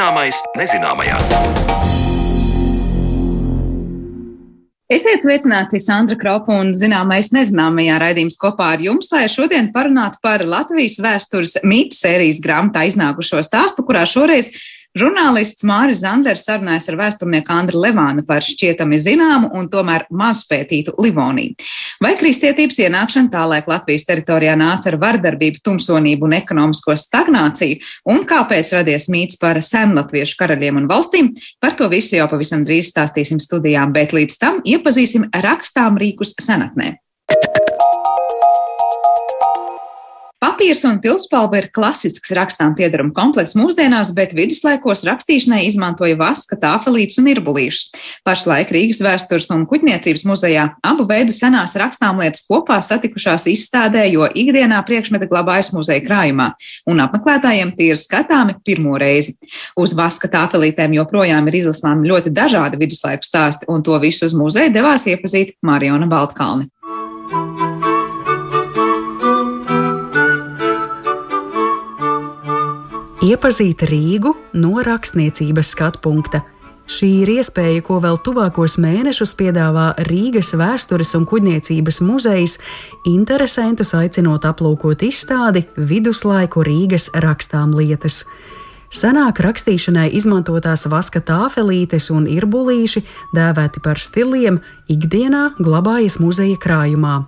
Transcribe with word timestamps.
Zināmais 0.00 0.38
nezināmajā. 0.56 1.16
Esiet 4.88 5.20
sveicināti, 5.20 5.76
Sandra 5.76 6.16
Kropa 6.16 6.56
un 6.56 6.70
zināmais 6.72 7.28
nezināmajā 7.36 7.98
raidījums 8.00 8.38
kopā 8.40 8.70
ar 8.78 8.80
jums, 8.80 9.10
lai 9.12 9.26
šodien 9.28 9.68
parunātu 9.74 10.16
par 10.24 10.40
Latvijas 10.48 10.96
vēstures 11.04 11.58
mītu 11.68 12.00
sērijas 12.00 12.40
grāmatā 12.40 12.86
iznākušo 12.88 13.42
stāstu, 13.44 13.84
kurā 13.84 14.06
šoreiz 14.08 14.48
Žurnālists 14.98 15.62
Māris 15.62 16.00
Zanders 16.02 16.42
sarunājas 16.48 16.88
ar 16.90 16.96
vēsturnieku 16.98 17.52
Andru 17.54 17.78
Levānu 17.84 18.24
par 18.26 18.42
šķietami 18.42 18.96
zināmu 18.98 19.52
un 19.54 19.68
tomēr 19.70 20.08
mazpētītu 20.10 20.96
Livoniju. 20.98 21.54
Vai 22.02 22.16
kristietības 22.18 22.80
ienākšana 22.82 23.30
tālēk 23.30 23.68
Latvijas 23.70 24.08
teritorijā 24.08 24.56
nāca 24.58 24.90
ar 24.90 24.96
vardarbību, 24.98 25.62
tumsonību 25.62 26.26
un 26.26 26.34
ekonomisko 26.40 26.96
stagnāciju, 26.98 27.78
un 28.10 28.24
kāpēc 28.26 28.72
radies 28.80 29.06
mīts 29.14 29.38
par 29.38 29.60
senlatviešu 29.62 30.34
karaļiem 30.40 30.82
un 30.82 30.88
valstīm, 30.90 31.30
par 31.62 31.78
to 31.78 31.86
visu 31.92 32.18
jau 32.18 32.26
pavisam 32.32 32.66
drīz 32.66 32.90
stāstīsim 32.90 33.38
studijām, 33.38 33.94
bet 33.94 34.16
līdz 34.16 34.40
tam 34.42 34.58
iepazīsim 34.66 35.30
rakstām 35.46 36.02
rīkus 36.02 36.34
senatnē. 36.42 36.96
Papīrs 40.40 40.80
un 40.88 41.02
pilspalva 41.04 41.58
ir 41.58 41.66
klasisks 41.68 42.30
rakstām 42.32 42.72
piedaruma 42.72 43.12
komplekss 43.12 43.52
mūsdienās, 43.60 44.08
bet 44.16 44.30
viduslaikos 44.32 45.02
rakstīšanai 45.04 45.66
izmantoja 45.66 46.16
vaska, 46.16 46.56
tāfelītes 46.62 47.20
un 47.20 47.28
irbulīšus. 47.28 47.90
Pašlaik 48.24 48.72
Rīgas 48.72 49.02
vēstures 49.04 49.50
un 49.52 49.66
kuģniecības 49.68 50.24
muzejā 50.30 50.64
abu 50.80 51.04
veidu 51.10 51.36
senās 51.36 51.76
rakstāmlietas 51.76 52.46
kopā 52.48 52.80
satikušās 52.80 53.44
izstādē, 53.52 54.06
jo 54.14 54.30
ikdienā 54.32 54.80
priekšmeti 54.88 55.28
glabājas 55.28 55.74
muzeja 55.76 56.06
krājumā, 56.08 56.54
un 56.88 57.04
apmeklētājiem 57.04 57.76
tie 57.76 57.92
ir 57.92 58.00
skatāmi 58.00 58.56
pirmo 58.64 58.96
reizi. 58.96 59.36
Uz 59.76 59.92
vaska 59.92 60.32
tāfelītēm 60.32 60.96
joprojām 61.02 61.52
ir 61.52 61.60
izlasāmi 61.60 62.08
ļoti 62.08 62.32
dažādi 62.32 62.80
viduslaiku 62.80 63.28
stāsti, 63.28 63.68
un 63.68 63.84
to 63.84 64.00
visu 64.00 64.24
uz 64.24 64.32
muzeju 64.32 64.72
devās 64.72 65.04
iepazīt 65.04 65.58
Mariona 65.60 66.08
Baltkalni. 66.08 66.72
Iepazīt 73.20 73.82
Rīgu 73.84 74.30
no 74.56 74.78
rakstniecības 74.80 75.74
skatu 75.74 76.00
punkta. 76.00 76.38
Šī 76.88 77.08
ir 77.20 77.30
iespēja, 77.34 77.82
ko 77.84 77.98
vēl 78.00 78.16
tuvākos 78.24 78.78
mēnešus 78.80 79.34
piedāvā 79.36 79.90
Rīgas 80.08 80.54
vēstures 80.56 81.12
un 81.18 81.26
kuģniecības 81.28 82.00
muzejs, 82.00 82.54
interesantus 83.10 83.92
aicinot 83.98 84.46
aplūkot 84.48 85.04
izstādi 85.04 85.66
viduslaiku 85.76 86.64
Rīgas 86.64 87.10
rakstām 87.20 87.74
lietas. 87.76 88.22
Senāk 88.88 89.42
rakstīšanai 89.44 90.06
izmantotās 90.16 90.86
vaska 90.88 91.20
tāfelītes 91.20 92.08
un 92.14 92.24
irbulīši, 92.24 93.04
dēvēti 93.36 93.84
par 93.84 94.00
stiliem, 94.00 94.62
ikdienā 94.88 95.58
glabājas 95.60 96.16
muzeja 96.24 96.56
krājumā. 96.56 97.18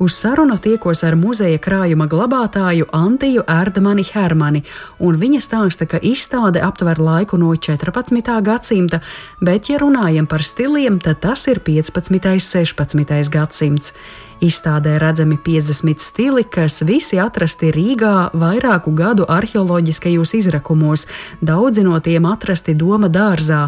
Uz 0.00 0.14
sarunu 0.16 0.54
tiekos 0.56 1.02
ar 1.04 1.12
muzeja 1.12 1.58
krājuma 1.60 2.06
glabātāju 2.08 2.86
Antiju 2.96 3.42
Erdmani 3.44 4.00
Hermani, 4.08 4.62
un 4.96 5.18
viņa 5.20 5.40
stāsta, 5.44 5.84
ka 5.84 6.00
izstāde 6.00 6.62
aptver 6.64 6.96
laiku 6.96 7.36
no 7.36 7.50
14. 7.52 8.30
gadsimta, 8.40 9.02
bet, 9.44 9.68
ja 9.68 9.76
runājam 9.82 10.24
par 10.24 10.40
stiliem, 10.40 10.96
tad 11.04 11.20
tas 11.20 11.44
ir 11.52 11.60
15. 11.68 12.16
un 12.16 12.40
16. 12.40 13.28
gadsimts. 13.28 13.92
Izstādē 14.40 14.96
redzami 15.04 15.36
50 15.36 16.00
stili, 16.00 16.48
kas 16.48 16.80
visi 16.80 17.20
atrasti 17.20 17.68
Rīgā 17.68 18.30
vairāku 18.32 18.96
gadu 18.96 19.28
arheoloģiskajos 19.28 20.32
izrakumos, 20.40 21.04
daudzi 21.44 21.84
no 21.84 22.00
tiem 22.00 22.24
atrasti 22.24 22.72
Doma 22.72 23.12
dārzā, 23.12 23.66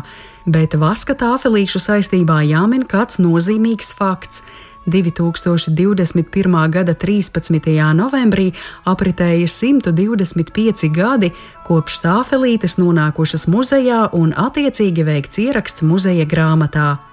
bet 0.48 0.80
vaska 0.80 1.12
tāfelīšu 1.12 1.76
saistībā 1.90 2.40
jāmin 2.48 2.88
kāds 2.88 3.20
nozīmīgs 3.20 3.92
fakts. 4.00 4.46
2021. 4.86 6.70
gada 6.70 6.94
13. 6.94 7.60
novembrī 7.94 8.50
apritēja 8.84 9.46
125 9.46 10.90
gadi 10.94 11.32
kopš 11.66 12.00
tāfelītes 12.02 12.78
nonākušas 12.82 13.46
muzejā 13.46 14.08
un 14.12 14.34
attiecīgi 14.34 15.06
veikts 15.06 15.38
ieraksts 15.44 15.86
muzeja 15.86 16.26
grāmatā. 16.26 17.11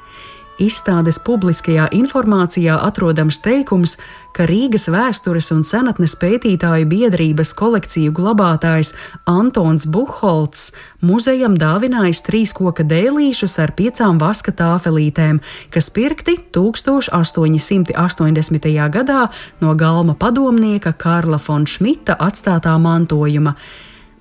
Izstādes 0.59 1.15
publiskajā 1.23 1.85
informācijā 1.95 2.75
atrodams 2.83 3.37
teikums, 3.39 3.95
ka 4.35 4.43
Rīgas 4.49 4.89
vēstures 4.91 5.47
un 5.55 5.63
senatnes 5.63 6.19
pētītāju 6.19 6.83
biedrības 6.91 7.53
kolekciju 7.55 8.11
glabātājs 8.15 8.91
Antons 9.23 9.87
Buholts 9.87 10.71
muzejam 10.99 11.55
dāvinājis 11.59 12.21
trīs 12.27 12.51
koka 12.55 12.83
dēlīšus 12.83 13.59
ar 13.63 13.71
piecām 13.77 14.19
vaska 14.19 14.51
tāfelītēm, 14.59 15.39
kas 15.71 15.89
pirkti 15.95 16.35
1880. 16.51 18.89
gadā 18.99 19.21
no 19.63 19.75
galma 19.79 20.13
padomnieka 20.19 20.91
Karla 20.91 21.39
von 21.47 21.63
Šmita 21.63 22.19
atstātā 22.19 22.75
mantojuma 22.79 23.55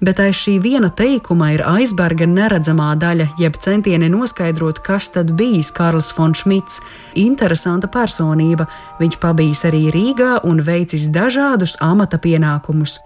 bet 0.00 0.20
aiz 0.22 0.36
šī 0.38 0.58
viena 0.62 0.90
teikuma 0.94 1.50
ir 1.54 1.62
aizberga 1.66 2.26
neredzamā 2.30 2.92
daļa, 3.00 3.28
jeb 3.40 3.58
centieni 3.62 4.10
noskaidrot, 4.12 4.80
kas 4.86 5.10
tad 5.14 5.32
bijis 5.38 5.72
Karls 5.74 6.10
von 6.16 6.34
Šmits. 6.34 6.80
Interesanta 7.18 7.90
personība, 7.90 8.68
viņš 9.00 9.18
pabijis 9.22 9.64
arī 9.68 9.88
Rīgā 9.94 10.38
un 10.46 10.62
veicis 10.62 11.08
dažādus 11.14 11.76
amata 11.84 12.20
pienākumus. 12.22 12.98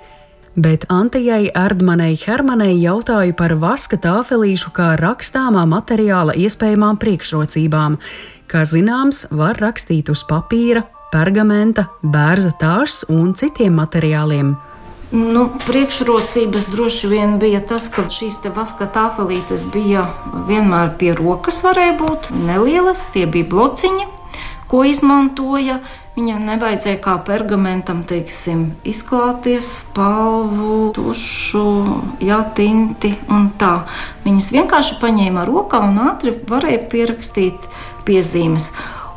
Bet 0.55 0.85
Antijai 0.93 1.49
Erdmanai 1.57 2.13
Hermanai 2.21 2.75
jautāju 2.77 3.33
par 3.39 3.55
vaska 3.57 3.97
tāfelīšu 3.97 4.75
kā 4.77 4.91
rakstāmā 5.01 5.63
materiāla 5.65 6.35
iespējamām 6.37 6.99
priekšrocībām. 7.01 7.97
Kā 8.53 8.67
zināms, 8.69 9.25
var 9.33 9.57
rakstīt 9.57 10.11
uz 10.13 10.21
papīra, 10.29 10.85
pergamenta, 11.13 11.87
bērza 12.05 12.53
tārs 12.61 13.01
un 13.09 13.33
citiem 13.33 13.81
materiāliem. 13.81 14.53
Nu, 15.13 15.51
priekšrocības 15.67 16.71
droši 16.73 17.09
vien 17.11 17.35
bija 17.37 17.59
tas, 17.61 17.91
ka 17.93 18.07
šīs 18.09 18.39
vaska 18.57 18.87
tāfelītes 18.95 19.67
bija 19.69 20.07
vienmēr 20.49 20.95
pie 20.97 21.11
rokas, 21.13 21.59
varēja 21.61 21.99
būt 21.99 22.31
nelielas, 22.33 23.03
tie 23.13 23.27
bija 23.29 23.45
blociņi, 23.51 24.07
ko 24.73 24.81
izmantoja. 24.89 25.83
Viņam 26.17 26.47
nevajadzēja 26.49 27.01
kā 27.05 27.19
pergamentam, 27.25 28.03
teiksim, 28.09 28.65
izklāties, 28.89 29.69
spalvu, 29.83 30.91
tušu, 30.97 31.69
jātinti 32.25 33.13
un 33.33 33.51
tā. 33.61 33.83
Viņas 34.25 34.51
vienkārši 34.57 34.97
paņēma 35.01 35.45
rokā 35.49 35.81
un 35.91 36.01
ātri 36.09 36.35
varēja 36.49 36.87
pierakstīt 36.93 37.69
piezīmes. 38.09 38.73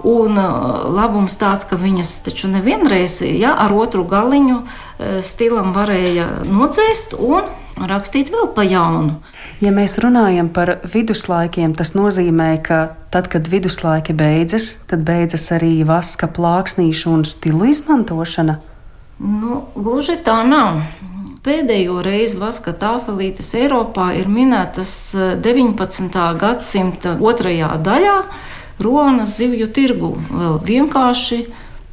Un 0.05 0.37
uh, 0.37 0.85
labums 0.93 1.33
tāds, 1.41 1.65
ka 1.65 1.79
viņas 1.81 2.11
taču 2.27 2.49
nevienreiz 2.51 3.23
ja, 3.25 3.55
ar 3.57 3.73
otru 3.73 4.03
galiņu 4.05 4.57
uh, 4.61 4.67
stilam 5.25 5.71
varēja 5.73 6.27
nodzēst 6.45 7.15
un 7.17 7.47
rakstīt 7.89 8.29
vēl 8.29 8.51
pa 8.53 8.63
jaunu. 8.67 9.17
Ja 9.63 9.71
mēs 9.73 9.97
runājam 10.03 10.51
par 10.53 10.75
viduslaikiem, 10.93 11.73
tas 11.73 11.95
nozīmē, 11.97 12.51
ka 12.63 12.79
tad, 13.09 13.31
kad 13.33 13.49
viduslaiki 13.49 14.13
beidzas, 14.13 14.75
tad 14.85 15.01
beidzas 15.07 15.49
arī 15.55 15.79
vaska 15.87 16.29
plāksnīšu 16.29 17.11
un 17.11 17.25
stilu 17.25 17.65
izmantošana. 17.71 18.59
Nu, 19.25 19.63
gluži 19.73 20.19
tā 20.23 20.41
nav. 20.45 20.83
Pēdējo 21.45 21.99
reizi 22.05 22.39
vaska 22.41 22.73
tāfelītes 22.77 23.51
Eiropā 23.57 24.11
ir 24.19 24.29
minētas 24.29 24.93
19. 25.15 26.13
Uh, 26.13 26.37
gadsimta 26.41 27.17
otrajā 27.21 27.73
daļā. 27.85 28.19
Ronas 28.79 29.37
zivju 29.37 29.67
tirgu. 29.71 30.11
Vēl 30.31 30.59
vienkārši 30.65 31.45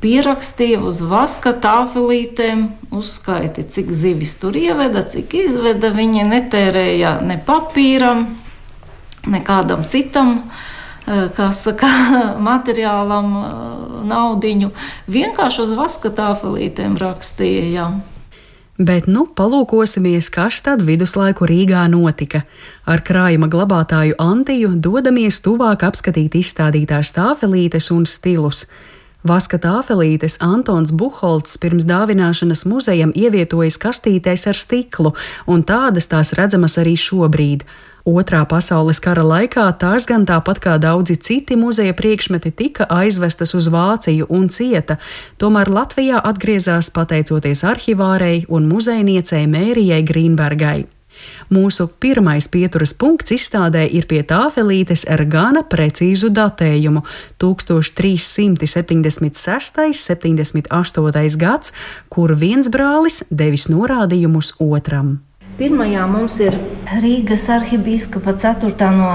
pierakstīja 0.02 0.80
uz 0.82 0.98
vaska 1.06 1.52
tāfelītēm, 1.62 2.66
uzskaiti, 2.90 3.62
cik 3.62 3.92
zivis 3.94 4.34
tur 4.40 4.56
ieveda, 4.58 5.04
cik 5.06 5.34
izveda. 5.44 5.92
Viņi 5.94 6.26
netērēja 6.26 7.16
ne 7.22 7.38
papīram, 7.46 8.26
nekādam 9.30 9.86
citam. 9.86 10.40
Eh, 11.02 11.28
kā 11.34 11.48
saka, 11.50 11.88
materiālam, 12.50 13.30
eh, 13.42 13.52
naudiņu. 14.06 14.70
Vienkārši 15.10 15.64
uz 15.64 15.72
vaska 15.74 16.12
tāfelītēm 16.14 16.94
rakstīja. 17.00 17.64
Jā. 17.74 17.86
Bet 18.82 19.04
nu 19.06 19.28
palūkosimies, 19.38 20.26
kas 20.34 20.56
tad 20.66 20.80
viduslaiku 20.82 21.46
Rīgā 21.46 21.84
notika. 21.92 22.40
Ar 22.88 23.02
krājuma 23.06 23.46
glabātāju 23.52 24.16
Antiju 24.18 24.72
dodamies 24.82 25.38
tuvāk 25.44 25.84
apskatīt 25.86 26.34
izstādītās 26.40 27.12
tāfelītes 27.14 27.92
un 27.94 28.08
stilus. 28.10 28.64
Vaska 29.22 29.60
tāfelītes 29.62 30.40
Antons 30.42 30.90
Buholts 30.90 31.60
pirms 31.62 31.86
dāvināšanas 31.86 32.64
muzejam 32.66 33.12
ievietojas 33.14 33.78
kastītēs 33.78 34.48
ar 34.50 34.58
stiklu, 34.58 35.14
un 35.46 35.62
tādas 35.62 36.10
tās 36.10 36.34
redzamas 36.34 36.74
arī 36.82 36.96
šobrīd. 36.98 37.62
Otrā 38.02 38.40
pasaules 38.50 38.98
kara 38.98 39.22
laikā 39.22 39.62
tās 39.78 40.08
gan 40.10 40.24
tāpat 40.26 40.58
kā 40.58 40.74
daudzi 40.82 41.14
citi 41.22 41.54
muzeja 41.54 41.94
priekšmeti 41.94 42.50
tika 42.50 42.82
aizvestas 42.90 43.54
uz 43.54 43.70
Vāciju 43.70 44.26
un 44.26 44.50
cieta, 44.50 44.98
tomēr 45.38 45.70
Latvijā 45.70 46.18
atgriezās 46.18 46.90
pateicoties 46.90 47.62
arhivārei 47.62 48.42
un 48.50 48.66
muzejniecei 48.66 49.46
Mērijai 49.46 50.02
Grīnbergai. 50.02 50.90
Mūsu 51.54 51.86
pirmais 52.02 52.50
pieturas 52.50 52.90
punkts 52.98 53.30
izstādē 53.36 53.86
ir 53.86 54.10
pie 54.10 54.26
tāfelītes 54.26 55.06
ar 55.06 55.22
gana 55.22 55.62
precīzu 55.62 56.26
datējumu- 56.34 57.06
1376. 57.38 59.94
78. 59.94 61.36
gads, 61.36 61.72
kur 62.08 62.34
viens 62.34 62.68
brālis 62.68 63.22
devis 63.30 63.68
norādījumus 63.68 64.52
otram. 64.58 65.20
Pirmajā 65.52 66.06
mums 66.08 66.38
ir 66.40 66.54
Rīgas 67.02 67.42
arhibīskapa 67.52 68.32
4. 68.40 68.86
no 68.96 69.10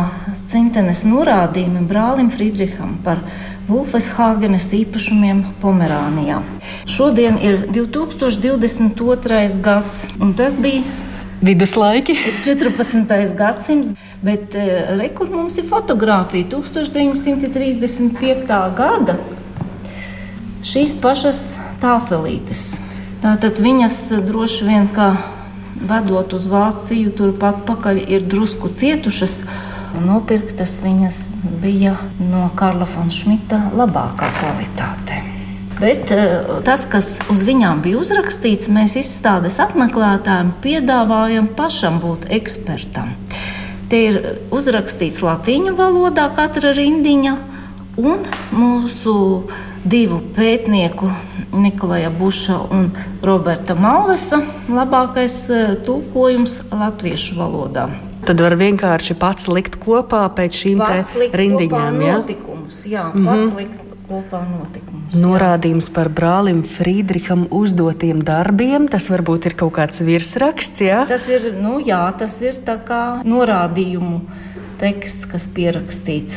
centenes 0.51 0.99
norādījumi 1.07 1.81
brālim 1.89 2.27
Friedriham 2.29 2.91
par 3.01 3.17
Vulfeshāgenes 3.65 4.67
īpašumiem 4.77 5.41
Pomerānijā. 5.63 6.37
Šodien 6.85 7.39
ir 7.41 7.65
2022. 7.73 9.57
gads, 9.65 10.05
un 10.21 10.33
tas 10.37 10.53
bija 10.61 10.83
Viduslaiki. 11.41 12.13
14. 12.45 13.33
gadsimts, 13.37 13.97
bet 14.21 14.53
eh, 14.57 14.93
rekur 15.01 15.29
mums 15.33 15.57
ir 15.57 15.65
fotografija 15.69 16.45
1935. 16.53 18.45
gada. 18.77 19.17
Šīs 20.61 20.93
pašas 21.01 21.57
tāfelītes. 21.81 22.77
Tātad 23.25 23.57
viņas 23.57 23.97
droši 24.29 24.69
vien 24.69 24.85
kā 24.93 25.36
vedot 25.89 26.33
uz 26.37 26.47
Vāciju, 26.51 27.13
turpat 27.17 27.63
pakaļ 27.67 28.01
ir 28.07 28.27
drusku 28.29 28.69
cietušas. 28.69 29.41
Nopirktas 30.03 30.77
viņas 30.83 31.23
bija 31.63 31.95
no 32.19 32.49
Karla 32.57 32.85
von 32.91 33.09
Šmita 33.13 33.69
labākā 33.77 34.29
kvalitāte. 34.39 35.23
Bet 35.77 36.11
eh, 36.11 36.41
tas, 36.65 36.87
kas 36.89 37.11
uz 37.29 37.43
viņām 37.45 37.83
bija 37.85 37.99
uzrakstīts, 38.01 38.69
mēs 38.73 38.97
izstādes 38.97 39.59
apmeklētājiem 39.61 40.55
piedāvājam 40.63 41.51
pašam 41.57 42.01
būt 42.01 42.25
ekspertam. 42.33 43.13
Te 43.87 43.99
ir 44.09 44.17
uzrakstīts 44.51 45.21
latīņu 45.23 45.75
valodā 45.77 46.27
katra 46.35 46.73
rindiņa, 46.75 47.35
un 48.01 48.25
mūsu 48.51 49.13
divu 49.87 50.19
pētnieku, 50.35 51.09
Nikolaja 51.57 52.09
Buša 52.09 52.59
un 52.71 52.89
Roberta 53.23 53.75
Malvesa, 53.75 54.41
labākais 54.69 55.39
eh, 55.49 55.73
tulkojums 55.85 56.59
latviešu 56.71 57.37
valodā. 57.39 57.87
Tad 58.27 58.41
var 58.43 58.57
vienkārši 58.59 59.15
pats 59.15 59.47
likt 59.47 59.77
kopā 59.79 60.25
pēc 60.35 60.63
šīm 60.63 60.81
rindiņām. 61.31 62.01
Jā, 62.03 62.15
notikumus, 62.19 62.81
jā 62.85 63.05
mm 63.13 63.13
-hmm. 63.13 63.27
pats 63.29 63.55
likt 63.55 63.83
kopā 64.09 64.41
notikumus. 64.49 65.15
Norādījums 65.15 65.89
par 65.93 66.09
brālim 66.09 66.63
Friedriham 66.63 67.47
uzdotiem 67.51 68.23
darbiem. 68.23 68.87
Tas 68.87 69.09
varbūt 69.09 69.45
ir 69.45 69.55
kaut 69.55 69.73
kāds 69.73 70.03
virsraksts. 70.03 70.81
Jā? 70.81 71.05
Tas 71.07 71.27
ir, 71.27 71.53
nu, 71.61 71.79
jā, 71.79 72.13
tas 72.19 72.41
ir 72.41 72.59
tā 72.65 72.79
kā 72.83 73.23
norādījumu 73.23 74.21
teksts, 74.79 75.25
kas 75.25 75.47
pierakstīts. 75.47 76.35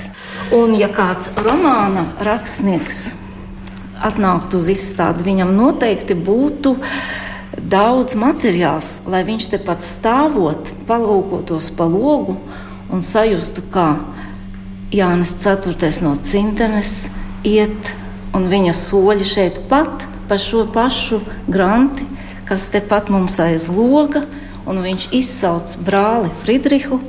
Un, 0.52 0.75
ja 0.75 0.88
kāds 0.88 1.31
romāna 1.37 2.06
rakstnieks 2.20 3.19
atnāktu 4.00 4.61
uz 4.61 4.70
izstādi, 4.73 5.25
viņam 5.26 5.52
noteikti 5.56 6.17
būtu 6.17 6.75
daudz 7.70 8.17
materiāls, 8.19 8.88
lai 9.11 9.23
viņš 9.26 9.49
te 9.52 9.61
pats 9.62 9.88
stāvot, 9.99 10.73
palūkotos 10.88 11.70
pa 11.76 11.87
logu 11.91 12.38
un 12.91 13.05
sajustu, 13.05 13.64
kā 13.73 13.94
Jānis 14.91 15.37
IV 15.38 16.02
no 16.02 16.17
Cintenes 16.26 17.05
iet, 17.47 17.93
un 18.35 18.49
viņa 18.50 18.75
soļi 18.75 19.26
šeit 19.26 19.61
pat 19.70 20.06
pa 20.31 20.38
šo 20.38 20.64
pašu 20.70 21.20
granti, 21.50 22.06
kas 22.47 22.69
tepat 22.70 23.11
mums 23.11 23.38
aiz 23.43 23.69
loga, 23.70 24.25
un 24.67 24.82
viņš 24.82 25.08
izsauc 25.14 25.76
brāli 25.87 26.31
Friedrihu 26.43 27.00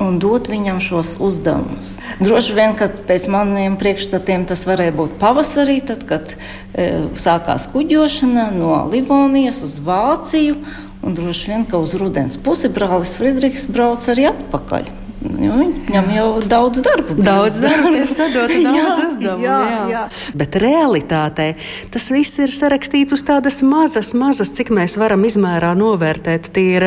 un 0.00 0.18
dot 0.22 0.48
viņam 0.50 0.80
šos 0.82 1.14
uzdevumus. 1.22 1.94
Droši 2.22 2.56
vien, 2.56 2.74
ka 2.78 2.88
pēc 2.88 3.28
maniem 3.32 3.76
priekšstatiem 3.80 4.46
tas 4.48 4.64
varēja 4.68 4.96
būt 4.96 5.18
pavasarī, 5.20 5.80
tad, 5.86 6.06
kad 6.08 6.34
e, 6.34 6.88
sākās 7.18 7.68
kuģošana 7.74 8.48
no 8.56 8.82
Livonijas 8.92 9.62
uz 9.66 9.76
Vāciju, 9.84 10.56
un 11.04 11.16
droši 11.16 11.52
vien, 11.52 11.68
ka 11.68 11.80
uz 11.82 11.94
rudens 12.00 12.40
pusi 12.40 12.72
brālis 12.72 13.16
Friedrichs 13.20 13.68
brauc 13.70 14.08
arī 14.12 14.30
atpakaļ. 14.32 14.90
Jo 15.20 15.52
viņam 15.58 16.06
jau 16.14 16.28
daudz 16.48 16.80
darba. 16.80 17.14
Daudz 17.20 17.58
darba 17.60 17.90
ir 18.00 18.06
sadota 18.08 18.56
daudz 18.64 19.02
uzdevumu. 19.04 19.44
Jā, 19.44 19.56
jā. 19.68 19.80
jā. 19.92 20.04
Bet 20.40 20.56
realitātē 20.62 21.50
tas 21.92 22.06
viss 22.14 22.40
ir 22.40 22.52
sarakstīts 22.54 23.12
uz 23.12 23.24
tādas 23.28 23.60
mazas, 23.60 24.14
mazas, 24.16 24.52
cik 24.56 24.72
mēs 24.72 24.96
varam 25.00 25.26
izmērā 25.28 25.74
novērtēt. 25.76 26.48
Tie 26.56 26.64
ir 26.78 26.86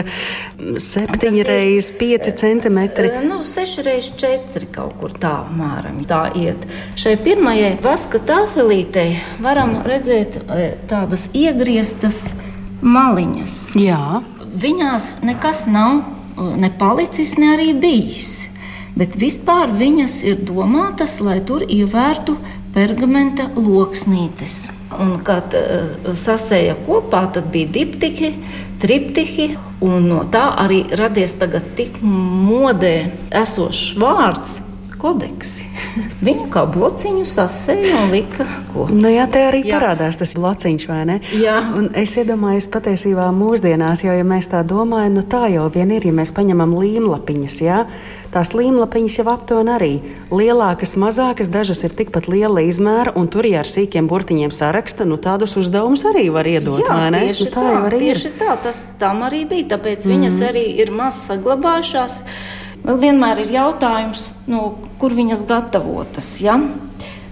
septiņi 0.82 1.46
reizes 1.46 1.92
pieci 2.00 2.34
centimetri. 2.42 3.12
Nu, 3.28 3.44
seši 3.46 3.86
reizes 3.86 4.18
četri 4.18 4.70
kaut 4.74 4.98
kur 4.98 5.14
tā 5.14 5.36
mēram 5.54 6.02
tā 6.10 6.26
iet. 6.34 6.66
Šai 6.98 7.14
pirmajai 7.22 7.76
vaska 7.86 8.24
tāfelītei 8.26 9.12
varam 9.46 9.78
redzēt 9.86 10.42
tādas 10.90 11.30
iegrieztas 11.38 12.24
maliņas. 12.82 13.56
Jā. 13.78 14.24
Viņās 14.54 15.16
nekas 15.26 15.66
nav 15.70 16.02
ne 16.38 16.70
palicis, 16.78 17.38
ne 17.38 17.54
arī 17.56 17.74
bijis. 17.78 18.50
Bet 18.98 19.18
vispār 19.18 19.74
viņas 19.74 20.20
ir 20.30 20.44
domātas, 20.46 21.18
lai 21.26 21.40
tur 21.46 21.66
ievērtu 21.66 22.38
pergamenta 22.76 23.50
loksnītes. 23.58 24.68
Un, 25.02 25.16
kad 25.26 25.56
uh, 25.58 26.14
sasēja 26.20 26.76
kopā, 26.86 27.24
tad 27.34 27.48
bija 27.54 27.72
diptihi, 27.80 28.30
triptihi, 28.84 29.48
un 29.82 30.06
no 30.12 30.22
tā 30.30 30.46
arī 30.62 30.84
radies 31.00 31.34
tagad 31.42 31.74
tik 31.78 31.98
modē 32.04 32.96
esošs 33.42 33.96
vārds 33.98 34.60
kodeksi. 35.02 35.73
Viņu 36.24 36.48
kā 36.54 36.64
blociņu 36.74 37.26
sasēja 37.30 38.00
un 38.02 38.14
lika 38.14 38.48
kopā. 38.72 38.90
Nu, 38.96 39.10
jā, 39.12 39.28
te 39.30 39.44
arī 39.46 39.62
jā. 39.68 39.78
parādās 39.78 40.18
tas 40.18 40.34
blociņš, 40.38 40.88
vai 40.90 41.04
ne? 41.10 41.20
Jā. 41.38 41.60
Un 41.78 41.92
es 42.00 42.16
iedomājos 42.18 42.70
patiesībā 42.74 43.28
mūsdienās, 43.36 44.02
jo, 44.06 44.16
ja 44.18 44.26
mēs 44.28 44.50
tā 44.52 44.64
domājam, 44.66 45.20
nu 45.20 45.24
tā 45.30 45.46
jau 45.54 45.68
vien 45.74 45.94
ir, 45.94 46.08
ja 46.10 46.16
mēs 46.16 46.34
paņemam 46.36 46.74
līmlapiņas, 46.80 47.58
jā. 47.62 47.84
Tās 48.34 48.50
līmlapiņas 48.58 49.20
jau 49.20 49.28
aptuveni 49.30 49.70
arī 49.76 49.92
lielākas, 50.34 50.96
mazākas, 50.98 51.52
dažas 51.54 51.84
ir 51.86 51.94
tikpat 51.94 52.26
liela 52.32 52.64
izmēra, 52.66 53.14
un 53.20 53.30
tur, 53.30 53.46
ja 53.46 53.62
ar 53.62 53.70
sīkiem 53.70 54.10
burtiņiem 54.10 54.50
saraksta, 54.50 55.06
nu 55.06 55.20
tādus 55.22 55.54
uzdevumus 55.62 56.02
arī 56.10 56.26
var 56.34 56.50
iedot. 56.50 56.82
Jā, 56.82 56.98
tieši 57.14 57.46
nu, 57.46 57.54
tā, 57.54 57.68
tā 57.68 57.78
arī 57.92 58.02
tieši 58.08 58.32
ir. 58.32 58.36
tā, 58.42 58.58
tas 58.66 58.82
tam 58.98 59.22
arī 59.30 59.44
bija, 59.54 59.76
tāpēc 59.76 60.08
mm. 60.08 60.16
viņas 60.16 60.42
arī 60.50 60.66
ir 60.82 60.90
maz 60.98 61.22
saglabājušās. 61.28 62.20
Vēl 62.84 62.98
vienmēr 63.00 63.46
ir 63.46 63.52
jautājums, 63.56 64.26
nu, 64.52 64.74
kur 65.00 65.14
viņas 65.16 65.46
gatavotas. 65.48 66.34
Ja? 66.44 66.58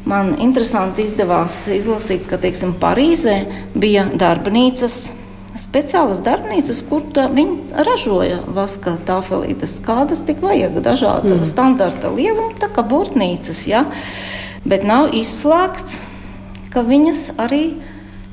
Man 0.07 0.33
interesanti 0.41 1.03
izdevās 1.05 1.57
izlasīt, 1.69 2.23
ka 2.29 2.39
teiksim, 2.41 2.71
Parīzē 2.79 3.35
bija 3.75 4.07
darbnīcas, 4.17 5.11
speciālas 5.59 6.21
darbnīcas, 6.23 6.79
kur 6.87 7.03
viņi 7.35 7.83
ražoja 7.85 8.39
vaska 8.55 8.95
tāfelītes, 9.07 9.75
kādas 9.85 10.23
tik 10.25 10.39
vajag, 10.41 10.79
dažāda 10.85 11.35
mm. 11.35 11.49
standarta 11.49 12.13
lieluma, 12.15 12.55
tā 12.61 12.71
kā 12.71 12.85
burtnīcas. 12.87 13.65
Ja? 13.67 13.83
Bet 14.63 14.87
nav 14.87 15.11
izslēgts, 15.17 15.99
ka 16.71 16.85
viņas 16.87 17.25
arī 17.43 17.65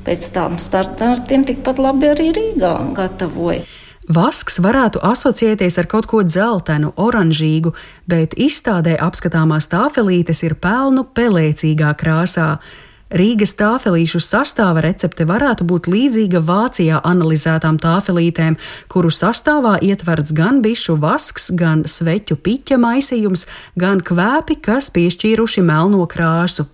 pēc 0.07 0.31
tām 0.33 0.55
startiem 0.63 1.43
tikpat 1.45 1.83
labi 1.83 2.13
arī 2.13 2.31
Rīgā 2.39 2.73
gatavoja. 2.95 3.67
Vasks 4.09 4.55
varētu 4.57 5.03
asociēties 5.05 5.75
ar 5.77 5.85
kaut 5.85 6.07
ko 6.09 6.23
dzeltenu, 6.25 6.95
oranžīgu, 6.97 7.75
bet 8.09 8.33
izstādē 8.41 8.95
apskatāmās 9.05 9.69
tāfelītes 9.69 10.41
ir 10.47 10.55
pelnu 10.57 11.03
pelēcīgā 11.13 11.91
krāsā. 11.99 12.55
Rīgas 13.13 13.53
tāfelīšu 13.57 14.17
sastāva 14.21 14.81
recepte 14.85 15.27
varētu 15.29 15.65
būt 15.69 15.91
līdzīga 15.93 16.41
Vācijā 16.45 17.03
analizētām 17.05 17.77
tāfelītēm, 17.81 18.57
kuru 18.89 19.13
sastāvā 19.13 19.77
ietverts 19.85 20.33
gan 20.33 20.63
bišu 20.65 20.97
vasks, 20.97 21.51
gan 21.53 21.85
sveķu 21.85 22.41
piķa 22.41 22.81
maisījums, 22.81 23.45
gan 23.77 24.01
kvēpi, 24.01 24.57
kas 24.57 24.89
piešķīruši 24.97 25.65
melno 25.69 26.09
krāsu. 26.09 26.65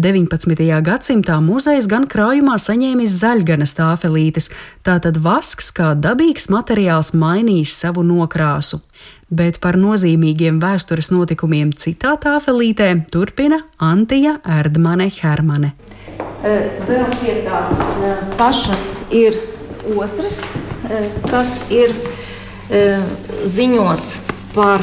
19. 0.00 0.56
gadsimtā 0.80 1.36
muzejs 1.44 1.84
gan 1.90 2.06
krājumā 2.08 2.56
saņēmis 2.60 3.18
zaļganas 3.20 3.74
tāfelītes, 3.76 4.48
tātad 4.86 5.18
vasks 5.20 5.68
kā 5.76 5.92
dabīgs 5.92 6.48
materiāls 6.52 7.12
mainījis 7.12 7.74
savu 7.82 8.04
nokrāsu. 8.06 8.80
Bet 9.30 9.60
par 9.62 9.76
nozīmīgiem 9.78 10.58
vēstures 10.62 11.10
notikumiem 11.12 11.74
citā 11.76 12.14
tāfelītē 12.22 12.88
turpina 13.12 13.60
Antija 13.76 14.38
Erdmane 14.58 15.10
Hermane. 15.20 15.74
Vēl 16.40 17.04
pie 17.20 17.36
tās 17.44 17.76
pašas 18.40 18.86
ir 19.12 19.36
otrs, 19.92 20.40
kas 21.28 21.52
ir 21.68 21.92
ziņots 23.44 24.16
par 24.56 24.82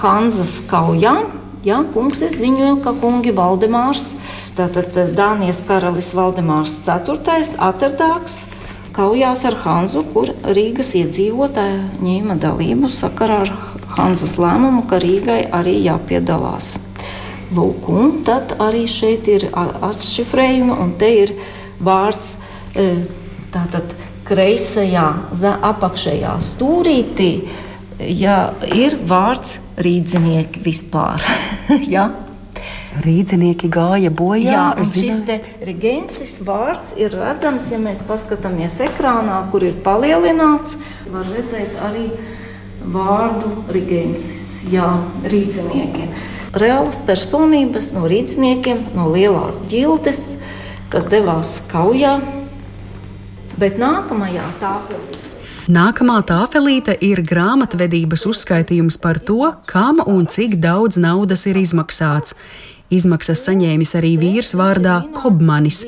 Hanzas 0.00 0.56
kaujām 0.70 1.41
Jā, 1.62 1.76
kungs 1.94 2.18
ziņoja, 2.26 2.80
ka 2.82 2.90
kungi 2.98 3.30
Valdemārs, 3.36 4.16
tātad 4.58 4.96
Dānijas 5.14 5.60
karalis 5.62 6.08
Valdemārs 6.18 6.74
IV. 6.82 7.22
atradāks 7.62 8.48
kaujās 8.92 9.44
ar 9.46 9.54
Hanzu, 9.62 10.02
kur 10.10 10.32
Rīgas 10.42 10.90
iedzīvotāji 10.98 12.02
ņēma 12.02 12.36
dalību 12.42 12.90
sakarā 12.90 13.38
ar 13.44 13.52
Hanzas 13.94 14.34
lēmumu, 14.42 14.82
ka 14.90 14.98
Rīgai 15.02 15.44
arī 15.54 15.76
jāpiedalās. 15.84 16.74
Lūk, 17.54 17.88
un 17.94 18.22
tad 18.26 18.56
arī 18.58 18.86
šeit 18.90 19.30
ir 19.30 19.46
atšifrējumi, 19.54 20.74
un 20.82 20.94
te 20.98 21.14
ir 21.22 21.34
vārds 21.78 22.34
e, 22.74 23.04
tātad 23.54 23.94
kreisajā, 24.26 25.08
apakšējā 25.70 26.36
stūrītī, 26.42 27.32
ja 28.18 28.38
ir 28.66 28.96
vārds 29.06 29.60
rīdzinieki 29.76 30.64
vispār. 30.64 31.22
ja? 31.94 32.10
Rīdzinieki 33.02 33.70
gāja 33.72 34.10
bojā. 34.12 34.52
Jā, 34.52 34.64
un 34.76 34.84
šis 34.84 35.22
regensis 35.64 36.34
vārds 36.44 36.92
ir 37.00 37.14
redzams, 37.16 37.70
ja 37.72 37.80
mēs 37.80 38.02
paskatāmies 38.04 38.76
ekrānā, 38.84 39.38
kur 39.52 39.64
ir 39.64 39.78
palielināts. 39.84 40.76
Var 41.12 41.32
redzēt 41.32 41.78
arī 41.88 42.10
vārdu 42.92 43.54
regensis, 43.72 44.68
jā, 44.72 44.90
rīdzinieki. 45.24 46.10
Reālas 46.60 47.00
personības 47.08 47.94
no 47.96 48.04
rīdziniekiem, 48.12 48.84
no 48.98 49.08
lielās 49.14 49.56
ģildes, 49.72 50.22
kas 50.92 51.08
devās 51.08 51.56
kaujā, 51.72 52.18
bet 53.56 53.80
nākamajā 53.80 54.44
tāfelī 54.60 55.31
Nākamā 55.70 56.16
tāfelīte 56.26 56.96
ir 57.06 57.20
grāmatvedības 57.22 58.24
uzskaitījums 58.26 58.96
par 58.98 59.20
to, 59.22 59.52
kam 59.70 60.00
un 60.02 60.26
cik 60.26 60.56
daudz 60.58 60.98
naudas 60.98 61.46
ir 61.46 61.60
izmaksāts. 61.60 62.34
Izmaksas 62.90 63.44
saņēmis 63.46 63.94
arī 63.94 64.16
vīrs 64.18 64.56
vārdā 64.58 65.04
Kobmanis. 65.14 65.84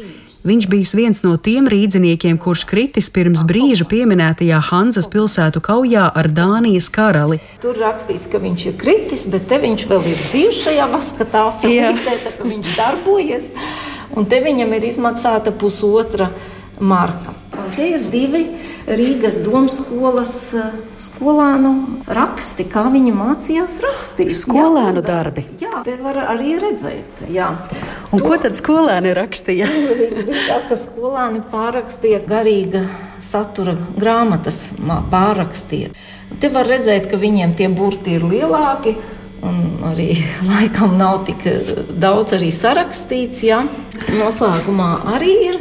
Viņš 0.47 0.69
bija 0.71 0.95
viens 0.95 1.25
no 1.25 1.35
tiem 1.43 1.67
rīdziniekiem, 1.67 2.39
kurš 2.39 2.63
kritis 2.71 3.11
pirms 3.11 3.43
brīža 3.49 3.89
pieminētajā 3.91 4.61
Hanzas 4.69 5.11
pilsētu 5.11 5.65
kaujā 5.65 6.07
ar 6.07 6.31
Dānijas 6.31 6.87
karali. 6.93 7.41
Tur 7.65 7.75
rakstīts, 7.81 8.31
ka 8.31 8.39
viņš 8.39 8.71
ir 8.71 8.79
kritis, 8.79 9.27
bet 9.27 9.49
te 9.51 9.59
viņš 9.59 9.89
vēl 9.91 10.11
ir 10.13 10.25
dzīves 10.29 10.63
šajā 10.69 10.91
vaskatā, 10.95 11.49
filmē, 11.65 12.19
ka 12.29 12.47
viņš 12.47 12.75
darbojas. 12.79 13.51
Un 14.15 14.29
te 14.31 14.39
viņam 14.45 14.77
ir 14.77 14.87
izmaksāta 14.93 15.51
pusotra 15.51 16.31
marka. 16.81 17.35
Un 17.55 17.71
te 17.75 17.87
ir 17.87 18.03
divi 18.11 18.43
Rīgas 18.85 19.39
domas 19.45 19.79
skolas 19.79 20.33
eh, 20.59 20.75
skolēnu 21.01 21.71
raksti, 22.19 22.67
kā 22.73 22.83
viņi 22.93 23.15
mācījās 23.15 23.79
rakstīt. 23.85 24.35
Skolēnu 24.37 24.99
jā, 24.99 25.05
darbi. 25.07 25.45
Jā, 25.63 25.83
te 25.87 25.95
var 26.03 26.19
arī 26.35 26.57
redzēt. 26.61 27.25
Jā. 27.33 27.53
Un 28.11 28.19
to, 28.19 28.25
ko 28.27 28.39
tad 28.43 28.59
skolēni 28.59 29.15
rakstīja? 29.17 29.71
Visdrīzāk, 30.03 30.69
ka 30.71 30.79
skolēni 30.81 31.45
pārrakstīja 31.53 32.21
garīga 32.29 32.85
satura 33.25 33.77
grāmatas, 33.97 34.67
pārrakstīja. 35.13 35.95
Te 36.43 36.51
var 36.53 36.69
redzēt, 36.69 37.09
ka 37.11 37.21
viņiem 37.21 37.55
tie 37.57 37.71
burti 37.73 38.19
ir 38.19 38.27
lielāki. 38.29 38.99
Un 39.45 39.85
arī 39.93 40.11
laikam 40.51 40.99
nav 40.99 41.23
tik 41.29 41.47
daudz 42.01 42.37
arī 42.37 42.51
sarakstīts. 42.55 43.47
Ja. 43.47 43.63
Noslēgumā 44.11 44.91
arī 45.15 45.35
ir 45.49 45.61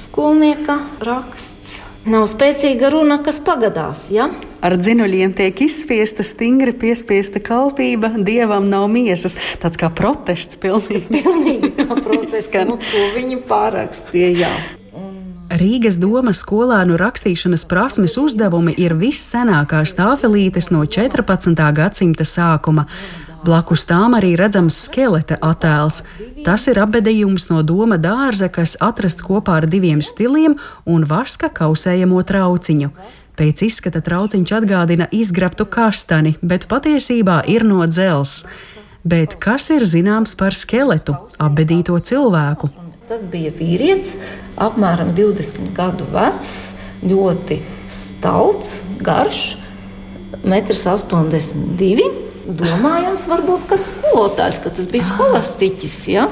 skolnieka 0.00 0.78
raksts. 1.04 1.78
Nav 2.08 2.24
spēcīga 2.30 2.88
runa, 2.94 3.18
kas 3.20 3.42
pagadās. 3.44 4.06
Ja? 4.08 4.30
Ar 4.64 4.78
dzinuļiem 4.80 5.34
tiek 5.36 5.58
izspiesta 5.66 6.24
stingri 6.24 6.72
piespiesta 6.72 7.42
kalpība, 7.44 8.14
dievam 8.24 8.70
nav 8.72 8.88
miesas. 8.92 9.36
Tāds 9.60 9.76
kā 9.80 9.92
protests, 9.92 10.56
pilnīgi. 10.60 11.04
pilnīgi 11.20 11.74
kā 11.76 11.88
protests, 12.06 12.56
nu, 12.68 12.80
ko 12.80 13.06
viņi 13.18 13.40
pārakstīja. 13.50 14.52
Rīgas 15.60 15.96
domas 15.98 16.40
skolēnu 16.44 16.94
rakstīšanas 17.00 17.66
prasmes 17.68 18.14
uzdevumi 18.20 18.72
ir 18.78 18.94
vissenākās 18.96 19.96
tāfelītes 19.98 20.70
no 20.70 20.84
14. 20.86 21.58
gadsimta 21.74 22.24
sākuma. 22.24 22.86
Blakus 23.40 23.86
tām 23.88 24.12
arī 24.18 24.34
redzams 24.36 24.76
skeleta 24.84 25.38
attēls. 25.40 26.02
Tas 26.44 26.66
ir 26.68 26.80
apbedījums 26.82 27.48
no 27.48 27.62
doma 27.64 27.96
dārza, 28.00 28.50
kas 28.52 28.76
atrasts 28.84 29.24
kopā 29.24 29.60
ar 29.62 29.66
diviem 29.70 30.02
stiliem 30.04 30.58
un 30.84 31.06
vaska 31.08 31.48
kausējamo 31.56 32.20
trauciņu. 32.28 32.90
Pēc 33.40 33.62
izskata 33.64 34.02
trauciņš 34.04 34.52
atgādina 34.58 35.08
izgrabtu 35.16 35.64
kastani, 35.72 36.34
bet 36.42 36.68
patiesībā 36.68 37.40
ir 37.48 37.64
no 37.64 37.80
dzelzs. 37.88 38.44
Bet 39.00 39.38
kas 39.40 39.70
ir 39.72 39.86
zināms 39.88 40.36
par 40.36 40.52
skeletu, 40.52 41.16
apbedīto 41.40 41.96
cilvēku? 41.96 42.68
Tas 43.08 43.24
bija 43.24 43.48
vīrietis, 43.56 44.18
apmēram 44.60 45.14
20 45.16 45.72
gadu 45.74 46.04
vecs, 46.12 46.74
ļoti 47.00 47.62
stalts, 47.88 48.82
garš, 49.00 49.56
1,82 50.44 51.96
m 52.04 52.29
domājams, 52.46 53.26
varbūt, 53.30 53.64
ka 53.70 53.78
skolotājs, 53.80 54.60
ka 54.64 54.72
tas 54.74 54.88
bija 54.90 55.06
skolastiķis. 55.08 55.96
Ja? 56.10 56.28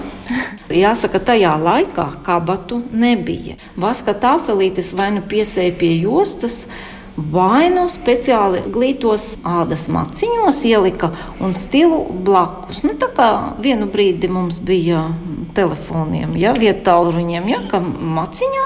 Jāsaka, 0.73 1.21
tajā 1.31 1.55
laikā 1.61 2.09
kabatu 2.27 2.83
nebija. 2.93 3.59
Vaska 3.77 4.17
tāfelītes 4.19 4.95
vai 4.97 5.11
nu 5.17 5.25
piesēja 5.29 5.77
pie 5.81 5.95
jostas, 6.03 6.65
vai 7.19 7.67
nu 7.75 7.88
speciāli 7.91 8.62
glītos 8.73 9.33
ādas 9.47 9.88
maciņos 9.91 10.61
ielika 10.69 11.11
un 11.43 11.55
stilu 11.57 12.05
blakus. 12.25 12.85
Nu, 12.87 12.95
tā 13.00 13.11
kā 13.15 13.31
vienu 13.62 13.88
brīdi 13.91 14.31
mums 14.31 14.61
bija 14.62 15.09
telefoniem, 15.59 16.37
ja, 16.38 16.53
vietāluruņiem, 16.57 17.49
ja, 17.50 17.61
ka 17.71 17.81
maciņā 17.83 18.65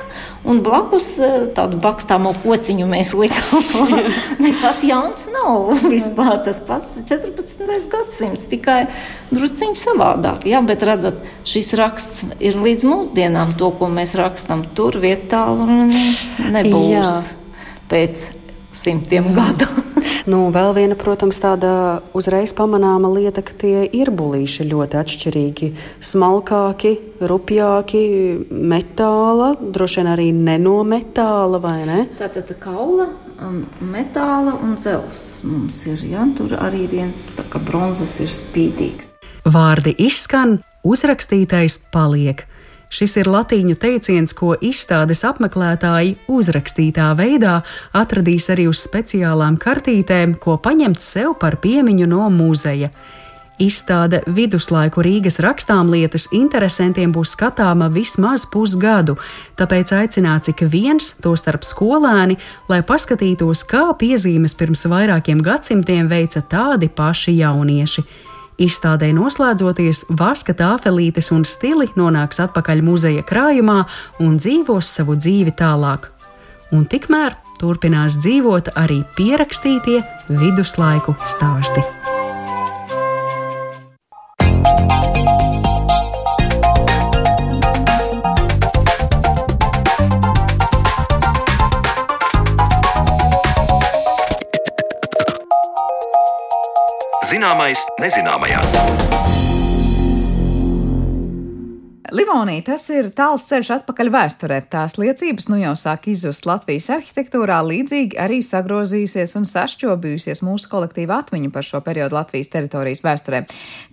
un 0.48 0.60
blakus 0.64 1.06
e, 1.22 1.30
tādu 1.56 1.78
bakstāmo 1.82 2.34
kociņu 2.42 2.88
mēs 2.90 3.12
likām. 3.16 3.94
Nekas 4.44 4.82
jauns 4.86 5.28
nav 5.32 5.72
vispār 5.94 6.42
tas 6.46 6.60
pats 6.66 6.98
14. 7.08 7.64
gadsimts, 7.92 8.48
tikai 8.50 8.80
drusciņi 9.32 9.78
savādāk. 9.78 10.46
Ja, 10.50 10.62
bet 10.66 10.84
redzat, 10.86 11.22
šis 11.48 11.72
raksts 11.80 12.26
ir 12.42 12.58
līdz 12.60 12.88
mūsdienām 12.88 13.56
to, 13.60 13.72
ko 13.78 13.90
mēs 13.92 14.16
rakstam 14.18 14.66
tur 14.76 15.00
vietāluruņi 15.02 16.04
nebūs. 16.58 16.92
Jā. 16.92 17.16
Pēc 17.92 18.28
simtiem 18.76 19.32
Jā. 19.32 19.40
gadu. 19.42 19.91
Nu, 20.30 20.44
vēl 20.54 20.74
viena, 20.76 20.96
protams, 20.98 21.38
tāda 21.42 22.02
uzreiz 22.16 22.54
pamanāma 22.56 23.10
lieta, 23.12 23.44
ka 23.44 23.56
tie 23.58 23.84
ir 23.86 24.12
bulīši 24.14 24.66
ļoti 24.70 24.98
atšķirīgi. 25.00 25.70
Smalkāki, 26.04 26.94
rupjāki, 27.30 28.04
metāla, 28.50 29.52
droši 29.60 30.00
vien 30.00 30.12
arī 30.12 30.28
ne 30.36 30.58
no 30.62 30.80
metāla, 30.86 31.60
vai 31.62 31.78
ne? 31.88 32.00
Tātad 32.20 32.54
kaula, 32.62 33.08
um, 33.42 33.62
metāla 33.92 34.56
un 34.62 34.76
zels 34.80 35.42
mums 35.46 35.82
ir. 35.90 36.04
Ja? 36.12 36.26
Tur 36.38 36.56
arī 36.60 36.86
viens 36.90 37.28
tā 37.36 37.46
kā 37.50 37.62
bronzas 37.62 38.18
ir 38.22 38.32
spīdīgs. 38.32 39.12
Vārdi 39.42 39.96
izskan, 39.98 40.60
uzrakstītais 40.86 41.80
paliek. 41.94 42.46
Šis 42.92 43.14
ir 43.22 43.28
latīņu 43.32 43.78
teiciens, 43.80 44.34
ko 44.36 44.52
izstādes 44.60 45.22
apmeklētāji 45.24 46.18
uzrakstītā 46.28 47.08
veidā 47.16 47.62
atradīs 47.96 48.50
arī 48.52 48.66
uz 48.68 48.82
speciālām 48.84 49.56
kartītēm, 49.60 50.34
ko 50.36 50.58
paņemt 50.60 51.00
sev 51.00 51.32
par 51.40 51.56
piemiņu 51.64 52.08
no 52.10 52.28
muzeja. 52.34 52.90
Izstāde 53.62 54.20
viduslaiku 54.26 55.04
Rīgas 55.04 55.38
rakstāmlietas 55.40 56.26
interesantiem 56.36 57.14
būs 57.14 57.32
skatāma 57.36 57.88
vismaz 57.92 58.44
pusgadu, 58.52 59.14
tāpēc 59.56 59.92
aicināts 59.96 60.52
ik 60.52 60.64
viens, 60.72 61.12
tostarp 61.22 61.64
skolēni, 61.64 62.36
lai 62.68 62.82
paskatītos, 62.84 63.64
kā 63.68 63.86
piezīmes 63.96 64.56
pirms 64.58 64.84
vairākiem 64.92 65.40
gadsimtiem 65.44 66.12
veica 66.12 66.44
tādi 66.44 66.90
paši 66.92 67.38
jaunieši. 67.38 68.04
Izstādē 68.60 69.08
noslēdzoties, 69.16 70.04
vaska 70.18 70.54
tāfelītes 70.58 71.32
un 71.32 71.46
stili 71.48 71.88
nonāks 71.96 72.42
atpakaļ 72.44 72.82
muzeja 72.84 73.24
krājumā 73.24 73.82
un 74.20 74.36
dzīvos 74.40 74.92
savu 74.98 75.16
dzīvi 75.16 75.56
tālāk. 75.56 76.10
Un 76.72 76.84
tikmēr 76.88 77.38
turpinās 77.60 78.18
dzīvot 78.20 78.74
arī 78.76 79.02
pierakstītie 79.16 80.00
viduslaiku 80.28 81.16
stāsti. 81.24 82.01
Zināmais 97.42 97.80
nezināmajā. 97.98 99.11
Livonija 102.12 102.60
tas 102.66 102.82
ir 102.92 103.06
tāls 103.16 103.46
ceļš 103.48 103.68
atpakaļ 103.78 104.10
vēsturē. 104.12 104.58
Tās 104.68 104.98
liecības 105.00 105.46
nu 105.48 105.56
jau 105.62 105.70
sāk 105.80 106.10
izzust 106.12 106.44
Latvijas 106.44 106.90
arhitektūrā, 106.92 107.62
līdzīgi 107.64 108.18
arī 108.20 108.42
sagrozījusies 108.44 109.32
un 109.40 109.48
sašķobījusies 109.48 110.42
mūsu 110.44 110.68
kolektīva 110.68 111.22
atmiņa 111.22 111.48
par 111.54 111.64
šo 111.64 111.80
periodu 111.86 112.18
Latvijas 112.18 112.52
teritorijas 112.52 113.00
vēsturē. 113.06 113.40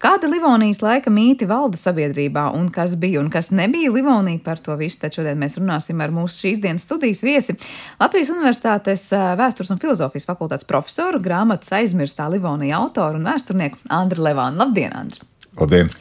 Kāda 0.03 0.27
Livonijas 0.27 0.83
laika 0.83 1.13
mīti 1.15 1.47
valda 1.47 1.79
sabiedrībā 1.79 2.49
un 2.59 2.67
kas 2.75 2.97
bija 2.99 3.23
un 3.23 3.31
kas 3.31 3.53
nebija 3.55 3.95
Livonija 3.95 4.43
par 4.43 4.59
to 4.59 4.75
visu, 4.75 4.99
tad 5.05 5.15
šodien 5.15 5.39
mēs 5.39 5.55
runāsim 5.61 6.03
ar 6.03 6.11
mūsu 6.11 6.43
šīs 6.43 6.59
dienas 6.67 6.91
studijas 6.91 7.23
viesi. 7.23 7.55
Latvijas 8.03 8.35
Universitātes 8.35 9.09
vēstures 9.15 9.71
un 9.71 9.79
filozofijas 9.79 10.27
fakultātes 10.27 10.67
profesoru, 10.67 11.23
grāmatas 11.23 11.71
aizmirstā 11.79 12.27
Livonija 12.35 12.83
autoru 12.83 13.21
un 13.21 13.31
vēsturnieku 13.31 13.79
Andru 13.87 14.27
Levānu. 14.27 14.59
Labdien, 14.59 14.91
Andru! 15.05 15.23
Labdien! 15.55 15.95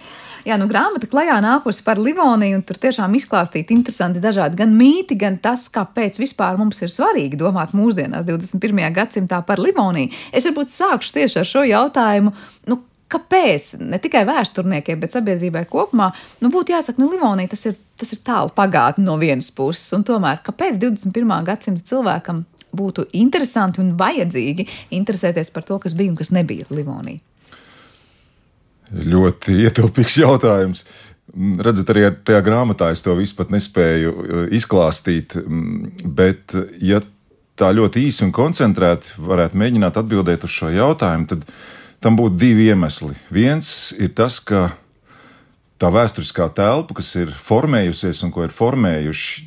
Jā, 0.48 0.56
nu 0.56 0.64
grāmata 0.64 1.04
klajā 1.10 1.34
nākusi 1.44 1.82
par 1.84 1.98
Livoniju, 2.00 2.56
un 2.56 2.62
tur 2.64 2.78
tiešām 2.80 3.12
izklāstīti 3.18 3.74
interesanti 3.76 4.22
dažādi 4.22 4.56
gan 4.56 4.70
mīti, 4.72 5.18
gan 5.20 5.36
tas, 5.44 5.66
kāpēc 5.74 6.16
vispār 6.22 6.56
mums 6.56 6.80
ir 6.80 6.88
svarīgi 6.88 7.36
domāt 7.36 7.74
mūsdienās, 7.76 8.24
21. 8.24 8.80
gadsimtā 8.96 9.42
par 9.44 9.60
Livoniju. 9.60 10.14
Es 10.32 10.48
varbūt 10.48 10.72
sākšu 10.72 11.12
tieši 11.18 11.42
ar 11.42 11.50
šo 11.50 11.66
jautājumu. 11.68 12.32
Nu, 12.70 12.84
Kāpēc 13.08 13.70
ne 13.80 13.96
tikai 14.04 14.20
vēsturniekiem, 14.28 14.98
bet 15.00 15.14
sabiedrībai 15.16 15.62
kopumā 15.70 16.10
nu, 16.44 16.50
būtu 16.52 16.74
jāsaka, 16.74 16.98
ka 16.98 17.00
nu, 17.00 17.06
Livonija 17.08 17.48
tas 17.54 17.62
ir, 17.70 17.78
tas 17.96 18.12
ir 18.12 18.20
tālu 18.20 18.52
pagātne 18.52 19.06
no 19.06 19.14
vienas 19.16 19.48
puses, 19.48 19.86
un 19.96 20.04
tomēr 20.04 20.42
kāpēc 20.44 20.76
21. 20.76 21.32
gadsimta 21.48 21.86
cilvēkam 21.88 22.42
būtu 22.76 23.06
interesanti 23.16 23.80
un 23.80 23.94
vajadzīgi 23.96 24.68
interesēties 25.00 25.48
par 25.54 25.64
to, 25.64 25.80
kas 25.80 25.96
bija 25.96 26.12
un 26.12 26.20
kas 26.20 26.34
nebija 26.36 26.68
Livonija? 26.68 27.24
Ļoti 28.88 29.58
ietilpīgs 29.66 30.18
jautājums. 30.22 30.84
Mm, 31.34 31.58
redzat, 31.64 31.90
arī 31.92 32.06
tajā 32.24 32.40
grāmatā 32.44 32.90
es 32.94 33.04
to 33.04 33.12
visu 33.18 33.36
pat 33.36 33.52
nespēju 33.52 34.12
uh, 34.14 34.42
izklāstīt, 34.56 35.36
mm, 35.42 36.06
bet, 36.16 36.56
ja 36.80 37.02
tā 37.58 37.72
ļoti 37.74 38.06
īsi 38.08 38.24
un 38.26 38.32
koncentrēti 38.34 39.18
varētu 39.20 39.58
mēģināt 39.60 39.98
atbildēt 40.00 40.46
uz 40.46 40.54
šo 40.54 40.70
jautājumu, 40.72 41.28
tad 41.34 41.44
tam 42.04 42.16
būtu 42.18 42.38
divi 42.40 42.68
iemesli. 42.70 43.16
Viens 43.34 43.90
ir 43.98 44.14
tas, 44.16 44.38
ka 44.40 44.70
tā 45.78 45.90
vēsturiskā 45.94 46.48
telpa, 46.54 46.96
kas 46.98 47.12
ir 47.18 47.34
formējusies 47.34 48.22
un 48.26 48.32
ko 48.34 48.46
ir 48.46 48.54
formējuši 48.54 49.46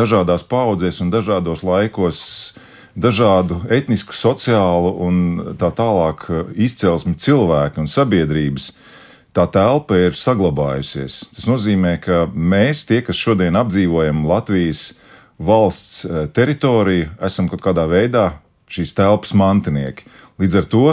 dažādās 0.00 0.44
paudzēs 0.48 1.00
un 1.04 1.12
dažādos 1.12 1.62
laikos, 1.66 2.20
dažādu 2.94 3.60
etnisku, 3.70 4.14
sociālu 4.16 4.94
un 5.06 5.20
tā 5.60 5.70
tālāk 5.74 6.26
eh, 6.28 6.42
izcelsmi 6.66 7.14
cilvēki 7.20 7.82
un 7.82 7.90
sabiedrības, 7.90 8.72
tā 9.36 9.46
telpa 9.52 9.98
ir 10.08 10.18
saglabājusies. 10.18 11.20
Tas 11.36 11.46
nozīmē, 11.46 11.96
ka 12.02 12.24
mēs, 12.34 12.84
tie, 12.88 13.00
kas 13.06 13.18
šodien 13.18 13.58
apdzīvojam 13.60 14.26
Latvijas 14.28 15.00
valsts 15.38 16.04
eh, 16.04 16.26
teritoriju, 16.34 17.12
esam 17.22 17.50
kaut 17.50 17.62
kādā 17.64 17.86
veidā 17.90 18.32
šīs 18.70 18.94
telpas 18.98 19.34
mantinieki. 19.34 20.06
Līdz 20.40 20.60
ar 20.60 20.70
to 20.70 20.84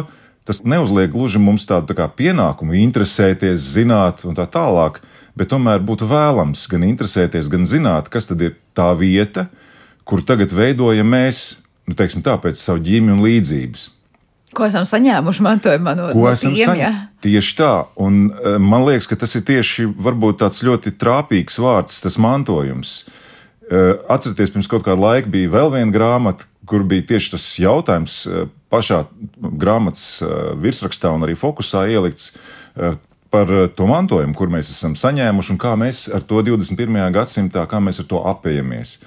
tas 0.48 0.62
neuzliek 0.64 1.12
gluži 1.12 1.42
mums 1.44 1.66
tādu 1.68 1.92
tā 1.92 2.08
pienākumu 2.08 2.78
interesēties, 2.80 3.60
zināt 3.76 4.24
un 4.24 4.38
tā 4.38 4.46
tālāk, 4.48 5.02
bet 5.36 5.52
tomēr 5.52 5.82
būtu 5.84 6.08
vēlams 6.08 6.62
gan 6.72 6.86
interesēties, 6.88 7.50
gan 7.52 7.68
zināt, 7.68 8.08
kas 8.08 8.30
tad 8.30 8.42
ir 8.42 8.56
tā 8.78 8.88
vieta, 8.96 9.50
kur 10.08 10.24
tagad 10.24 10.56
veidojam 10.56 11.12
mēs 11.12 11.67
nu, 11.88 11.96
teiksim, 11.98 12.24
tā, 12.26 12.36
pēc 12.42 12.60
savu 12.60 12.84
ģimeni 12.84 13.16
un 13.16 13.24
līdzības. 13.26 13.88
Ko 14.56 14.66
esam 14.68 14.86
saņēmuši 14.88 15.44
mantojumā 15.44 15.94
no, 15.98 16.10
Ko 16.16 16.24
no 16.26 16.32
esam 16.32 16.56
tiem, 16.56 16.70
saņēmuši? 16.72 17.06
Tieši 17.26 17.56
tā, 17.60 17.72
un 18.04 18.28
e, 18.32 18.54
man 18.64 18.86
liekas, 18.88 19.10
ka 19.10 19.18
tas 19.20 19.36
ir 19.36 19.44
tieši 19.48 19.88
tāds 20.40 20.62
ļoti 20.64 20.94
trāpīgs 21.02 21.60
vārds, 21.62 22.00
tas 22.04 22.20
mantojums. 22.22 22.94
E, 23.68 23.82
atcerieties, 24.14 24.54
pirms 24.56 24.70
kaut 24.72 24.86
kāda 24.88 25.02
laika 25.02 25.32
bija 25.34 25.52
vēl 25.58 25.74
viena 25.76 25.94
grāmata, 25.94 26.48
kur 26.68 26.86
bija 26.88 27.06
tieši 27.14 27.34
tas 27.36 27.50
jautājums 27.60 28.22
e, 28.28 28.46
pašā 28.72 29.04
grāmatas 29.38 30.22
virsrakstā 30.64 31.12
un 31.16 31.24
arī 31.28 31.38
fokusā 31.40 31.86
ielikts 31.92 32.34
par 33.32 33.52
to 33.76 33.88
mantojumu, 33.88 34.36
kur 34.36 34.52
mēs 34.52 34.72
esam 34.72 34.96
saņēmuši 34.96 35.54
un 35.54 35.60
kā 35.60 35.76
mēs 35.80 36.06
ar 36.16 36.24
to 36.28 36.42
21. 36.44 37.00
gadsimtā, 37.16 37.64
kā 37.68 37.80
mēs 37.84 38.02
ar 38.04 38.08
to 38.12 38.24
apējamies. 38.32 38.98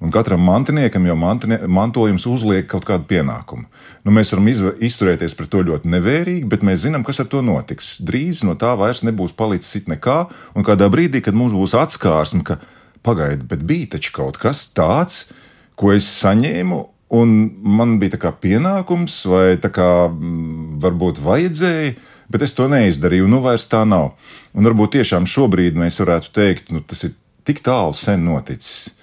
Un 0.00 0.08
katram 0.08 0.40
mantiniekam 0.40 1.04
jau 1.04 1.14
mantine, 1.20 1.58
mantojums 1.68 2.24
uzliek 2.24 2.64
kaut 2.70 2.86
kādu 2.88 3.04
pienākumu. 3.10 3.66
Nu, 4.06 4.12
mēs 4.16 4.30
varam 4.32 4.46
izturēties 4.48 5.34
pret 5.36 5.50
to 5.52 5.60
ļoti 5.66 5.90
nevērīgi, 5.92 6.46
bet 6.48 6.62
mēs 6.64 6.86
zinām, 6.86 7.02
kas 7.04 7.20
ar 7.20 7.26
to 7.28 7.42
notiks. 7.44 7.98
Drīz 8.08 8.40
no 8.48 8.54
tā 8.56 8.72
vairs 8.80 9.02
nebūs 9.04 9.34
palicis 9.36 9.84
nekā, 9.92 10.22
un 10.56 10.64
kādā 10.64 10.88
brīdī, 10.92 11.20
kad 11.20 11.36
mums 11.36 11.52
būs 11.52 11.76
atskārsme, 11.76 12.40
ka 12.48 12.56
pagaidi, 13.04 13.44
bet 13.50 13.66
bija 13.68 13.90
taču 13.96 14.14
kaut 14.16 14.38
kas 14.40 14.62
tāds, 14.72 15.34
ko 15.76 15.92
es 15.92 16.08
saņēmu, 16.22 16.78
un 17.20 17.34
man 17.60 17.98
bija 18.00 18.32
pienākums, 18.40 19.18
vai 19.28 19.58
kā 19.60 19.90
mm, 20.08 20.78
varbūt 20.80 21.20
vajadzēja, 21.26 21.92
bet 22.32 22.46
es 22.46 22.56
to 22.56 22.70
neizdarīju, 22.72 23.28
nu 23.28 23.42
vairs 23.44 23.68
tā 23.68 23.82
nav. 23.84 24.14
Un 24.56 24.64
varbūt 24.64 24.96
tiešām 24.96 25.28
šobrīd 25.28 25.76
mēs 25.76 26.00
varētu 26.00 26.32
teikt, 26.32 26.72
nu, 26.72 26.80
tas 26.80 27.04
ir 27.04 27.12
tik 27.44 27.60
tālu 27.66 27.92
sen 27.92 28.24
noticis 28.24 28.96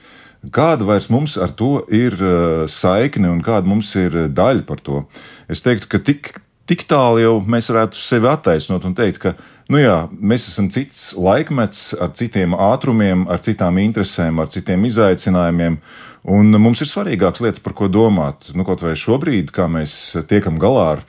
Kāda 0.53 0.85
vairs 0.87 1.09
mums 1.11 1.35
ar 1.41 1.51
to 1.57 1.81
ir 1.93 2.15
uh, 2.21 2.65
saikne 2.69 3.31
un 3.31 3.41
kāda 3.43 3.67
mums 3.67 3.89
ir 3.99 4.15
uh, 4.15 4.27
daļa 4.31 4.65
par 4.67 4.81
to? 4.83 5.03
Es 5.51 5.63
teiktu, 5.65 5.89
ka 5.91 5.99
tik, 6.03 6.33
tik 6.69 6.85
tālu 6.89 7.21
jau 7.23 7.35
mēs 7.43 7.71
varētu 7.71 7.99
sevi 7.99 8.29
attaisnot 8.31 8.85
un 8.87 8.95
teikt, 8.97 9.19
ka 9.23 9.33
nu 9.73 9.81
jā, 9.81 9.97
mēs 10.11 10.47
esam 10.51 10.69
cits 10.73 11.11
laikmets 11.17 11.91
ar 11.99 12.13
citiem 12.17 12.55
ātrumiem, 12.55 13.25
ar 13.31 13.41
citām 13.43 13.79
interesēm, 13.81 14.39
ar 14.43 14.51
citiem 14.53 14.85
izaicinājumiem. 14.87 15.79
Un 16.27 16.51
mums 16.59 16.81
ir 16.83 16.89
svarīgākas 16.89 17.39
lietas, 17.45 17.61
par 17.63 17.71
ko 17.77 17.87
domāt. 17.87 18.49
Nu, 18.51 18.65
kaut 18.67 18.81
vai 18.83 18.97
šobrīd, 18.99 19.53
kā 19.55 19.69
mēs 19.71 19.93
tiekam 20.27 20.57
galā 20.59 20.87
ar 20.97 21.05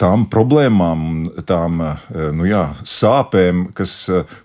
tām 0.00 0.24
problēmām, 0.32 1.02
tām 1.44 1.82
uh, 1.84 2.06
nu 2.32 2.48
jā, 2.48 2.70
sāpēm, 2.88 3.66
kas, 3.76 3.98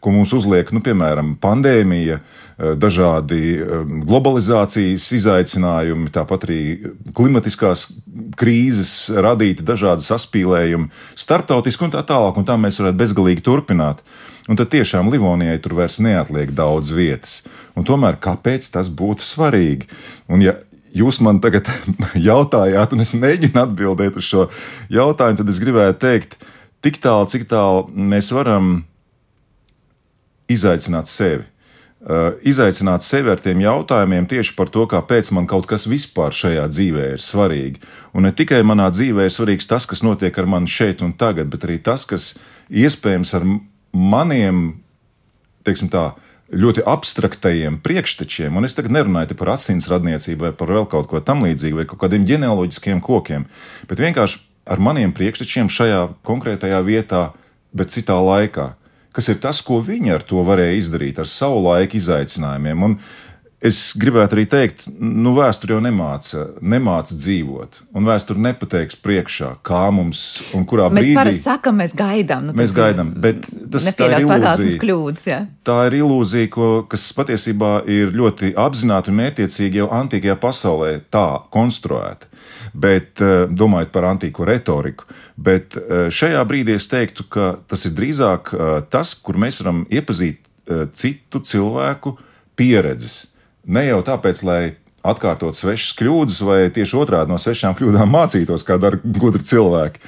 ko 0.03 0.11
mums 0.11 0.33
uzliek, 0.35 0.73
nu, 0.75 0.83
piemēram, 0.83 1.37
pandēmija, 1.39 2.19
Eh, 2.57 2.71
dažādi 2.73 3.59
eh, 3.61 3.81
globalizācijas 4.09 5.03
izaicinājumi, 5.13 6.09
tāpat 6.09 6.47
arī 6.47 6.61
klimatiskās 7.13 7.83
krīzes 8.39 8.93
radīti 9.13 9.61
dažādi 9.65 10.01
saspīlējumi, 10.01 10.89
starptautiski 11.13 11.85
un 11.85 11.93
tā 11.93 12.01
tālāk, 12.09 12.39
un 12.41 12.47
tā 12.49 12.55
mēs 12.57 12.81
varētu 12.81 12.97
bezgalīgi 13.03 13.45
turpināt. 13.45 14.01
Un 14.47 14.59
tad 14.59 14.71
tiešām 14.71 15.11
Livonijai 15.11 15.57
tur 15.63 15.75
vairs 15.79 15.99
neatliek 16.03 16.53
daudz 16.55 16.93
vietas. 16.95 17.41
Un 17.75 17.85
tomēr 17.87 18.15
kāpēc 18.23 18.69
tas 18.73 18.87
būtu 18.87 19.25
svarīgi? 19.25 19.89
Un 20.31 20.43
ja 20.45 20.55
jūs 20.95 21.19
man 21.23 21.41
tagad 21.43 21.67
jautājāt, 22.29 22.95
un 22.95 23.03
es 23.03 23.15
mēģinu 23.17 23.63
atbildēt 23.65 24.19
uz 24.19 24.29
šo 24.29 24.47
jautājumu, 24.93 25.41
tad 25.41 25.51
es 25.51 25.59
gribētu 25.63 25.99
teikt, 26.05 26.39
tik 26.85 27.01
tālu, 27.03 27.27
cik 27.29 27.47
tālu 27.51 27.85
mēs 27.91 28.31
varam 28.35 28.81
izaicināt 30.51 31.11
sevi. 31.11 31.43
Eh, 32.07 32.27
izaicināt 32.47 33.03
sevi 33.03 33.33
ar 33.33 33.41
tiem 33.41 33.59
jautājumiem 33.65 34.27
tieši 34.29 34.53
par 34.55 34.69
to, 34.71 34.85
kāpēc 34.87 35.31
man 35.35 35.47
kaut 35.49 35.65
kas 35.67 35.87
vispār 35.89 36.31
šajā 36.31 36.67
dzīvē 36.71 37.07
ir 37.15 37.23
svarīgi. 37.23 37.81
Un 38.15 38.23
ne 38.23 38.31
tikai 38.31 38.61
manā 38.63 38.87
dzīvē 38.93 39.25
ir 39.27 39.33
svarīgs 39.33 39.67
tas, 39.67 39.89
kas 39.89 40.05
notiek 40.05 40.37
ar 40.39 40.47
mani 40.47 40.71
šeit 40.71 41.01
un 41.03 41.11
tagad, 41.17 41.49
bet 41.51 41.65
arī 41.67 41.81
tas, 41.83 42.05
kas 42.07 42.37
iespējams 42.69 43.33
ar 43.35 43.47
maniem, 43.97 44.63
teiksim 45.67 45.91
tā, 45.93 46.11
ļoti 46.47 46.85
abstraktajiem 46.87 47.81
priekštečiem, 47.83 48.55
un 48.55 48.67
es 48.67 48.77
tagad 48.77 48.93
nerunāju 48.95 49.35
par 49.39 49.55
asins 49.57 49.89
radniecību 49.91 50.47
vai 50.47 50.53
par 50.55 50.71
vēl 50.71 50.87
kaut 50.87 51.09
ko 51.11 51.19
tamlīdzīgu, 51.19 51.81
vai 51.81 51.87
kaut 51.89 52.05
kādiem 52.05 52.27
ģenealoģiskiem 52.29 53.03
kokiem, 53.03 53.49
bet 53.89 54.03
vienkārši 54.03 54.43
ar 54.67 54.83
maniem 54.83 55.11
priekštečiem 55.15 55.71
šajā 55.71 56.05
konkrētajā 56.27 56.79
vietā, 56.87 57.23
bet 57.75 57.91
citā 57.91 58.15
laikā 58.23 58.75
kas 59.17 59.31
ir 59.33 59.39
tas, 59.41 59.63
ko 59.65 59.79
viņi 59.81 60.13
ar 60.13 60.23
to 60.29 60.43
varēja 60.45 60.77
izdarīt, 60.77 61.17
ar 61.17 61.25
savu 61.25 61.63
laiku 61.65 61.97
izaicinājumiem. 61.97 62.83
Un 62.85 62.91
es 63.63 63.79
gribētu 63.97 64.37
arī 64.37 64.45
teikt, 64.49 64.85
nu, 64.99 65.33
vēsture 65.37 65.75
jau 65.75 65.81
nemāca, 65.83 66.43
nemāca 66.61 67.17
dzīvot, 67.17 67.79
un 67.97 68.07
vēsture 68.07 68.41
nepateiks 68.45 68.99
priekšā, 69.01 69.53
kā 69.65 69.87
mums 69.93 70.23
un 70.57 70.67
kurā 70.69 70.89
mēs 70.91 71.07
brīdī. 71.07 71.15
Mēs 71.15 71.21
parasti 71.21 71.45
sakām, 71.47 71.79
mēs 71.81 71.95
gaidām. 71.97 72.47
Nu, 72.49 72.57
mēs 72.57 72.75
gaidām, 72.75 73.11
bet 73.23 73.49
tas 73.73 73.89
ir 73.93 74.17
ilūzija. 74.21 74.79
Kļūdas, 74.83 75.27
jā. 75.29 75.41
tā 75.67 75.79
ir 75.89 75.99
ilūzija, 76.03 76.51
ko, 76.53 76.71
kas 76.91 77.09
patiesībā 77.17 77.73
ir 77.89 78.13
ļoti 78.15 78.53
apzināti 78.57 79.13
un 79.13 79.21
mērķiecīgi 79.23 79.83
jau 79.83 79.91
antīkajā 80.01 80.37
pasaulē 80.43 80.93
tā 81.13 81.27
konstruēta 81.53 82.29
bet 82.77 83.21
eh, 83.21 83.45
domājot 83.49 83.93
par 83.93 84.07
antīko 84.11 84.45
retoriku. 84.47 85.07
Bet 85.35 85.77
eh, 85.77 86.07
šajā 86.13 86.43
brīdī 86.49 86.77
es 86.77 86.89
teiktu, 86.91 87.27
ka 87.31 87.55
tas 87.69 87.85
ir 87.89 87.95
drīzāk 87.97 88.53
eh, 88.53 88.75
tas, 88.91 89.15
kur 89.21 89.39
mēs 89.39 89.61
varam 89.63 89.85
iepazīt 89.89 90.43
citu 90.91 91.39
cilvēku 91.47 92.11
pieredzes. 92.59 93.36
Ne 93.67 93.83
jau 93.83 93.99
tāpēc, 94.05 94.41
lai 94.47 94.61
atkārtot 95.07 95.55
svešas 95.55 95.95
kļūdas, 95.99 96.39
vai 96.47 96.59
tieši 96.73 96.95
otrādi 97.01 97.31
no 97.31 97.39
svešām 97.41 97.75
kļūdām 97.77 98.11
mācītos, 98.11 98.63
kā 98.67 98.79
dara 98.79 98.99
gudri 99.03 99.43
cilvēki. 99.43 99.99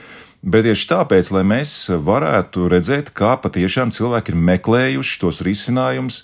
bet 0.41 0.63
tieši 0.63 0.87
tāpēc, 0.87 1.31
lai 1.35 1.43
mēs 1.43 1.89
varētu 1.91 2.69
redzēt, 2.71 3.11
kā 3.11 3.35
patiešām 3.43 3.91
cilvēki 3.91 4.31
ir 4.31 4.37
meklējuši 4.39 5.19
tos 5.19 5.41
risinājumus 5.43 6.21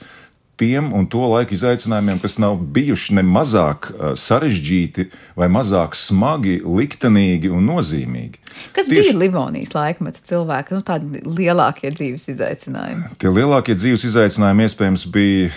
tiem 0.60 0.92
un 0.96 1.08
to 1.12 1.24
laiku 1.32 1.56
izaicinājumiem, 1.56 2.20
kas 2.24 2.38
nav 2.42 2.58
bijuši 2.76 3.18
ne 3.18 3.24
mazāk 3.28 3.92
sarežģīti 4.20 5.10
vai 5.38 5.50
mazāk 5.52 5.98
smagi, 6.00 6.60
liktenīgi 6.66 7.52
un 7.54 7.68
nozīmīgi. 7.70 8.42
Kas 8.76 8.88
Tieši... 8.88 9.12
bija 9.12 9.20
Livonijas 9.20 9.74
laikmeta 9.76 10.24
cilvēki, 10.26 10.78
nu, 10.78 10.86
tādi 10.86 11.22
lielākie 11.26 11.92
dzīves 11.96 12.30
izaicinājumi? 12.36 13.12
Tie 13.20 13.32
lielākie 13.32 13.76
dzīves 13.76 14.08
izaicinājumi 14.12 14.68
iespējams 14.70 15.06
bija, 15.12 15.52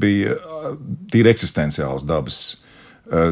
bija 0.00 0.40
tīri 1.12 1.32
eksistenciāls 1.34 2.06
dabas. 2.08 2.40
Eh, 3.10 3.30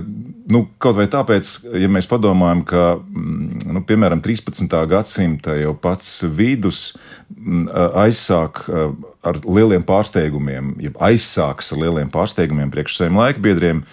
nu, 0.50 0.64
kaut 0.82 0.96
vai 0.98 1.04
tāpēc, 1.06 1.48
ja 1.78 1.86
mēs 1.92 2.08
padomājam, 2.10 2.64
ka 2.66 2.84
mm, 2.98 3.60
nu, 3.76 3.82
piemēram 3.86 4.18
13. 4.24 4.72
gadsimta 4.90 5.54
jau 5.54 5.70
pats 5.78 6.08
vidus 6.34 6.96
mm, 7.30 7.68
aizsāk 8.02 8.64
eh, 8.66 8.88
ar 9.30 9.38
lieliem 9.46 9.86
pārsteigumiem, 9.86 10.72
jeb 10.82 10.98
aizsāks 10.98 11.70
ar 11.70 11.82
lieliem 11.84 12.10
pārsteigumiem 12.10 12.74
priekš 12.74 12.98
saviem 12.98 13.20
laikbiedriem, 13.22 13.84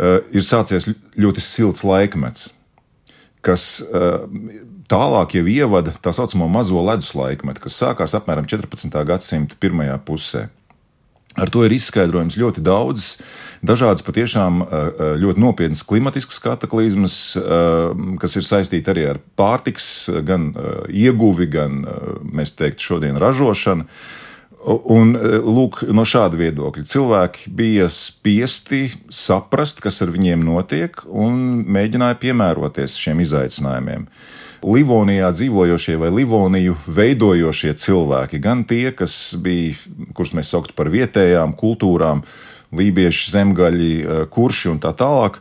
eh, 0.00 0.16
ir 0.32 0.46
sācies 0.46 0.88
ļoti 1.20 1.44
silts 1.44 1.84
laikmets, 1.84 2.54
kas 3.44 3.84
tālāk 4.90 5.36
jau 5.36 5.44
ievada 5.46 5.92
tā 6.02 6.10
saucamo 6.16 6.48
mazo 6.50 6.80
ledus 6.82 7.12
laikmetu, 7.14 7.62
kas 7.62 7.76
sākās 7.78 8.16
apmēram 8.16 8.48
14. 8.48 9.04
gadsimta 9.06 9.60
pirmajā 9.60 10.00
pusē. 10.08 10.48
Ar 11.36 11.52
to 11.52 11.62
ir 11.66 11.74
izskaidrojums 11.76 12.38
ļoti 12.40 12.64
daudz, 12.64 13.18
dažādas 13.62 14.04
patiešām 14.06 14.60
eh, 14.62 14.66
eh, 14.66 15.16
ļoti 15.22 15.42
nopietnas 15.42 15.82
klimatiskas 15.86 16.38
kataklizmas, 16.42 17.16
eh, 17.36 17.42
kas 18.20 18.36
ir 18.36 18.46
saistīti 18.46 18.92
arī 18.92 19.08
ar 19.14 19.20
pārtiks, 19.38 20.08
gan 20.26 20.52
ieguvi, 20.88 21.48
gan, 21.50 21.82
mēs 22.22 22.54
teiktu, 22.56 22.92
šodien 22.92 23.18
ražošanu. 23.20 23.86
Un, 24.66 25.12
lūk, 25.46 25.84
no 25.94 26.02
šāda 26.02 26.34
viedokļa 26.40 26.82
cilvēki 26.90 27.52
bija 27.54 27.86
spiesti 27.92 28.88
saprast, 29.14 29.78
kas 29.84 30.00
ar 30.02 30.10
viņiem 30.10 30.42
notiek, 30.42 31.04
un 31.06 31.62
mēģināja 31.70 32.18
piemēroties 32.24 32.96
šiem 32.98 33.22
izaicinājumiem. 33.22 34.08
Livonijā 34.66 35.28
dzīvojošie 35.30 35.94
vai 36.00 36.10
Livoniju 36.10 36.74
veidojošie 36.90 37.76
cilvēki, 37.78 38.40
gan 38.42 38.64
tie, 38.66 38.90
kas 38.96 39.36
bija, 39.42 39.76
kurus 40.16 40.34
mēs 40.34 40.50
sauktu 40.50 40.74
par 40.74 40.90
vietējām 40.90 41.54
kultūrām, 41.58 42.24
lībieši, 42.74 43.30
zemgaļi, 43.30 43.92
eh, 44.00 44.24
kurši 44.30 44.72
un 44.72 44.80
tā 44.82 44.94
tālāk, 44.96 45.38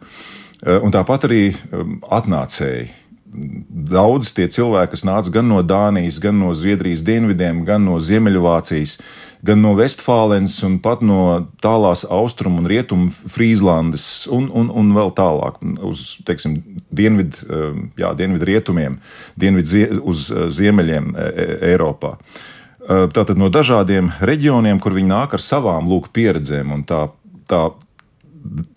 eh, 0.63 0.79
un 0.79 0.91
tāpat 0.91 1.27
arī 1.29 1.55
um, 1.71 1.99
atnācēji. 2.01 2.89
Daudz 3.35 4.31
tie 4.31 4.47
cilvēki, 4.47 4.93
kas 4.93 5.03
nāca 5.03 5.31
gan 5.31 5.49
no 5.49 5.59
Dānijas, 5.61 6.21
gan 6.23 6.37
no 6.39 6.53
Zviedrijas 6.55 7.01
dienvidiem, 7.03 7.65
gan 7.67 7.83
no 7.83 7.97
Ziemeļvācijas, 7.99 9.01
gan 9.43 9.59
no 9.61 9.73
Vestfālenes 9.75 10.55
un 10.63 10.77
pat 10.79 11.03
no 11.03 11.49
tālās 11.61 12.05
austrumu 12.07 12.63
un 12.63 12.69
rietumu 12.69 13.11
Frīzlandes 13.11 14.29
un, 14.31 14.47
un, 14.55 14.71
un 14.71 14.95
vēl 14.95 15.11
tālāk 15.17 15.59
uz, 15.83 16.15
teiksim, 16.25 16.61
dienvidu, 16.95 17.43
eh, 17.49 17.79
jā, 18.05 18.15
dienvidu 18.15 18.47
rietumiem, 18.47 18.99
dienvidu 19.35 20.01
uz 20.07 20.29
eh, 20.31 20.47
ziemeļiem 20.55 21.11
e, 21.11 21.31
Eiropā. 21.73 22.15
Eh, 22.15 22.54
tātad 22.85 23.39
no 23.39 23.49
dažādiem 23.49 24.11
reģioniem, 24.21 24.79
kur 24.79 24.93
viņi 24.93 25.09
nāk 25.09 25.33
ar 25.37 25.41
savām 25.41 25.87
lūk 25.89 26.11
pieredzēm 26.13 26.83
tā, 26.85 27.07
tā, 27.49 27.63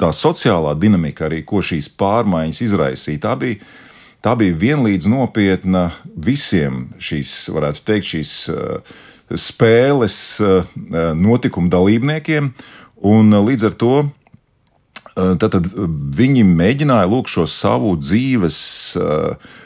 tā 0.01 0.09
sociālā 0.17 0.73
dinamika 0.81 1.27
arī, 1.29 1.43
ko 1.45 1.61
šīs 1.65 1.91
pārmaiņas 2.01 2.65
izraisīja, 2.69 3.25
tā 3.27 3.37
bija 3.41 3.61
tā 4.25 4.35
bija 4.39 4.57
vienlīdz 4.59 5.07
nopietna 5.11 5.89
visiem 6.17 6.89
šīs, 6.99 7.35
varētu 7.55 7.85
teikt, 7.87 8.09
šīs 8.15 8.33
uh, 8.51 8.97
spēles 9.37 10.19
eh, 10.41 10.77
notikumu 11.15 11.69
dalībniekiem. 11.73 12.53
Un 13.09 13.35
eh, 13.35 13.43
līdz 13.51 13.69
ar 13.69 13.77
to 13.79 13.97
tad, 15.19 15.49
tad 15.51 15.65
viņi 16.15 16.45
mēģināja 16.47 17.09
lūk, 17.11 17.27
šo 17.27 17.43
savu 17.51 17.97
dzīves 17.99 18.59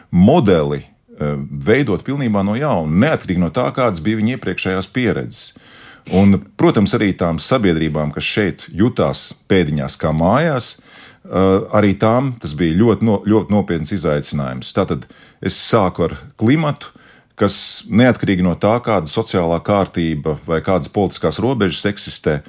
modeli 0.08 0.78
veidot 1.18 2.04
pilnībā 2.06 2.42
no 2.46 2.56
jauna, 2.56 2.92
neatkarīgi 3.06 3.42
no 3.42 3.50
tā, 3.54 3.68
kādas 3.76 4.02
bija 4.04 4.20
viņa 4.20 4.36
iepriekšējās 4.36 4.88
pieredzes. 4.94 5.44
Un, 6.10 6.40
protams, 6.58 6.96
arī 6.96 7.12
tām 7.14 7.38
sabiedrībām, 7.38 8.10
kas 8.14 8.26
šeit 8.26 8.64
jutās 8.74 9.28
pēdiņās 9.50 9.96
kā 10.00 10.10
mājās, 10.16 10.74
arī 11.78 11.92
tām 12.00 12.32
tas 12.42 12.56
bija 12.58 12.74
ļoti, 12.80 13.06
no, 13.06 13.20
ļoti 13.28 13.54
nopietns 13.54 13.94
izaicinājums. 13.94 14.72
Tātad 14.74 15.06
es 15.44 15.58
sāku 15.62 16.08
ar 16.08 16.16
klimatu, 16.40 16.90
kas 17.38 17.84
neatkarīgi 17.90 18.42
no 18.44 18.56
tā, 18.58 18.74
kāda 18.82 19.10
sociālā 19.10 19.60
kārtība 19.64 20.36
vai 20.46 20.58
kādas 20.64 20.90
politiskās 20.92 21.38
robežas 21.42 21.86
eksistē, 21.92 22.40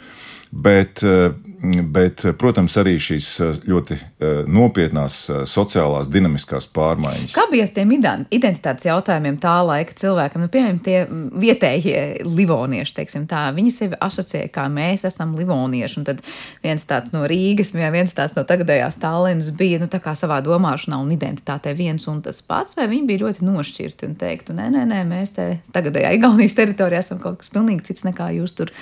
bet 0.49 1.05
uh, 1.05 1.29
bet, 1.63 2.25
protams, 2.39 2.75
arī 2.81 2.97
šīs 3.01 3.27
eh, 3.39 3.59
ļoti 3.69 3.95
eh, 3.95 4.41
nopietnās 4.51 5.19
eh, 5.29 5.41
sociālās 5.49 6.09
dinamiskās 6.11 6.67
pārmaiņas. 6.75 7.35
Kā 7.37 7.45
bija 7.51 7.67
ar 7.67 7.71
tiem 7.75 7.93
identitātes 7.95 8.87
jautājumiem 8.87 9.37
tā 9.41 9.55
laika 9.63 9.95
cilvēkam? 9.97 10.43
Nu, 10.43 10.51
piemēram, 10.51 10.81
tie 10.83 11.05
vietējie 11.39 12.25
livonieši, 12.27 12.95
teiksim 12.97 13.27
tā, 13.31 13.45
viņi 13.55 13.71
sevi 13.75 13.99
asociē 14.03 14.45
kā 14.53 14.65
mēs 14.71 15.05
esam 15.07 15.37
livonieši, 15.39 16.01
un 16.01 16.09
tad 16.09 16.19
viens 16.65 16.83
tāds 16.89 17.15
no 17.15 17.23
Rīgas, 17.29 17.71
viens 17.77 18.15
tāds 18.17 18.35
no 18.37 18.43
tagadējās 18.49 18.99
Tallinas 19.03 19.53
bija, 19.55 19.79
nu, 19.83 19.87
tā 19.91 20.01
kā 20.03 20.15
savā 20.19 20.41
domāšanā 20.43 20.99
un 20.99 21.15
identitātē 21.15 21.75
viens 21.77 22.09
un 22.11 22.19
tas 22.25 22.43
pats, 22.43 22.75
vai 22.79 22.89
viņi 22.91 23.07
bija 23.07 23.23
ļoti 23.23 23.47
nošķirti 23.47 24.11
un 24.11 24.19
teiktu, 24.19 24.57
nē, 24.57 24.67
nē, 24.75 24.83
nē, 24.91 25.01
mēs 25.07 25.37
te 25.39 25.47
tagadējā 25.75 26.11
Igaunijas 26.19 26.59
teritorijā 26.59 27.03
esam 27.05 27.23
kaut 27.23 27.39
kas 27.39 27.53
pilnīgi 27.53 27.87
cits 27.91 28.07
nekā 28.09 28.33
jūs 28.41 28.57
tur 28.59 28.75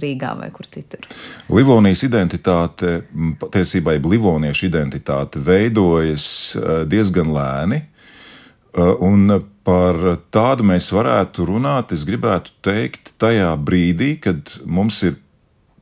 Rīgā 0.00 0.30
vai 0.38 0.48
kur 0.54 0.68
citur. 0.70 1.06
Livonija 1.50 1.89
Livonijas 1.90 2.04
identitāte, 2.06 3.02
patiesībā 3.40 3.96
Livoniešu 3.98 4.68
identitāte 4.68 5.40
veidojas 5.42 6.54
eh, 6.54 6.84
diezgan 6.86 7.32
lēni. 7.34 7.80
Eh, 7.80 8.94
un 9.02 9.26
par 9.64 9.98
tādu 10.30 10.62
mēs 10.62 10.92
varētu 10.94 11.48
runāt, 11.48 11.92
es 11.92 12.04
gribētu 12.06 12.52
teikt, 12.62 13.14
tajā 13.18 13.56
brīdī, 13.58 14.20
kad 14.22 14.52
mums 14.64 15.02
ir 15.02 15.16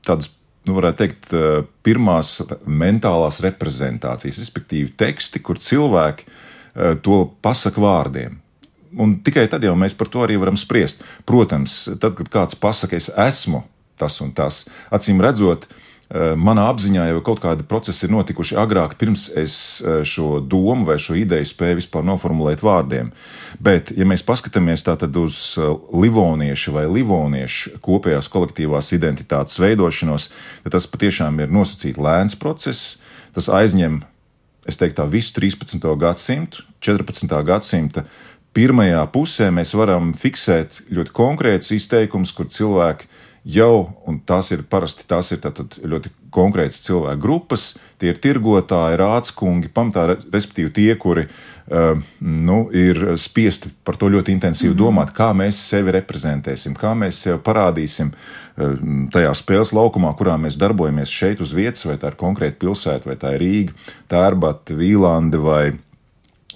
tādas, 0.07 0.39
nu, 0.65 0.79
varētu 0.79 0.99
teikt, 1.03 1.33
eh, 1.33 1.67
pirmās 1.85 2.41
mentālās 2.65 3.43
reprezentācijas, 3.45 4.39
respektīvi 4.41 4.95
teksti, 4.97 5.43
kur 5.43 5.59
cilvēki 5.59 6.25
to 7.03 7.25
pasaka 7.43 7.81
vārdiem. 7.81 8.37
Un 9.03 9.17
tikai 9.25 9.49
tad 9.51 9.65
jau 9.67 9.73
mēs 9.75 9.97
par 9.99 10.07
to 10.07 10.21
arī 10.23 10.37
varam 10.39 10.55
spriest. 10.55 11.03
Protams, 11.27 11.89
tad, 11.99 12.15
kad 12.15 12.29
kāds 12.31 12.55
pasakā, 12.55 12.95
es 12.95 13.09
esmu 13.11 13.65
tas 13.99 14.21
un 14.23 14.31
tas, 14.31 14.69
acīm 14.95 15.19
redzot, 15.19 15.67
uh, 15.67 15.88
manā 16.41 16.71
apziņā 16.73 17.03
jau 17.11 17.19
kaut 17.21 17.43
kādi 17.43 17.67
procesi 17.69 18.07
ir 18.07 18.13
notikuši 18.15 18.57
agrāk, 18.57 18.95
pirms 18.97 19.27
es 19.37 19.55
eh, 19.85 20.01
šo 20.09 20.39
domu 20.41 20.87
vai 20.89 20.97
šo 20.97 21.13
ideju 21.21 21.45
spēju 21.51 21.77
vispār 21.83 22.07
noformulēt 22.09 22.65
vārdiem. 22.65 23.11
Bet, 23.61 23.93
ja 23.93 24.07
mēs 24.09 24.25
paskatāmies 24.25 24.87
uz 24.89 25.37
eh, 25.61 25.69
livoniešu 25.93 26.73
vai 26.73 26.87
livoniešu 26.89 27.83
kopējās 27.85 28.31
kolektīvās 28.33 28.89
identitātes 28.97 29.61
veidošanos, 29.61 30.31
tad 30.65 30.79
tas 30.79 30.89
patiešām 30.89 31.45
ir 31.45 31.53
nosacīts 31.53 32.01
lēns 32.01 32.39
process. 32.41 33.03
Tas 33.37 33.51
aizņem, 33.53 34.01
es 34.65 34.81
teiktu, 34.81 35.03
tā 35.03 35.09
visu 35.13 35.37
13. 35.37 35.85
gadsimtu, 36.01 36.65
14. 36.81 37.37
gadsimta 37.45 38.07
pirmajā 38.57 39.05
pusē 39.13 39.53
mēs 39.53 39.77
varam 39.77 40.15
fiksēt 40.17 40.87
ļoti 40.89 41.13
konkrētus 41.13 41.77
izteikumus, 41.77 42.33
kur 42.33 42.49
cilvēki 42.49 43.13
jau, 43.45 43.89
un 44.07 44.19
tās 44.27 44.51
ir 44.55 44.65
parasti 44.71 45.07
tās 45.09 45.33
ir 45.33 45.45
ļoti 45.85 46.11
konkrētas 46.35 46.83
cilvēku 46.85 47.23
grupas, 47.23 47.69
tie 48.01 48.13
ir 48.13 48.19
tirgotāji, 48.23 48.99
rādskungi, 49.01 49.71
pamatā, 49.75 50.05
respektīvi 50.33 50.73
tie, 50.75 50.89
kuri 51.01 51.25
uh, 51.29 51.95
nu, 52.21 52.59
ir 52.75 53.15
spiesti 53.21 53.73
par 53.85 53.97
to 53.97 54.11
ļoti 54.13 54.35
intensīvi 54.37 54.73
mm 54.73 54.77
-hmm. 54.77 54.85
domāt, 54.85 55.15
kā 55.17 55.31
mēs 55.37 55.63
sevi 55.71 55.95
reprezentēsim, 55.97 56.77
kā 56.77 56.93
mēs 56.95 57.23
sevi 57.25 57.39
parādīsim 57.45 58.13
uh, 58.13 58.77
tajā 59.13 59.33
spēles 59.35 59.73
laukumā, 59.73 60.13
kurā 60.19 60.37
mēs 60.37 60.59
darbojamies 60.59 61.09
šeit 61.09 61.41
uz 61.41 61.53
vietas, 61.53 61.87
vai 61.87 61.97
tā 61.97 62.13
ir 62.13 62.21
konkrēta 62.21 62.59
pilsēta, 62.59 63.07
vai 63.07 63.17
tā 63.17 63.35
ir 63.35 63.41
Rīga, 63.41 63.73
Tērbata, 64.09 64.75
Vīlande 64.75 65.39
vai, 65.39 65.73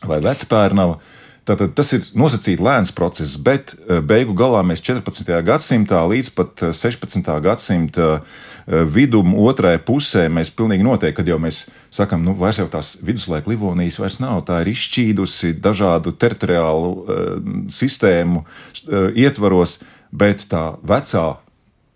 vai 0.04 0.20
Vecpērnava. 0.20 0.92
Uh, 0.92 1.21
Tātad 1.42 1.72
tas 1.74 1.88
ir 1.96 2.04
nosacīti 2.14 2.62
lēns 2.62 2.92
process, 2.94 3.34
bet 3.42 3.72
eh, 3.74 3.98
beigu 3.98 4.34
galā 4.38 4.60
mēs 4.66 4.82
14. 4.86 5.26
gadsimtā 5.42 6.04
līdz 6.06 6.30
pat 6.36 6.62
16. 6.70 7.18
Eh, 7.18 7.40
gadsimta 7.42 8.08
eh, 8.14 8.84
vidum, 8.86 9.34
otrajā 9.42 9.80
pusē, 9.82 10.28
mēs 10.30 10.52
pilnīgi 10.54 10.86
noteikti, 10.86 11.16
kad 11.18 11.32
jau 11.32 11.40
mēs 11.42 11.64
sakām, 11.90 12.22
nu, 12.22 12.36
vairs 12.38 12.60
jau 12.62 12.68
tās 12.70 12.94
viduslaika 13.02 13.50
Livonijas 13.50 13.98
vairs 13.98 14.20
nav, 14.22 14.44
tā 14.46 14.60
ir 14.62 14.70
izšķīdusi 14.70 15.56
dažādu 15.62 16.14
teritoriālu 16.14 16.92
uh, 16.92 17.24
sistēmu 17.72 18.44
uh, 18.44 19.10
ietvaros, 19.18 19.80
bet 20.14 20.46
tā 20.48 20.68
vecā 20.86 21.26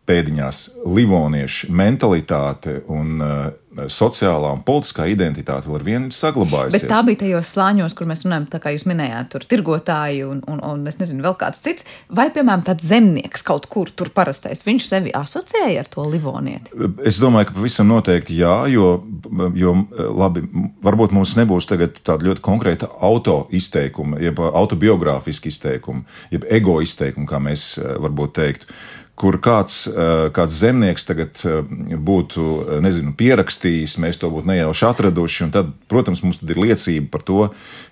pēdiņās 0.07 0.63
livoniešu 0.87 1.71
mentalitāte 1.75 2.81
un 2.93 3.23
uh, 3.23 3.47
sociālā 3.93 4.53
un 4.57 4.63
politiskā 4.67 5.07
identitāte 5.11 5.69
vēl 5.69 5.79
ar 5.79 5.85
vienu 5.87 6.09
ir 6.11 6.17
saglabājusies. 6.17 6.87
Bet 6.87 6.93
tā 6.93 7.03
bija 7.07 7.21
tajos 7.23 7.53
slāņos, 7.55 7.97
kur 7.97 8.09
mēs 8.11 8.25
runājam, 8.27 8.49
tā 8.53 8.61
kā 8.63 8.73
jūs 8.75 8.87
minējāt, 8.89 9.31
tur 9.33 9.47
tirgotāji 9.49 10.23
un, 10.27 10.41
un, 10.51 10.63
un 10.65 10.87
es 10.89 10.99
nezinu, 11.01 11.25
vēl 11.27 11.37
kāds 11.41 11.63
cits. 11.65 11.87
Vai, 12.09 12.29
piemēram, 12.35 12.65
tāds 12.67 12.87
zemnieks 12.89 13.45
kaut 13.47 13.69
kur 13.73 13.93
tur 13.93 14.11
parastais, 14.15 14.65
viņš 14.67 14.89
sevi 14.89 15.15
asociēja 15.17 15.85
ar 15.85 15.91
to 15.93 16.07
livonieti? 16.09 16.73
Es 17.07 17.21
domāju, 17.23 17.51
ka 17.51 17.59
pavisam 17.59 17.91
noteikti 17.93 18.39
jā, 18.41 18.57
jo, 18.73 18.91
jo 19.57 19.77
labi, 20.17 20.47
varbūt 20.87 21.15
mums 21.17 21.37
nebūs 21.39 21.69
tagad 21.71 22.01
tāda 22.01 22.31
ļoti 22.31 22.45
konkrēta 22.45 22.91
auto 23.05 23.43
izteikuma, 23.55 24.21
jeb 24.23 24.41
autobiogrāfiska 24.47 25.53
izteikuma, 25.53 26.07
jeb 26.33 26.47
ego 26.51 26.81
izteikuma, 26.85 27.29
kā 27.31 27.43
mēs 27.43 27.75
varbūt 27.83 28.37
teiktu 28.41 28.77
kur 29.17 29.39
kāds, 29.41 29.87
eh, 29.89 30.29
kāds 30.37 30.59
zemnieks 30.61 31.07
tagad 31.09 31.41
eh, 31.49 31.63
būtu 31.97 32.43
eh, 32.45 32.81
nezinu, 32.85 33.15
pierakstījis, 33.17 33.97
mēs 34.05 34.21
to 34.21 34.31
būtu 34.33 34.51
nejauši 34.51 34.85
atraduši. 34.91 35.49
Tad, 35.55 35.73
protams, 35.91 36.21
mums 36.25 36.43
ir 36.45 36.61
liecība 36.61 37.09
par 37.17 37.25
to, 37.25 37.41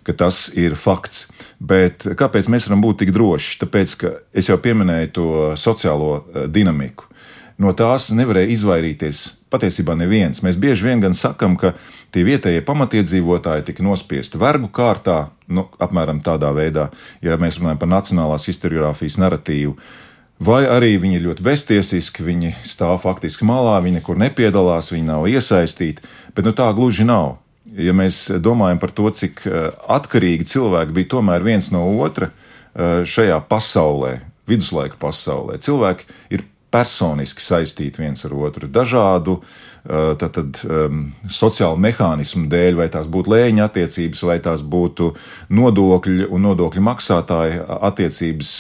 ka 0.05 0.17
tas 0.25 0.47
ir 0.61 0.77
fakts. 0.77 1.31
Bet 1.65 2.05
kāpēc 2.21 2.51
mēs 2.53 2.69
varam 2.69 2.85
būt 2.85 3.03
tik 3.03 3.15
droši? 3.17 3.57
Tāpēc, 3.65 3.97
ka 4.03 4.13
es 4.37 4.53
jau 4.53 4.61
pieminēju 4.61 5.13
to 5.17 5.27
sociālo 5.61 6.13
dinamiku. 6.53 7.09
No 7.57 7.71
tās 7.79 8.09
nevarēja 8.11 8.51
izvairīties 8.51 9.21
patiesībā 9.55 9.95
neviens. 9.97 10.43
Mēs 10.43 10.59
bieži 10.61 10.89
vien 10.89 11.01
gan 11.01 11.15
sakam, 11.15 11.55
ka 11.57 11.73
tie 12.13 12.25
vietējie 12.27 12.65
pamatiedzīvotāji 12.67 13.69
tika 13.71 13.87
nospiesti 13.87 14.41
vergu 14.43 14.69
kārtā, 14.75 15.29
nu, 15.47 15.69
apmēram 15.79 16.19
tādā 16.27 16.51
veidā, 16.53 16.89
ja 17.23 17.39
mēs 17.39 17.61
runājam 17.63 17.79
par 17.85 17.93
nacionālās 17.95 18.49
historiografijas 18.51 19.21
narratīvu. 19.23 19.79
Uh, 19.79 20.04
Vai 20.43 20.65
arī 20.67 20.97
viņi 20.99 21.21
ir 21.21 21.27
ļoti 21.29 21.45
beztiesiski, 21.47 22.25
viņi 22.27 22.55
stāv 22.67 22.99
faktiski 23.05 23.47
malā, 23.47 23.77
viņi 23.85 24.01
nekur 24.01 24.19
nepiedalās, 24.19 24.91
viņi 24.91 25.07
nav 25.07 25.29
iesaistīti, 25.31 26.03
bet 26.35 26.47
nu, 26.47 26.53
tā 26.57 26.67
gluži 26.75 27.07
nav. 27.07 27.39
Ja 27.75 27.95
mēs 27.97 28.27
domājam 28.43 28.81
par 28.83 28.91
to, 28.95 29.07
cik 29.15 29.45
eh, 29.47 29.71
atkarīgi 29.91 30.47
cilvēki 30.51 30.95
bija 30.95 31.13
tomēr 31.17 31.47
viens 31.47 31.71
no 31.75 31.87
otra 32.03 32.29
eh, 32.31 33.05
šajā 33.07 33.39
pasaulē, 33.51 34.19
viduslaika 34.51 34.99
pasaulē, 35.01 35.61
cilvēki 35.63 36.11
ir 36.35 36.45
personiski 36.75 37.45
saistīti 37.45 38.03
viens 38.03 38.27
ar 38.27 38.35
otru, 38.35 38.69
dažādu 38.71 39.39
tātad, 39.85 40.57
um, 40.65 41.01
sociālu 41.29 41.77
mehānismu 41.85 42.47
dēļ, 42.49 42.79
vai 42.79 42.87
tās 42.93 43.09
būtu 43.13 43.35
lēņa 43.35 43.67
attiecības, 43.69 44.23
vai 44.25 44.39
tās 44.45 44.65
būtu 44.65 45.11
nodokļu 45.53 46.31
un 46.33 46.47
nodokļu 46.49 46.85
maksātāju 46.87 47.67
attiecības, 47.91 48.55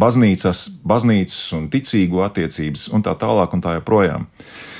baznīcas, 0.00 0.64
baznīcas 0.88 1.42
un 1.58 1.68
ticīgo 1.72 2.24
attiecības 2.24 2.88
un 2.96 3.04
tā 3.04 3.12
tālāk 3.20 3.52
un 3.52 3.64
tā 3.64 3.76
joprojām. 3.76 4.24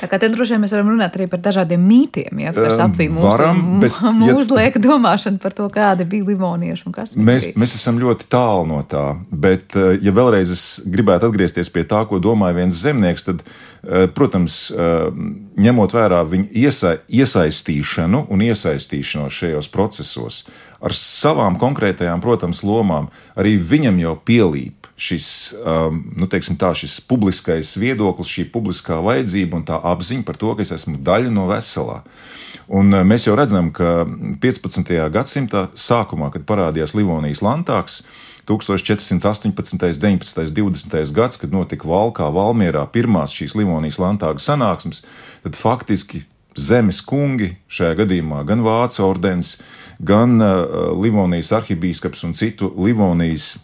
Tā 0.04 0.10
kā 0.10 0.20
te 0.20 0.28
droši 0.28 0.54
vien 0.54 0.64
mēs 0.64 0.74
varam 0.76 0.92
runāt 0.92 1.14
arī 1.16 1.26
par 1.32 1.40
dažādiem 1.44 1.80
mītiem, 1.80 2.42
ja, 2.44 2.52
kas 2.52 2.82
apvīja 2.84 3.14
mūsu, 3.14 3.24
varam, 3.24 3.62
bet, 3.80 3.96
mūsu 4.20 4.50
ja, 4.52 4.58
lieka 4.60 4.82
domāšanu 4.84 5.40
par 5.40 5.56
to, 5.56 5.70
kādi 5.72 6.04
bija 6.08 6.28
livonieši 6.28 6.84
un 6.90 6.96
kas 6.96 7.14
mēs, 7.16 7.48
bija. 7.48 7.60
Mēs 7.64 7.76
esam 7.78 8.00
ļoti 8.02 8.28
tālu 8.28 8.66
no 8.68 8.82
tā, 8.88 9.06
bet 9.32 9.72
ja 9.74 10.12
vēlreiz 10.12 10.52
es 10.52 10.64
gribētu 10.84 11.30
atgriezties 11.30 11.72
pie 11.72 11.86
tā, 11.88 12.04
ko 12.10 12.20
domāja 12.20 12.60
viens 12.60 12.82
zemnieks, 12.84 13.24
tad 13.24 13.40
uh, 13.40 13.73
Eh, 13.73 13.73
protams, 14.14 14.70
eh, 14.70 15.08
ņemot 15.60 15.92
vērā 15.92 16.22
viņa 16.28 16.48
iesa, 16.56 16.94
iesaistīšanu 17.08 18.26
un 18.32 18.44
iesaistīšanos 18.46 19.40
šajos 19.40 19.68
procesos, 19.72 20.44
ar 20.80 20.96
savām 20.96 21.58
konkrētajām, 21.60 22.22
protams, 22.24 22.62
lomām, 22.64 23.10
arī 23.36 23.58
viņam 23.60 24.00
jau 24.00 24.14
pielīp 24.16 24.88
šis, 24.96 25.26
um, 25.58 26.00
nu, 26.16 26.28
tā, 26.30 26.70
šis 26.78 27.00
publiskais 27.08 27.72
viedoklis, 27.76 28.30
šī 28.30 28.44
publiskā 28.52 29.00
vajadzība 29.02 29.58
un 29.58 29.64
tā 29.66 29.80
apziņa 29.82 30.24
par 30.24 30.38
to, 30.38 30.54
ka 30.54 30.62
es 30.62 30.70
esmu 30.76 31.00
daļa 31.02 31.32
no 31.34 31.48
veselā. 31.50 32.02
Un 32.68 32.94
mēs 33.04 33.26
jau 33.26 33.34
redzam, 33.36 33.72
ka 33.74 34.06
15. 34.40 34.94
gadsimta 35.12 35.66
sākumā, 35.74 36.30
kad 36.32 36.46
parādījās 36.48 36.94
Livonijas 36.96 37.42
lantāks, 37.44 38.04
1418, 38.48 39.54
19, 40.00 40.52
20 40.52 41.14
gads, 41.16 41.40
kad 41.40 41.52
notika 41.54 41.88
Valkā, 41.88 42.28
Valmierā 42.34 42.84
pirmās 42.92 43.34
šīs 43.34 43.56
Livonijas 43.58 44.00
lantāga 44.02 44.42
sanāksmes, 44.42 45.04
tad 45.44 45.56
faktiski 45.58 46.24
zemes 46.54 47.00
kungi, 47.04 47.54
šajā 47.72 47.98
gadījumā 48.04 48.44
gan 48.46 48.62
Vācu 48.64 49.02
ordenis, 49.06 49.56
gan 49.98 50.38
uh, 50.42 50.92
Livonijas 51.00 51.52
arhibīskaps 51.56 52.24
un 52.26 52.34
citu 52.38 52.70
Livonijas 52.78 53.54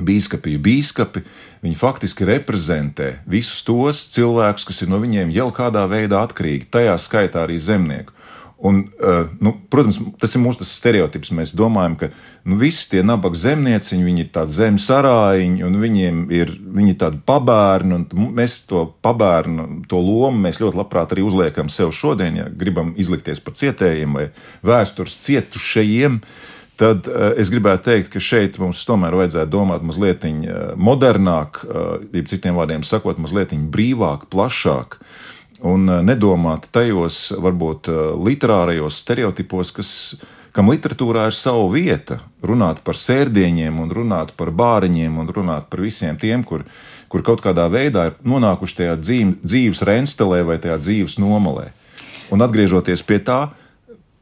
bīskapiju 0.00 0.60
bīskapi, 0.64 1.22
viņi 1.64 1.76
faktiski 1.76 2.26
reprezentē 2.28 3.10
visus 3.28 3.64
tos 3.66 4.06
cilvēkus, 4.14 4.66
kas 4.68 4.82
ir 4.82 4.90
no 4.92 5.00
viņiem 5.02 5.32
jau 5.34 5.50
kādā 5.54 5.84
veidā 5.90 6.22
atkarīgi, 6.24 6.70
tajā 6.72 6.96
skaitā 7.00 7.44
arī 7.44 7.58
zemnieku. 7.60 8.14
Un, 8.62 8.90
uh, 9.00 9.26
nu, 9.38 9.54
protams, 9.72 9.96
tas 10.20 10.34
ir 10.36 10.42
mūsu 10.44 10.66
stereotips. 10.68 11.30
Mēs 11.32 11.54
domājam, 11.56 11.94
ka 11.96 12.08
nu, 12.44 12.58
visi 12.60 12.90
tie 12.90 13.00
nabaga 13.00 13.38
zemnieciņi, 13.40 14.04
viņi 14.04 14.20
ir 14.26 14.28
tādi 14.34 14.52
zemes 14.52 14.88
arāņi, 14.92 15.62
un 15.64 15.78
viņiem 15.80 16.18
ir 16.36 16.52
viņi 16.76 16.98
tādi 17.00 17.22
pabērni, 17.24 18.02
mēs 18.36 18.58
to 18.68 18.84
pabērnu, 19.00 19.86
to 19.88 20.02
lomu 20.04 20.44
mēs 20.44 20.60
ļoti 20.60 20.76
labprāt 20.76 21.16
arī 21.16 21.24
uzliekam 21.24 21.72
sev 21.72 21.94
šodien, 21.96 22.36
ja 22.42 22.50
gribam 22.52 22.92
izlikties 23.00 23.40
par 23.40 23.56
cietējiem 23.56 24.20
vai 24.20 24.28
vēstures 24.60 25.16
cietušajiem. 25.24 26.20
Tad 26.80 27.08
uh, 27.08 27.30
es 27.40 27.48
gribētu 27.52 27.88
teikt, 27.88 28.12
ka 28.12 28.20
šeit 28.20 28.60
mums 28.60 28.84
tomēr 28.88 29.16
vajadzētu 29.22 29.52
domāt 29.56 29.88
mazliet 29.88 30.28
modernāk, 30.76 31.64
uh, 31.64 31.90
jeb 32.12 32.28
citiem 32.28 32.60
vārdiem 32.60 32.84
sakot, 32.84 33.16
mazliet 33.24 33.56
brīvāk, 33.72 34.28
plašāk. 34.28 35.00
Uh, 35.00 35.18
un 35.62 35.88
eh, 35.88 36.02
nedomāt 36.04 36.68
tajos, 36.72 37.30
varbūt, 37.40 37.90
eh, 37.90 38.12
literārajos 38.28 39.00
stereotipos, 39.04 39.72
kas, 39.76 39.90
kam 40.56 40.70
literatūrā 40.72 41.28
ir 41.30 41.36
sava 41.36 41.66
vieta. 41.72 42.20
Runāt 42.42 42.82
par 42.86 42.98
sērdieņiem, 42.98 43.80
un 43.82 43.92
runāt 43.94 44.34
par 44.36 44.50
bāriņiem, 44.50 45.18
un 45.20 45.32
runāt 45.34 45.70
par 45.70 45.84
visiem 45.84 46.18
tiem, 46.18 46.44
kur, 46.44 46.64
kur 47.08 47.24
kaut 47.26 47.42
kādā 47.44 47.68
veidā 47.70 48.10
ir 48.10 48.18
nonākuši 48.24 48.78
tajā 48.82 48.96
dzīves 49.00 49.84
renstelē 49.86 50.42
vai 50.46 50.58
tajā 50.62 50.78
dzīves 50.80 51.18
nomalē. 51.22 51.70
Un 52.30 52.42
atgriežoties 52.46 53.02
pie 53.02 53.18
tā, 53.18 53.40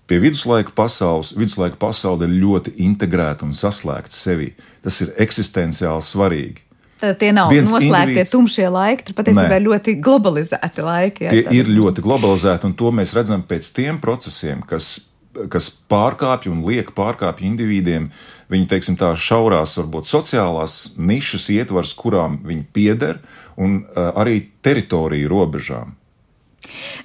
pie 0.09 0.20
viduslaika 0.22 0.72
pasaules, 0.74 1.35
viduslaika 1.37 1.77
pasaule 1.77 2.24
ir 2.24 2.38
ļoti 2.40 2.79
integrēta 2.87 3.44
un 3.44 3.53
saslēgta 3.53 4.16
sevī. 4.16 4.55
Tas 4.85 5.03
ir 5.05 5.12
eksistenciāli 5.20 6.05
svarīgi. 6.05 6.67
Tie 6.98 7.30
nav 7.34 7.52
Viens 7.52 7.70
noslēgti 7.70 8.14
individs... 8.14 8.32
tumšie 8.34 8.68
laiki, 8.72 9.06
tur 9.08 9.18
patiesībā 9.18 9.58
ir 9.61 9.66
ļoti 9.66 9.94
globalizēti 10.04 10.87
laiki. 10.87 11.26
Jā, 11.28 11.34
tie 11.34 11.61
ir 11.61 11.70
ļoti 11.70 12.04
globalizēti, 12.04 12.68
un 12.68 12.74
to 12.78 12.90
mēs 12.94 13.14
redzam 13.16 13.44
pēc 13.46 13.70
tiem 13.76 14.00
procesiem, 14.02 14.64
kas, 14.66 14.90
kas 15.52 15.70
pārkāpj 15.90 16.50
un 16.52 16.64
liek 16.66 16.94
pārkāpj 16.96 17.46
individiem 17.48 18.11
viņu, 18.48 18.70
teiksim, 18.70 18.96
tā 18.98 19.12
šaurās, 19.18 19.76
varbūt 19.78 20.08
sociālās 20.08 20.78
nišas 20.98 21.50
ietvars, 21.54 21.94
kurām 21.98 22.40
viņi 22.48 22.66
pieder, 22.74 23.22
un 23.61 23.82
arī 23.94 24.40
teritoriju 24.64 25.30
robežām. 25.30 25.97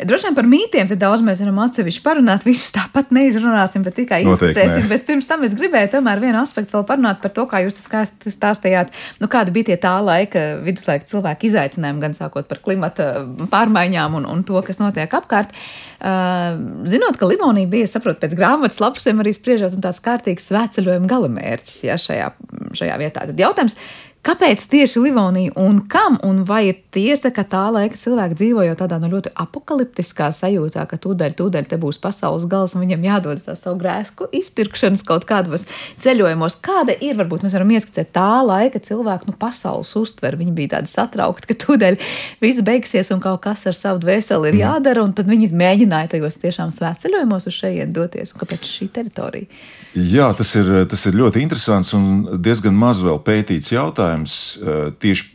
Droši 0.01 0.27
vien 0.27 0.35
par 0.35 0.47
mītiem 0.49 0.89
daudz 0.97 1.21
mēs 1.25 1.41
varam 1.43 1.59
atsevišķi 1.63 2.01
parunāt. 2.03 2.45
Visus 2.47 2.73
tāpat 2.73 3.11
neizrunāsim, 3.13 3.83
bet 3.85 3.95
tikai 3.99 4.23
izsmeļosim. 4.25 4.87
Bet 4.89 5.05
pirms 5.07 5.27
tam 5.29 5.45
es 5.45 5.53
gribēju 5.57 5.91
tomēr 5.93 6.21
vienu 6.23 6.39
aspektu 6.41 6.73
vēl 6.75 6.85
parunāt 6.89 7.21
par 7.21 7.31
to, 7.35 7.45
kā 7.49 7.61
jūs 7.63 7.77
skaisti 7.83 8.33
stāstījāt, 8.33 8.93
nu, 9.21 9.29
kāda 9.31 9.53
bija 9.53 9.69
tie 9.69 9.77
tā 9.85 9.93
laika 10.03 10.43
viduslaika 10.65 11.05
cilvēku 11.09 11.47
izaicinājumi, 11.51 12.01
gan 12.01 12.17
sākot 12.17 12.49
par 12.49 12.63
klimata 12.65 13.11
pārmaiņām 13.53 14.17
un, 14.19 14.27
un 14.33 14.41
to, 14.47 14.57
kas 14.65 14.81
notiek 14.81 15.13
apkārt. 15.21 15.53
Zinot, 16.01 17.19
ka 17.19 17.29
Livonija 17.29 17.69
bija, 17.69 17.89
saprotu, 17.91 18.23
pēc 18.25 18.33
grāmatas 18.39 18.81
lapusiem 18.81 19.21
arī 19.21 19.35
spriežot 19.37 19.77
un 19.77 19.85
tās 19.85 20.01
kārtīgas 20.03 20.49
svētceļojuma 20.49 21.11
galamērķis 21.13 21.77
ja, 21.87 21.99
šajā, 22.01 22.33
šajā 22.81 22.97
vietā. 22.99 23.29
Tad 23.29 23.45
jautājums, 23.45 23.77
Kāpēc 24.23 24.61
tieši 24.71 25.01
Livonija 25.03 25.51
un 25.59 25.81
kam? 25.91 26.15
Un 26.23 26.45
vai 26.47 26.61
ir 26.69 26.77
tiesa, 26.95 27.27
ka 27.35 27.43
tā 27.43 27.65
laika 27.75 27.97
cilvēki 27.99 28.37
dzīvo 28.39 28.63
jau 28.63 28.75
tādā 28.79 28.95
no 29.01 29.09
ļoti 29.11 29.33
apakaliptiskā 29.35 30.29
sajūtā, 30.31 30.85
ka 30.87 30.95
tūdaļ, 31.03 31.33
tūdaļ 31.41 31.67
te 31.67 31.75
būs 31.81 31.99
pasaules 31.99 32.45
gals 32.47 32.71
un 32.71 32.85
viņam 32.85 33.03
jādodas 33.03 33.43
tā 33.43 33.55
savu 33.59 33.81
grēku 33.81 34.29
izpirkšanas 34.39 35.03
kaut 35.03 35.27
kādos 35.27 35.67
ceļojumos? 36.05 36.55
Kāda 36.63 36.95
ir, 37.03 37.17
varbūt 37.19 37.43
mēs 37.43 37.57
varam 37.57 37.73
ieskatīt 37.75 38.13
tā 38.15 38.29
laika 38.47 38.79
cilvēku 38.79 39.27
nu, 39.27 39.35
pasaules 39.41 39.91
uztveri? 39.99 40.39
Viņi 40.39 40.55
bija 40.55 40.77
tādi 40.77 40.93
satraukti, 40.93 41.51
ka 41.51 41.59
tūdaļ 41.65 41.99
viss 42.39 42.63
beigsies 42.63 43.11
un 43.11 43.19
kaut 43.27 43.43
kas 43.43 43.67
ar 43.67 43.75
savu 43.75 44.05
dvēseli 44.05 44.53
ir 44.53 44.55
mm. 44.55 44.63
jādara, 44.63 45.03
un 45.03 45.11
tad 45.19 45.27
viņi 45.27 45.51
mēģināja 45.51 46.13
tajos 46.15 46.39
tiešām 46.45 46.71
svētceļojumos 46.71 47.51
uz 47.51 47.59
šejien 47.59 47.91
doties. 47.91 48.31
Un 48.31 48.45
kāpēc 48.45 48.71
šī 48.71 48.87
teritorija? 48.95 49.51
Jā, 49.99 50.31
tas 50.33 50.55
ir, 50.55 50.71
tas 50.89 51.03
ir 51.11 51.19
ļoti 51.19 51.43
interesants 51.43 51.91
un 51.93 52.39
diezgan 52.39 52.73
maz 52.73 53.03
vēl 53.03 53.19
pētīts 53.27 53.75
jautājums 53.75 54.12
eh, 54.61 54.91
tieši 54.99 55.31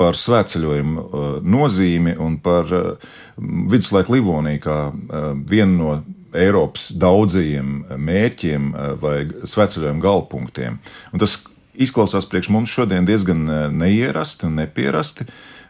par 0.00 0.16
svētceļojumu 0.18 1.02
eh, 1.02 1.28
nozīmi 1.54 2.16
un 2.20 2.38
par 2.42 2.72
eh, 2.72 3.08
viduslaiku 3.38 4.16
Livoniju 4.16 4.62
kā 4.64 4.78
vienu 5.48 5.78
no 5.78 5.94
Eiropas 6.32 6.88
daudzajiem 6.96 7.98
mērķiem 8.00 8.70
vai 9.02 9.16
svētceļojumu 9.44 10.00
galpunktiem. 10.00 10.78
Un 11.12 11.20
tas 11.20 11.42
izklausās 11.76 12.24
priekš 12.28 12.48
mums 12.54 12.72
šodien 12.72 13.04
diezgan 13.04 13.42
neierasti 13.76 14.48
un 14.48 14.56
nepierasti, 14.62 15.26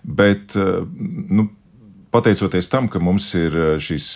bet 0.06 0.54
nu, 0.54 1.48
pateicoties 2.12 2.68
tam, 2.68 2.88
ka 2.92 3.00
mums 3.02 3.30
ir 3.38 3.54
šīs 3.82 4.06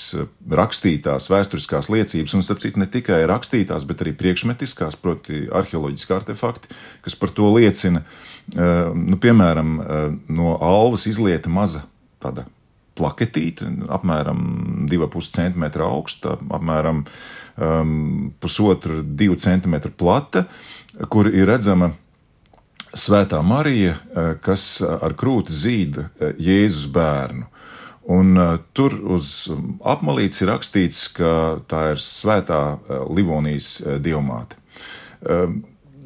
rakstītās 0.53 1.31
vēsturiskās 1.33 1.89
liecības, 1.93 2.35
un 2.37 2.45
starp 2.45 2.61
citu 2.65 2.83
ne 2.83 2.89
tikai 2.93 3.23
rakstītās, 3.29 3.87
bet 3.89 4.05
arī 4.05 4.13
priekšmetiskās, 4.19 4.99
proti, 5.01 5.47
arheoloģiski 5.49 6.17
artefakti, 6.17 6.73
kas 7.07 7.17
par 7.17 7.33
to 7.37 7.49
liecina. 7.57 8.05
Nu, 8.53 9.17
piemēram, 9.23 9.73
no 10.29 10.59
alvas 10.63 11.09
izlieta 11.11 11.51
maza 11.51 11.87
tāda 12.23 12.47
plaketīte, 12.97 13.69
apmēram 13.93 14.41
2,5 14.91 15.33
cm 15.37 15.67
augsta, 15.85 16.37
apmēram 16.57 17.03
um, 17.05 18.33
pusotru, 18.41 19.03
2 19.05 19.37
cm 19.43 19.81
plata, 19.97 20.47
kur 21.13 21.29
ir 21.33 21.49
redzama 21.49 21.93
Svētā 22.97 23.43
Marija, 23.45 23.99
kas 24.41 24.79
ar 24.81 25.13
krūti 25.19 25.53
zīda 25.53 26.07
Jēzus 26.41 26.87
bērnu. 26.95 27.45
Un, 28.07 28.37
uh, 28.39 28.59
tur 28.77 28.95
uz 29.17 29.49
apmalītes 29.83 30.45
ir 30.45 30.53
rakstīts, 30.53 31.07
ka 31.17 31.31
tā 31.67 31.81
ir 31.95 32.03
svētā 32.03 32.61
uh, 32.77 33.01
Livonijas 33.11 33.81
uh, 33.83 33.97
diamāte. 34.03 34.59
Uh, 35.23 35.59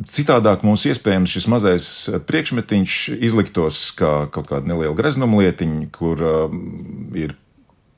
Citādāk 0.09 0.63
mums 0.65 0.87
iespējams 0.89 1.35
šis 1.37 1.47
mazais 1.53 1.87
priekšmetiņš 2.25 2.95
izliktos 3.21 3.83
kā 3.99 4.31
kaut 4.33 4.49
kāda 4.49 4.71
neliela 4.71 4.97
greznuma 4.97 5.43
lietiņa, 5.43 5.91
kur 5.93 6.23
uh, 6.25 6.55
ir 7.21 7.35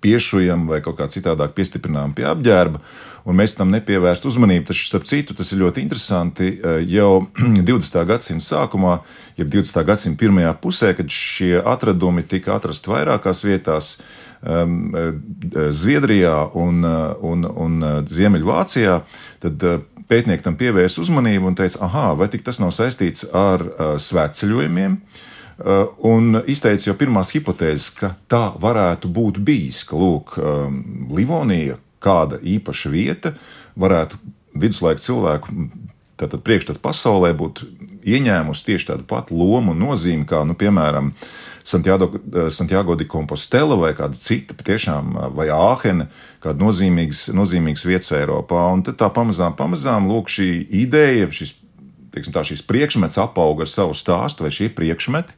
piešujam 0.03 0.67
vai 0.71 0.81
kaut 0.85 0.99
kā 0.99 1.07
citādāk 1.11 1.55
piestiprinām 1.57 2.15
pie 2.17 2.27
apģērba, 2.29 2.81
un 3.29 3.39
mēs 3.39 3.55
tam 3.59 3.71
nepievērst 3.75 4.27
uzmanību. 4.29 4.67
Taču, 4.71 4.89
starp 4.89 5.07
citu, 5.09 5.37
tas 5.39 5.53
ir 5.55 5.63
ļoti 5.63 5.85
interesanti. 5.85 6.51
Eh, 6.57 6.83
jau 6.97 7.25
20. 7.71 8.03
gadsimta 8.09 8.47
sākumā, 8.49 8.99
jeb 9.39 9.53
20. 9.55 9.81
gadsimta 9.89 10.21
pirmajā 10.25 10.53
pusē, 10.63 10.93
kad 10.99 11.13
šie 11.13 11.57
atradumi 11.61 12.27
tika 12.27 12.57
atrasti 12.59 12.93
vairākās 12.93 13.45
vietās, 13.47 13.95
um, 14.43 14.93
Zviedrijā 15.71 16.37
un, 16.59 16.85
eh, 16.85 17.27
un, 17.33 17.49
un 17.67 18.07
Ziemeļvācijā, 18.11 19.01
tad 19.45 19.69
pētnieki 20.11 20.45
tam 20.45 20.59
pievērsa 20.61 21.01
uzmanību 21.01 21.49
un 21.49 21.55
teica, 21.57 21.87
ah, 21.87 22.13
vai 22.19 22.29
tas 22.33 22.59
nav 22.61 22.75
saistīts 22.77 23.25
ar 23.33 23.63
svētceļojumiem? 24.03 24.99
Uh, 24.99 25.29
un 26.03 26.41
izteica 26.51 26.91
jau 26.91 26.97
pirmās 26.99 27.33
hipotēzes, 27.35 27.93
ka 27.99 28.15
tā 28.31 28.43
varētu 28.61 29.11
būt 29.13 29.41
bijis, 29.45 29.85
ka 29.89 29.99
lūk, 29.99 30.37
um, 30.41 30.83
Livonija, 31.15 31.79
kāda 32.03 32.41
īpaša 32.43 32.91
vieta, 32.93 33.35
varētu 33.79 34.19
viduslaiku 34.59 35.05
cilvēku 35.05 35.55
tātad 36.21 36.43
priekšstatu 36.47 36.83
pasaulē 36.83 37.33
būt 37.39 37.65
ieņēmusi 38.03 38.67
tieši 38.69 38.91
tādu 38.93 39.07
patu 39.09 39.39
lomu 39.39 39.75
un 39.75 39.81
nozīmi, 39.83 40.27
kā, 40.29 40.43
nu, 40.47 40.59
piemēram, 40.59 41.13
Santiago, 41.63 42.09
uh, 42.11 42.49
Santiago 42.51 42.97
de 42.99 43.07
Compostela 43.07 43.79
vai 43.79 43.93
kāda 43.95 44.19
cita, 44.19 44.57
patiešām, 44.59 45.15
vai 45.37 45.47
Āhena, 45.55 46.09
kāda 46.43 46.59
nozīmīgas, 46.65 47.29
nozīmīgas 47.39 47.87
vietas 47.87 48.11
Eiropā. 48.19 48.67
Un 48.75 48.83
tad 48.87 48.99
tā 48.99 49.11
pamazām, 49.15 49.55
pamazām, 49.59 50.11
lūk, 50.11 50.33
šī 50.33 50.49
ideja, 50.83 51.31
šis 51.31 51.55
teiksim, 52.15 52.35
tā, 52.35 52.45
šīs 52.47 52.65
priekšmets 52.69 53.21
apauga 53.23 53.67
ar 53.67 53.73
savu 53.73 53.97
stāstu 53.97 54.47
vai 54.47 54.53
šie 54.55 54.71
priekšmeti. 54.75 55.37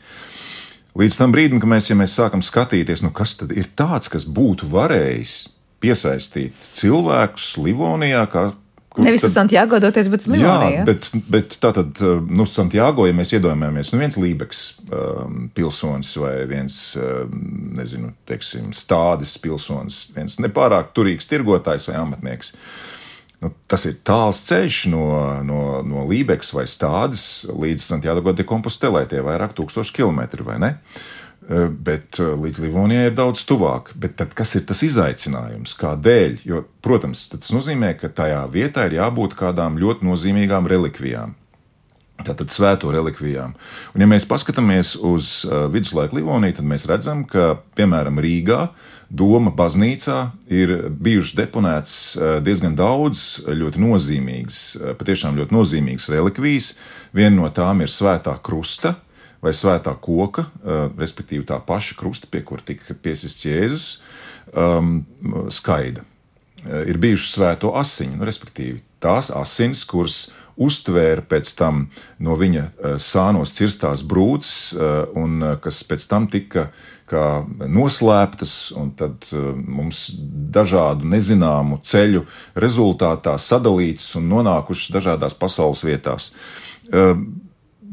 Līdz 0.98 1.16
tam 1.18 1.32
brīdim, 1.34 1.60
kad 1.62 1.70
mēs, 1.70 1.90
ja 1.90 1.98
mēs 1.98 2.14
sākam 2.14 2.42
skatīties, 2.44 3.02
nu 3.02 3.10
kas 3.14 3.34
tad 3.40 3.54
ir 3.54 3.66
tāds, 3.78 4.10
kas 4.12 4.26
būtu 4.30 4.68
varējis 4.70 5.38
piesaistīt 5.82 6.68
cilvēkus 6.78 7.56
Livonijā, 7.64 8.26
kā 8.30 8.52
Nevis 8.94 9.24
uz 9.26 9.32
Santiago 9.34 9.80
doties, 9.82 10.06
bet 10.06 10.22
uz 10.22 10.28
Livoniju. 10.30 10.76
Jā, 10.76 10.82
bet, 10.87 11.08
bet 11.26 11.56
tā 11.58 11.72
tad, 11.74 11.98
nu, 12.30 12.44
Santiago, 12.46 13.08
ja 13.08 13.16
mēs 13.16 13.32
iedomājamies, 13.34 13.90
nu, 13.90 13.98
viens 13.98 14.18
Lībeks 14.22 14.60
um, 14.87 15.48
pilsonis 15.50 16.12
vai 16.22 16.37
viens, 16.46 16.76
um, 17.02 17.32
nezinu, 17.74 18.12
teiksim, 18.30 18.68
stādes 18.70 19.34
pilsonis, 19.42 20.04
viens 20.14 20.38
nepārāk 20.38 20.94
turīgs 20.94 21.26
tirgotājs 21.26 21.88
vai 21.90 21.98
amatnieks. 22.04 22.54
Uh, 22.54 22.94
Nu, 23.44 23.50
tas 23.68 23.83
ir 23.85 23.98
tāls 24.07 24.40
ceļš 24.48 24.78
no, 24.88 25.04
no, 25.44 25.61
no 25.85 26.07
Lībijas 26.09 26.54
vai 26.57 26.64
Stādes 26.70 27.44
līdz 27.50 27.85
Santiago 27.85 28.33
de 28.33 28.46
Compostela, 28.48 29.02
tie 29.09 29.20
ir 29.20 29.26
vairāk 29.26 29.52
tūkstoši 29.59 29.92
kilometri, 29.98 30.46
vai 30.46 30.57
ne? 30.62 30.70
E, 31.44 31.66
bet 31.68 32.16
e, 32.22 32.30
līdz 32.40 32.62
Livonijai 32.64 33.11
ir 33.11 33.18
daudz 33.18 33.42
tuvāk. 33.44 33.92
Bet 34.00 34.16
tad, 34.16 34.33
kas 34.38 34.57
ir 34.57 34.64
tas 34.64 34.80
izaicinājums? 34.87 35.76
Kādēļ? 35.76 36.38
Jo, 36.48 36.62
protams, 36.85 37.26
tas 37.35 37.52
nozīmē, 37.52 37.92
ka 38.00 38.09
tajā 38.09 38.40
vietā 38.54 38.88
ir 38.88 38.96
jābūt 39.02 39.37
kādām 39.37 39.76
ļoti 39.83 40.09
nozīmīgām 40.09 40.70
relikvijām. 40.72 41.37
Tātad 42.24 42.48
svēto 42.54 42.94
relikvijām. 42.94 43.52
Un, 43.92 44.00
ja 44.00 44.09
mēs 44.09 44.24
paskatāmies 44.30 44.94
uz 45.04 45.42
uh, 45.44 45.66
viduslaiku 45.68 46.16
Livoniju, 46.16 46.62
tad 46.62 46.68
mēs 46.70 46.87
redzam, 46.88 47.26
ka, 47.28 47.57
piemēram, 47.76 48.22
Rīgā 48.22 48.61
uh, 48.70 48.92
Doma 49.10 49.52
baznīcā 49.54 50.18
ir 50.52 50.72
bijušas 50.88 51.36
deponētas 51.38 51.96
eh, 52.16 52.36
diezgan 52.44 52.76
daudz 52.78 53.44
ļoti 53.46 53.82
nozīmīgas, 53.82 54.60
eh, 54.78 54.94
patiešām 54.98 55.36
ļoti 55.38 55.54
nozīmīgas 55.54 56.08
relikvijas. 56.14 56.70
Viena 57.14 57.36
no 57.36 57.50
tām 57.54 57.84
ir 57.84 57.92
svētā 57.92 58.36
krusta 58.42 58.96
vai 59.44 59.52
svētā 59.52 59.92
koka, 60.00 60.46
eh, 60.46 60.86
respektīvi 61.00 61.44
tā 61.50 61.60
paša 61.60 61.98
krusta, 62.00 62.30
pie 62.30 62.42
kura 62.46 62.64
tika 62.64 62.94
piesists 62.94 63.44
Jēzus, 63.44 63.86
um, 64.54 65.04
skaida. 65.52 66.04
Ir 66.64 66.96
bijušas 66.96 67.34
svēto 67.34 67.74
asiņu, 67.76 68.16
nu, 68.16 68.24
respektīvi 68.24 68.78
tās 69.04 69.28
asinis, 69.36 69.82
kuras 69.84 70.30
uztvēra 70.56 71.20
pēc 71.28 71.50
tam 71.58 71.90
no 72.24 72.38
viņa 72.40 72.96
sānos 73.02 73.52
cirstās 73.52 74.00
brūces, 74.06 74.72
un 75.18 75.58
kas 75.60 75.82
pēc 75.84 76.06
tam 76.08 76.28
tika 76.32 76.70
uh, 76.70 76.93
kā 77.10 77.44
noslēptas, 77.68 78.72
un 78.80 78.90
tad 78.98 79.28
uh, 79.32 79.52
mums 79.54 80.06
dažādu 80.54 81.08
nezināmu 81.08 81.80
ceļu 81.84 82.24
rezultātā 82.60 83.36
sadalītas 83.40 84.14
un 84.20 84.30
nonākušas 84.32 84.94
dažādās 84.94 85.36
pasaules 85.38 85.84
vietās. 85.84 86.32
Uh, 86.88 87.14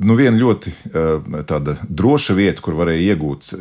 nu, 0.01 0.17
viena 0.19 0.35
ļoti 0.39 0.71
uh, 0.71 1.43
tāda 1.47 1.77
droša 1.87 2.37
vieta, 2.39 2.63
kur 2.63 2.79
varēja 2.79 3.13
iegūt 3.13 3.53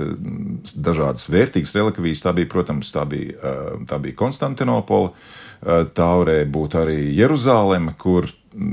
dažādas 0.81 1.29
vērtīgas 1.33 1.77
relikvijas, 1.77 2.25
tā 2.25 2.35
bija, 2.37 2.51
protams, 2.51 2.93
tā 2.95 3.07
bija, 3.11 3.55
tā 3.91 4.01
bija 4.03 4.19
Konstantinopola. 4.19 5.15
Tā 5.61 6.07
varēja 6.17 6.47
būt 6.49 6.75
arī 6.81 6.95
Jeruzaleme, 7.13 7.93
kur 8.01 8.31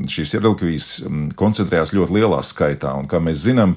šīs 0.07 0.37
relikvijas 0.37 0.87
koncentrējās 1.37 1.93
ļoti 1.95 2.15
lielā 2.15 2.39
skaitā. 2.45 2.93
Un, 2.97 3.09
kā 3.11 3.19
mēs 3.23 3.43
zinām, 3.45 3.75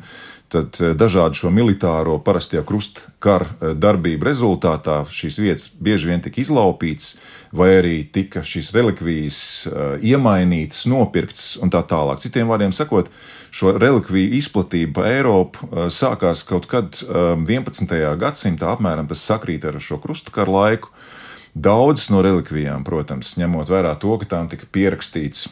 tad 0.50 0.76
eh, 0.80 0.94
dažādu 0.98 1.38
šo 1.38 1.50
militāro 1.54 2.18
parastajā 2.24 2.62
krustkara 2.66 3.46
eh, 3.48 3.74
darbību 3.78 4.26
rezultātā 4.26 5.00
šīs 5.06 5.38
vietas 5.42 5.68
bieži 5.82 6.10
vien 6.10 6.24
tika 6.24 6.42
izlaupītas, 6.42 7.14
vai 7.56 7.70
arī 7.78 7.94
tika 8.12 8.42
šīs 8.46 8.72
relikvijas 8.76 9.40
eh, 9.70 10.08
iemainītas, 10.12 10.86
nopirktas 10.90 11.54
un 11.62 11.72
tā 11.72 11.82
tālāk. 11.86 12.22
Citiem 12.22 12.50
vārdiem 12.50 12.74
sakot, 12.74 13.10
šo 13.54 13.74
relikviju 13.78 14.34
izplatība 14.38 15.00
pa 15.00 15.08
Eiropu 15.10 15.88
sākās 15.90 16.44
kaut 16.46 16.68
kad 16.70 17.00
11. 17.02 17.96
gadsimtā, 18.20 18.76
apmēram 18.76 19.08
tas 19.10 19.24
sakrīt 19.26 19.66
ar 19.66 19.80
šo 19.82 19.98
krustkara 20.02 20.54
laiku. 20.54 20.92
Daudzas 21.50 22.12
no 22.14 22.22
relikvijām, 22.22 22.84
protams, 22.86 23.32
ņemot 23.40 23.72
vērā 23.72 23.96
to, 23.98 24.14
ka 24.22 24.28
tām 24.36 24.46
tika 24.52 24.68
pierakstīts 24.70 25.48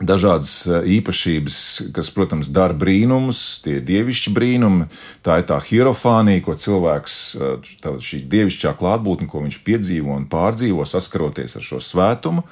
dažādas 0.00 0.50
eh, 0.66 0.82
īpašības, 0.98 1.56
kas, 1.96 2.10
protams, 2.14 2.50
dara 2.52 2.76
brīnumus, 2.76 3.60
tie 3.64 3.78
ir 3.78 3.86
dievišķi 3.88 4.34
brīnumi. 4.36 4.88
Tā 5.26 5.40
ir 5.40 5.48
tā 5.50 5.60
hierofānija, 5.64 6.44
ko 6.46 6.56
cilvēks, 6.58 7.16
eh, 7.36 7.72
tā, 7.84 7.96
šī 8.02 8.22
dievišķā 8.30 8.74
klātbūtne, 8.80 9.28
ko 9.30 9.44
viņš 9.46 9.62
piedzīvo 9.66 10.16
un 10.16 10.28
pārdzīvo, 10.30 10.86
saskaroties 10.88 11.58
ar 11.60 11.66
šo 11.66 11.82
svētumu. 11.84 12.46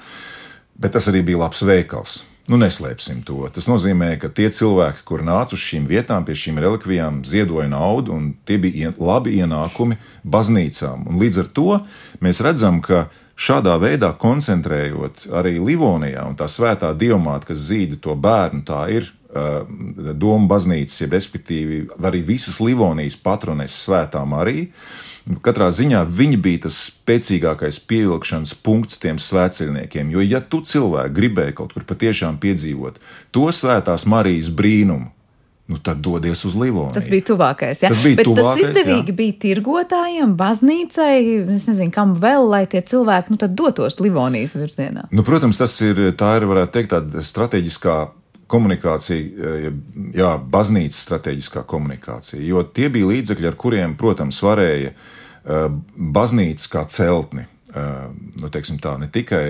Bet 0.79 0.95
tas 0.95 1.09
arī 1.11 1.25
bija 1.27 1.47
labs 1.47 1.65
veikals. 1.67 2.21
Nu, 2.49 2.57
neslēpsim 2.57 3.21
to. 3.29 3.43
Tas 3.53 3.67
nozīmē, 3.69 4.15
ka 4.21 4.31
tie 4.33 4.47
cilvēki, 4.49 5.03
kur 5.05 5.21
nāca 5.21 5.53
uz 5.53 5.61
šīm 5.61 5.85
vietām, 5.91 6.25
pie 6.25 6.33
šīm 6.39 6.61
relikvijām, 6.65 7.21
ziedoja 7.29 7.67
naudu, 7.69 8.15
un 8.17 8.31
tie 8.49 8.57
bija 8.57 8.95
labi 8.97 9.35
ienākumi 9.43 9.99
baznīcām. 10.25 11.05
Un 11.11 11.21
līdz 11.21 11.43
ar 11.43 11.51
to 11.53 11.75
mēs 12.25 12.41
redzam, 12.41 12.81
ka 12.81 13.11
Šādā 13.39 13.77
veidā 13.79 14.11
koncentrējot 14.19 15.29
arī 15.39 15.61
Livonijā 15.63 16.25
un 16.27 16.35
tā 16.39 16.49
svētā 16.51 16.91
diamāta, 16.99 17.53
kas 17.53 17.69
zīda 17.69 17.99
to 18.03 18.17
bērnu, 18.19 18.65
tā 18.67 18.81
ir 18.91 19.07
uh, 19.07 19.63
Doma 20.19 20.51
baznīcas, 20.51 21.05
jeb 21.05 21.15
respektīvi 21.15 21.85
arī 22.03 22.25
visas 22.27 22.59
Livonijas 22.59 23.19
patrones 23.23 23.77
svētā 23.85 24.25
Marija. 24.27 24.67
Katrā 25.45 25.69
ziņā 25.71 26.01
viņi 26.09 26.39
bija 26.41 26.65
tas 26.65 26.81
spēcīgākais 26.89 27.79
pievilkšanas 27.87 28.55
punkts 28.65 28.99
tiem 28.99 29.21
svētceļniekiem. 29.21 30.11
Jo, 30.17 30.25
ja 30.25 30.41
tu 30.41 30.63
cilvēki 30.65 31.15
gribēji 31.15 31.57
kaut 31.61 31.77
kur 31.77 31.85
patiešām 31.87 32.41
piedzīvot 32.43 32.99
to 33.31 33.47
svētās 33.55 34.09
Marijas 34.09 34.49
brīnumu, 34.51 35.13
nu 35.69 35.79
tad 35.85 36.01
dodies 36.01 36.45
uz 36.49 36.55
Livoniju. 36.57 36.95
Tas 36.97 37.09
bija 37.13 37.27
tuvākais. 37.29 37.83
Ja? 37.83 37.91
Tas 37.93 38.01
bija 38.01 38.17
Bet 38.17 38.29
tuvākais, 38.31 38.63
tas 38.63 38.71
izdevīgi 38.71 39.13
jā. 39.13 39.17
bija 39.19 39.35
tirgotājiem, 39.43 40.33
baznīcai, 40.39 41.17
es 41.57 41.67
nezinu, 41.69 41.93
kam 41.93 42.15
vēl, 42.23 42.49
lai 42.49 42.63
tie 42.73 42.81
cilvēki 42.89 43.35
nu, 43.35 43.41
dotos 43.61 43.99
Livonijas 44.01 44.57
virzienā. 44.57 45.05
Nu, 45.13 45.25
protams, 45.27 45.61
tas 45.61 45.77
ir, 45.85 46.01
tā 46.17 46.39
ir, 46.41 46.49
varētu 46.49 46.73
teikt, 46.79 46.95
tāda 46.95 47.25
strateģiskā 47.25 47.99
komunikācija, 48.49 49.53
jā, 50.17 50.33
baznīcas 50.57 51.03
strateģiskā 51.05 51.67
komunikācija, 51.69 52.41
jo 52.49 52.65
tie 52.65 52.89
bija 52.93 53.11
līdzekļi, 53.13 53.51
ar 53.51 53.61
kuriem, 53.61 53.97
protams, 54.01 54.41
varēja 54.45 54.95
baznīcu 56.17 56.73
kā 56.73 56.89
celtni. 56.89 57.45
Nu, 58.39 58.49
tā, 58.51 58.93
ne 59.01 59.09
tikai 59.13 59.45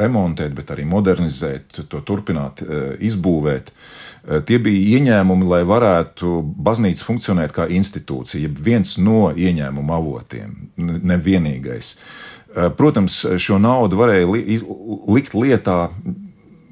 remontēt, 0.00 0.52
bet 0.56 0.72
arī 0.74 0.84
modernizēt, 0.88 1.84
to 1.90 2.00
turpināt, 2.06 2.62
izbūvēt. 3.04 3.72
Tie 4.48 4.58
bija 4.62 4.98
ieņēmumi, 4.98 5.48
lai 5.48 5.62
varētu 5.68 6.38
baznīca 6.64 7.04
funkcionēt 7.04 7.52
kā 7.56 7.66
institūcija, 7.72 8.52
viens 8.56 8.96
no 9.00 9.30
ieņēmuma 9.32 9.98
avotiem, 9.98 10.54
nevienīgais. 10.78 11.96
Protams, 12.78 13.18
šo 13.42 13.58
naudu 13.58 13.98
varēja 13.98 14.28
likt 14.30 15.34
lietā 15.34 15.78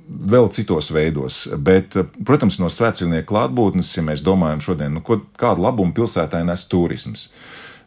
vēl 0.06 0.48
citos 0.52 0.90
veidos. 0.92 1.46
Bet, 1.58 1.96
protams, 2.26 2.58
no 2.62 2.70
svētceļnieku 2.72 3.28
klātbūtnes, 3.32 3.90
ja 3.96 4.04
mēs 4.06 4.22
domājam 4.24 4.62
šodien, 4.64 4.94
nu, 4.96 5.02
ko, 5.04 5.20
kādu 5.38 5.64
labumu 5.64 5.94
pilsētai 5.96 6.44
nes 6.48 6.66
turisms. 6.70 7.30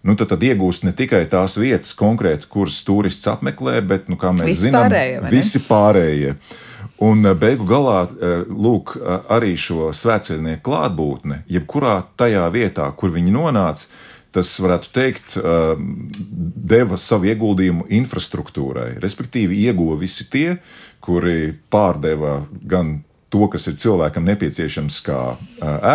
Nu, 0.05 0.13
tad, 0.13 0.29
tad 0.35 0.43
iegūst 0.45 0.85
ne 0.85 0.93
tikai 0.93 1.23
tās 1.29 1.57
vietas, 1.57 1.95
konkrēti, 1.97 2.45
kuras 2.51 2.77
turists 2.85 3.25
apmeklē, 3.31 3.79
bet, 3.89 4.09
nu, 4.11 4.19
kā 4.21 4.29
mēs 4.35 4.51
visi 4.51 4.67
zinām, 4.67 4.85
pārējie, 4.85 5.21
visi 5.33 5.61
pārējie. 5.65 6.35
Un 7.05 7.27
beigu 7.35 7.65
galā, 7.67 8.05
lūk, 8.47 8.93
arī 9.33 9.55
šo 9.59 9.89
svētceļnieku 9.97 10.63
klātbūtne, 10.63 11.41
jebkurā 11.51 11.97
tajā 12.21 12.45
vietā, 12.53 12.85
kur 12.95 13.11
viņi 13.11 13.33
nonāca, 13.33 13.89
tas, 14.35 14.51
varētu 14.61 14.93
teikt, 14.95 15.35
deva 16.75 16.99
savu 17.01 17.27
ieguldījumu 17.31 17.89
infrastruktūrai. 17.97 18.93
Respektīvi, 19.03 19.63
ieguva 19.65 19.97
visi 19.99 20.29
tie, 20.31 20.59
kuri 21.03 21.49
pārdeva 21.71 22.37
gan 22.61 22.99
to, 23.33 23.47
kas 23.51 23.67
ir 23.69 23.77
cilvēkam 23.81 24.25
nepieciešams, 24.29 24.99
kā 25.05 25.19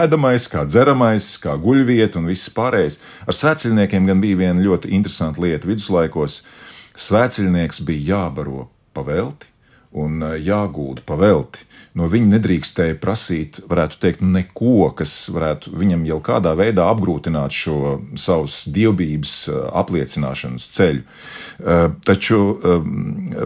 ēdamais, 0.01 0.49
kā 0.51 0.64
dzeramais, 0.68 1.33
kā 1.43 1.55
guļvieta 1.61 2.20
un 2.20 2.28
viss 2.31 2.53
pārējais. 2.57 3.01
Ar 3.26 3.37
svētceļniekiem 3.37 4.11
gan 4.11 4.22
bija 4.22 4.41
viena 4.43 4.64
ļoti 4.64 4.93
interesanta 4.97 5.43
lieta. 5.45 5.68
Viduslaikos 5.70 6.43
svētceļnieks 6.99 7.83
bija 7.87 8.16
jābaro 8.16 8.68
pavelti 8.97 9.49
un 9.97 10.22
jāgūda 10.39 11.07
pavelti. 11.07 11.64
No 11.99 12.07
viņa 12.07 12.36
nedrīkstēja 12.36 12.95
prasīt, 13.03 13.59
varētu 13.66 13.99
teikt, 14.03 14.20
neko, 14.22 14.93
kas 14.95 15.12
varētu 15.34 15.72
viņam 15.74 16.05
jau 16.07 16.20
kādā 16.22 16.53
veidā 16.59 16.86
apgrūtināt 16.93 17.55
šo 17.57 17.97
savas 18.14 18.61
dievbijības 18.70 19.34
apliecināšanas 19.82 20.68
ceļu. 20.76 21.03
Taču, 22.07 22.41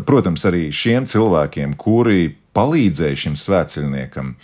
protams, 0.05 0.45
arī 0.51 0.69
šiem 0.77 1.09
cilvēkiem, 1.09 1.73
kuri 1.81 2.35
palīdzēja 2.55 3.23
šim 3.25 3.39
svētceļniekam, 3.41 4.35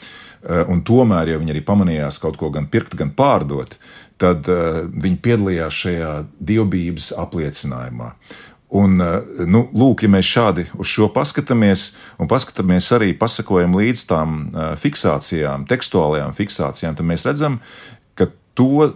un 0.73 0.81
tomēr, 0.89 1.35
ja 1.35 1.41
viņi 1.43 1.53
arī 1.53 1.65
pamanījās 1.69 2.23
kaut 2.23 2.41
ko 2.41 2.49
gan 2.55 2.71
pirkt, 2.73 2.97
gan 2.97 3.13
pārdot, 3.13 3.77
tad 4.21 4.49
viņi 4.49 5.21
piedalījās 5.21 5.83
šajā 5.85 6.15
dievbijības 6.41 7.13
apliecinājumā. 7.21 8.15
Un, 8.71 9.01
eh, 9.03 9.47
nu, 9.51 9.65
lūk, 9.75 10.05
ja 10.05 10.11
mēs 10.13 10.29
šādi 10.31 10.69
uz 10.79 10.87
šo 10.87 11.09
paskatāmies, 11.11 11.97
un 12.23 12.29
paskatāmies 12.31 12.87
arī 12.95 13.11
pasakojam 13.19 13.75
līdz 13.75 14.03
tām 14.07 14.37
eh, 14.47 14.69
fiksācijām, 14.79 15.65
tekstuālajām 15.71 16.37
fiksācijām, 16.39 16.95
tad 16.95 17.09
mēs 17.09 17.27
redzam, 17.27 17.59
ka 18.15 18.29
to 18.55 18.87
eh, 18.87 18.93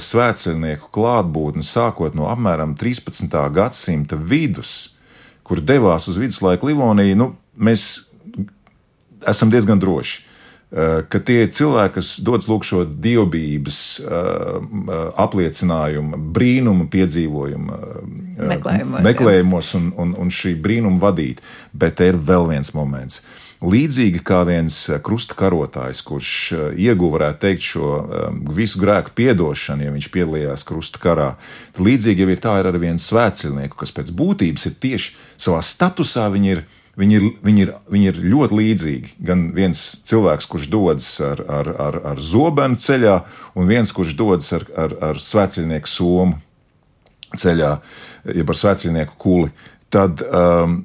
svētceļnieku 0.00 0.88
klātbūtni 0.96 1.66
sākot 1.66 2.16
no 2.16 2.30
apmēram 2.32 2.72
13. 2.80 3.36
gadsimta 3.52 4.16
vidus, 4.16 4.94
kur 5.44 5.60
devās 5.60 6.08
uz 6.08 6.16
viduslaiku 6.20 6.70
Livoniju, 6.72 7.20
nu, 7.20 7.28
mēs 7.52 7.84
esam 9.28 9.52
diezgan 9.52 9.80
droši. 9.82 10.24
Eh, 10.68 11.00
ka 11.08 11.16
tie 11.24 11.46
ir 11.46 11.52
cilvēki, 11.56 11.94
kas 11.96 12.44
lūk 12.44 12.66
šo 12.68 12.82
dievbijības 12.84 13.78
uh, 14.04 14.58
apliecinājumu, 15.16 16.18
brīnumu 16.36 16.90
piedzīvojumu, 16.92 17.78
meklējumos, 18.36 19.00
meklējumos 19.06 19.70
un, 19.78 19.86
un, 19.96 20.12
un 20.20 20.28
šī 20.28 20.52
brīnuma 20.60 21.00
vadīt. 21.06 21.40
Bet 21.72 22.04
ir 22.04 22.20
vēl 22.20 22.50
viens 22.52 22.74
moments. 22.76 23.22
Līdzīgi 23.64 24.20
kā 24.22 24.42
viens 24.46 24.76
krusta 25.02 25.34
karotājs, 25.40 26.04
kurš 26.04 26.32
ieguva, 26.76 27.16
varētu 27.16 27.40
teikt, 27.46 27.64
šo 27.72 27.88
visu 28.54 28.78
grēku 28.84 29.16
piedošanu, 29.18 29.88
ja 29.88 29.94
viņš 29.96 30.10
piedalījās 30.14 30.68
krusta 30.68 31.00
karā, 31.02 31.30
līdzīgi 31.80 32.22
jau 32.22 32.30
ir 32.36 32.44
tā 32.44 32.58
ir 32.60 32.68
ar 32.68 32.78
vienu 32.78 33.02
svētceļnieku, 33.02 33.80
kas 33.80 33.96
pēc 33.96 34.12
būtības 34.20 34.68
ir 34.68 34.76
tieši 34.84 35.16
savā 35.48 35.64
statusā, 35.64 36.28
viņi 36.36 36.54
ir 36.54 36.62
Viņi 36.98 37.14
ir, 37.14 37.26
viņi, 37.46 37.62
ir, 37.62 37.72
viņi 37.94 38.08
ir 38.10 38.16
ļoti 38.32 38.56
līdzīgi. 38.58 39.12
Gan 39.22 39.44
viens 39.54 39.80
cilvēks, 40.08 40.48
kurš 40.50 40.66
dodas 40.72 41.06
ar, 41.22 41.44
ar, 41.46 41.70
ar, 41.78 41.98
ar 42.12 42.22
zobenu 42.22 42.78
ceļā, 42.82 43.20
un 43.54 43.70
viens, 43.70 43.92
kurš 43.94 44.16
dodas 44.18 44.50
ar, 44.56 44.66
ar, 44.74 44.96
ar 45.10 45.20
svētceļnieku 45.22 45.90
somu 45.92 46.40
ceļā, 47.38 47.70
jeb 48.40 48.50
ar 48.50 48.58
svētceļnieku 48.58 49.14
kuli. 49.20 49.52
Tad, 49.94 50.24
um, 50.26 50.80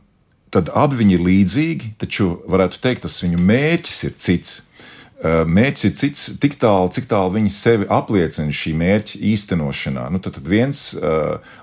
tad 0.53 0.70
abi 0.78 1.01
viņi 1.01 1.18
ir 1.18 1.26
līdzīgi, 1.26 1.93
taču 2.03 2.30
varētu 2.51 2.84
teikt, 2.84 3.07
tas 3.07 3.18
viņu 3.26 3.41
mērķis 3.41 4.05
ir 4.05 4.16
cits. 4.22 4.53
Mērķis 5.24 5.86
ir 5.88 5.91
cits, 5.95 6.24
tik 6.43 6.57
tālu, 6.59 6.89
cik 6.91 7.05
tālu 7.07 7.32
viņi 7.38 7.51
sevi 7.55 7.86
apliecina 7.88 8.51
šī 8.51 8.74
mērķa 8.76 9.19
īstenošanā. 9.24 10.09
Nu, 10.11 10.19
tad, 10.19 10.36
viens 10.43 10.82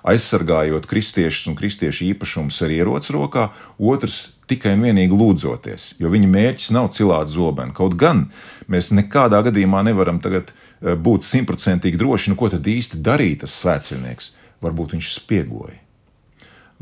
aizsargājot 0.09 0.87
kristiešus 0.89 1.51
un 1.51 1.59
kristiešu 1.59 2.07
īpašumus 2.07 2.63
ar 2.65 2.73
ieroci 2.73 3.13
rokā, 3.13 3.51
otrs 3.77 4.39
tikai 4.49 4.73
un 4.79 4.87
vienīgi 4.89 5.13
lūdzoties, 5.13 5.91
jo 6.01 6.09
viņa 6.09 6.31
mērķis 6.33 6.71
nav 6.73 6.89
cilāt 6.97 7.29
zobenu. 7.35 7.77
Kaut 7.77 7.99
gan 8.01 8.31
mēs 8.65 8.95
nekādā 8.97 9.43
gadījumā 9.51 9.85
nevaram 9.91 10.23
tagad 10.25 10.55
būt 10.81 11.29
simtprocentīgi 11.29 12.01
droši, 12.01 12.33
nu, 12.33 12.39
ko 12.41 12.49
tad 12.49 12.65
īsti 12.65 13.03
darīja 13.05 13.43
tas 13.45 13.59
svētceļnieks. 13.61 14.31
Varbūt 14.65 14.97
viņš 14.97 15.13
spiegoja, 15.19 15.77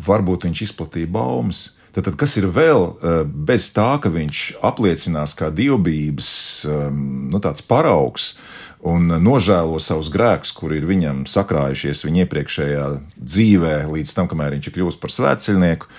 varbūt 0.06 0.46
viņš 0.46 0.62
izplatīja 0.68 1.10
baumas 1.10 1.77
Tad, 1.96 2.12
kas 2.20 2.36
ir 2.38 2.46
vēl 2.52 2.84
eh, 2.84 3.18
bez 3.24 3.70
tā, 3.76 3.90
ka 4.02 4.12
viņš 4.12 4.60
apliecinās 4.66 5.34
kā 5.38 5.48
dievbijības 5.54 6.30
ehm, 6.68 7.02
nu, 7.32 7.40
paraugs 7.68 8.34
un 8.86 9.08
nožēlo 9.22 9.80
savus 9.82 10.10
grēkus, 10.14 10.52
kuri 10.54 10.78
ir 10.78 10.86
viņam 10.86 11.24
sakrājušies 11.26 12.04
viņa 12.06 12.24
iepriekšējā 12.24 12.86
dzīvē, 13.16 13.74
līdz 13.90 14.14
tam, 14.14 14.28
kamēr 14.30 14.54
viņš 14.56 14.70
ir 14.70 14.76
kļuvis 14.76 15.00
par 15.02 15.14
svētceļnieku. 15.14 15.90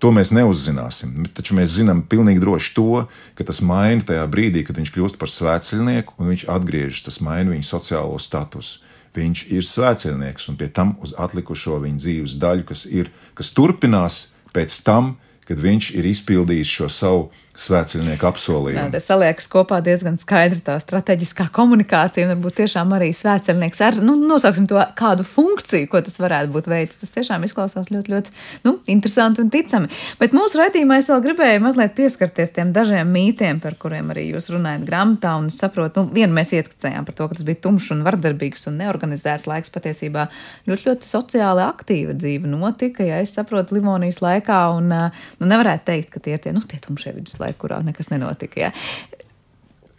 To 0.00 0.12
mēs 0.16 0.30
neuzzināsim. 0.32 1.26
Taču 1.36 1.56
mēs 1.58 1.74
zinām 1.74 2.00
pilnīgi 2.08 2.40
droši 2.40 2.70
to, 2.76 3.02
ka 3.36 3.44
tas 3.44 3.60
maina 3.60 4.00
tajā 4.06 4.22
brīdī, 4.32 4.62
kad 4.64 4.78
viņš 4.80 4.92
kļūst 4.94 5.18
par 5.20 5.28
svētceļnieku 5.28 6.16
un 6.16 6.30
viņš 6.32 6.46
atgriežas. 6.54 7.02
Tas 7.04 7.20
maina 7.24 7.52
viņa 7.52 7.66
sociālo 7.68 8.16
statusu. 8.22 8.80
Viņš 9.18 9.42
ir 9.50 9.66
svētceļnieks 9.66 10.48
un 10.48 10.56
pie 10.56 10.70
tam 10.72 10.94
uz 11.04 11.12
atlikušo 11.18 11.80
viņa 11.82 12.00
dzīves 12.00 12.38
daļu, 12.40 12.64
kas, 12.70 12.86
ir, 12.86 13.10
kas 13.36 13.50
turpinās 13.56 14.22
pēc 14.54 14.76
tam, 14.86 15.16
kad 15.50 15.58
viņš 15.58 15.86
ir 15.98 16.06
izpildījis 16.06 16.70
šo 16.70 16.86
savu 16.94 17.24
svētceļnieku 17.60 18.26
apsolījumu. 18.28 18.88
Jā, 18.94 19.02
saliekas 19.04 19.48
kopā 19.50 19.80
diezgan 19.84 20.16
skaidri 20.20 20.62
tā 20.64 20.78
strateģiskā 20.80 21.48
komunikācija 21.54 22.26
un 22.26 22.32
varbūt 22.34 22.56
tiešām 22.62 22.94
arī 22.96 23.10
svētceļnieks 23.16 23.82
ar, 23.84 23.98
nu, 24.04 24.14
nosauksim 24.30 24.68
to 24.70 24.80
kādu 24.98 25.26
funkciju, 25.28 25.88
ko 25.92 26.00
tas 26.04 26.16
varētu 26.22 26.52
būt 26.54 26.70
veids. 26.70 27.00
Tas 27.00 27.12
tiešām 27.16 27.44
izklausās 27.46 27.90
ļoti, 27.92 28.14
ļoti, 28.14 28.34
nu, 28.64 28.76
interesanti 28.92 29.44
un 29.44 29.50
ticami. 29.52 29.90
Bet 30.20 30.36
mūsu 30.36 30.60
raidījumā 30.60 31.00
es 31.02 31.10
vēl 31.12 31.24
gribēju 31.28 31.64
mazliet 31.66 31.96
pieskarties 31.98 32.54
tiem 32.56 32.72
dažiem 32.76 33.12
mītiem, 33.12 33.60
par 33.62 33.76
kuriem 33.80 34.12
arī 34.14 34.30
jūs 34.30 34.50
runājat 34.54 34.86
grāmatā, 34.88 35.36
un 35.40 35.50
es 35.52 35.60
saprotu, 35.60 36.06
nu, 36.06 36.14
vienu 36.16 36.36
mēs 36.36 36.54
ieskicējām 36.56 37.08
par 37.08 37.18
to, 37.18 37.28
ka 37.28 37.38
tas 37.38 37.46
bija 37.48 37.60
tumšs 37.66 37.92
un 37.96 38.04
vardarbīgs 38.06 38.68
un 38.70 38.80
neorganizēts 38.80 39.48
laiks 39.50 39.72
patiesībā 39.74 40.26
ļoti, 40.70 40.88
ļoti 40.88 41.10
sociāli 41.10 41.64
aktīva 41.66 42.16
dzīve 42.16 42.48
notika, 42.50 43.04
ja 43.04 43.20
es 43.24 43.36
saprotu 43.36 43.76
Livonijas 43.76 44.22
laikā, 44.24 44.62
un, 44.78 44.90
nu, 44.92 45.50
nevarētu 45.50 45.88
teikt, 45.92 46.12
ka 46.14 46.24
tie 46.24 46.36
ir 46.38 46.44
tie, 46.44 46.54
nu, 46.56 46.64
tie 46.68 46.80
tumšie 46.82 47.14
viduslaiki 47.16 47.49
laiku, 47.50 47.66
kurā 47.66 47.82
nekas 47.84 48.10
nenotika. 48.10 48.68
Ja? 48.68 48.70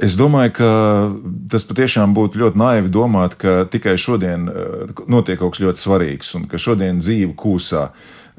Es 0.01 0.15
domāju, 0.17 0.55
ka 0.57 0.69
tas 1.51 1.65
patiešām 1.69 2.15
būtu 2.17 2.41
ļoti 2.41 2.57
naivi 2.57 2.89
domāt, 2.89 3.37
ka 3.37 3.67
tikai 3.69 3.97
šodien 4.01 4.49
eh, 4.49 4.95
notiek 5.05 5.39
kaut 5.39 5.53
kas 5.53 5.61
ļoti 5.61 5.83
svarīgs 5.83 6.33
un 6.39 6.49
ka 6.49 6.57
šodien 6.57 7.01
dzīve 7.03 7.35
kūsā. 7.37 7.91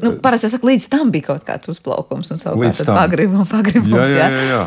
Nu, 0.03 0.17
parasti 0.25 0.49
jau 0.49 0.57
saka, 0.57 0.67
līdz 0.67 0.89
tam 0.91 1.13
bija 1.15 1.29
kaut 1.31 1.45
kāds 1.47 1.71
uzplaukums 1.71 2.33
un 2.33 2.41
savukārt 2.41 2.83
pagribums. 2.89 3.53
Pagribums, 3.53 3.93
jā, 3.95 4.09
jā, 4.11 4.31
jā, 4.33 4.47
jā. 4.51 4.63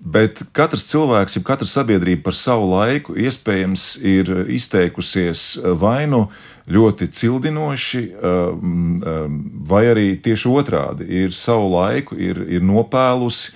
Bet 0.00 0.40
katrs 0.56 0.86
cilvēks, 0.88 1.36
ja 1.36 1.44
katra 1.44 1.68
sabiedrība 1.68 2.24
par 2.30 2.34
savu 2.34 2.70
laiku 2.72 3.14
iespējams 3.20 3.98
ir 4.08 4.30
izteikusies 4.48 5.42
vai 5.76 6.06
nu 6.08 6.24
ļoti 6.72 7.10
cildinoši, 7.12 8.00
um, 8.16 8.94
um, 8.96 9.36
vai 9.68 9.84
arī 9.92 10.06
tieši 10.24 10.48
otrādi 10.48 11.04
ir 11.20 11.36
savu 11.36 11.68
laiku, 11.74 12.16
ir, 12.16 12.40
ir 12.48 12.64
nopēlusi 12.64 13.52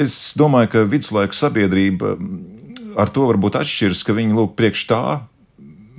es 0.00 0.14
domāju, 0.38 0.72
ka 0.72 0.84
viduslaiku 0.88 1.36
sabiedrība 1.36 2.14
ar 3.00 3.10
to 3.12 3.26
varbūt 3.30 3.58
atšķiras, 3.60 4.04
ka 4.06 4.16
viņi 4.16 4.36
lūk 4.36 4.54
priekš 4.58 4.86
tā, 4.90 5.02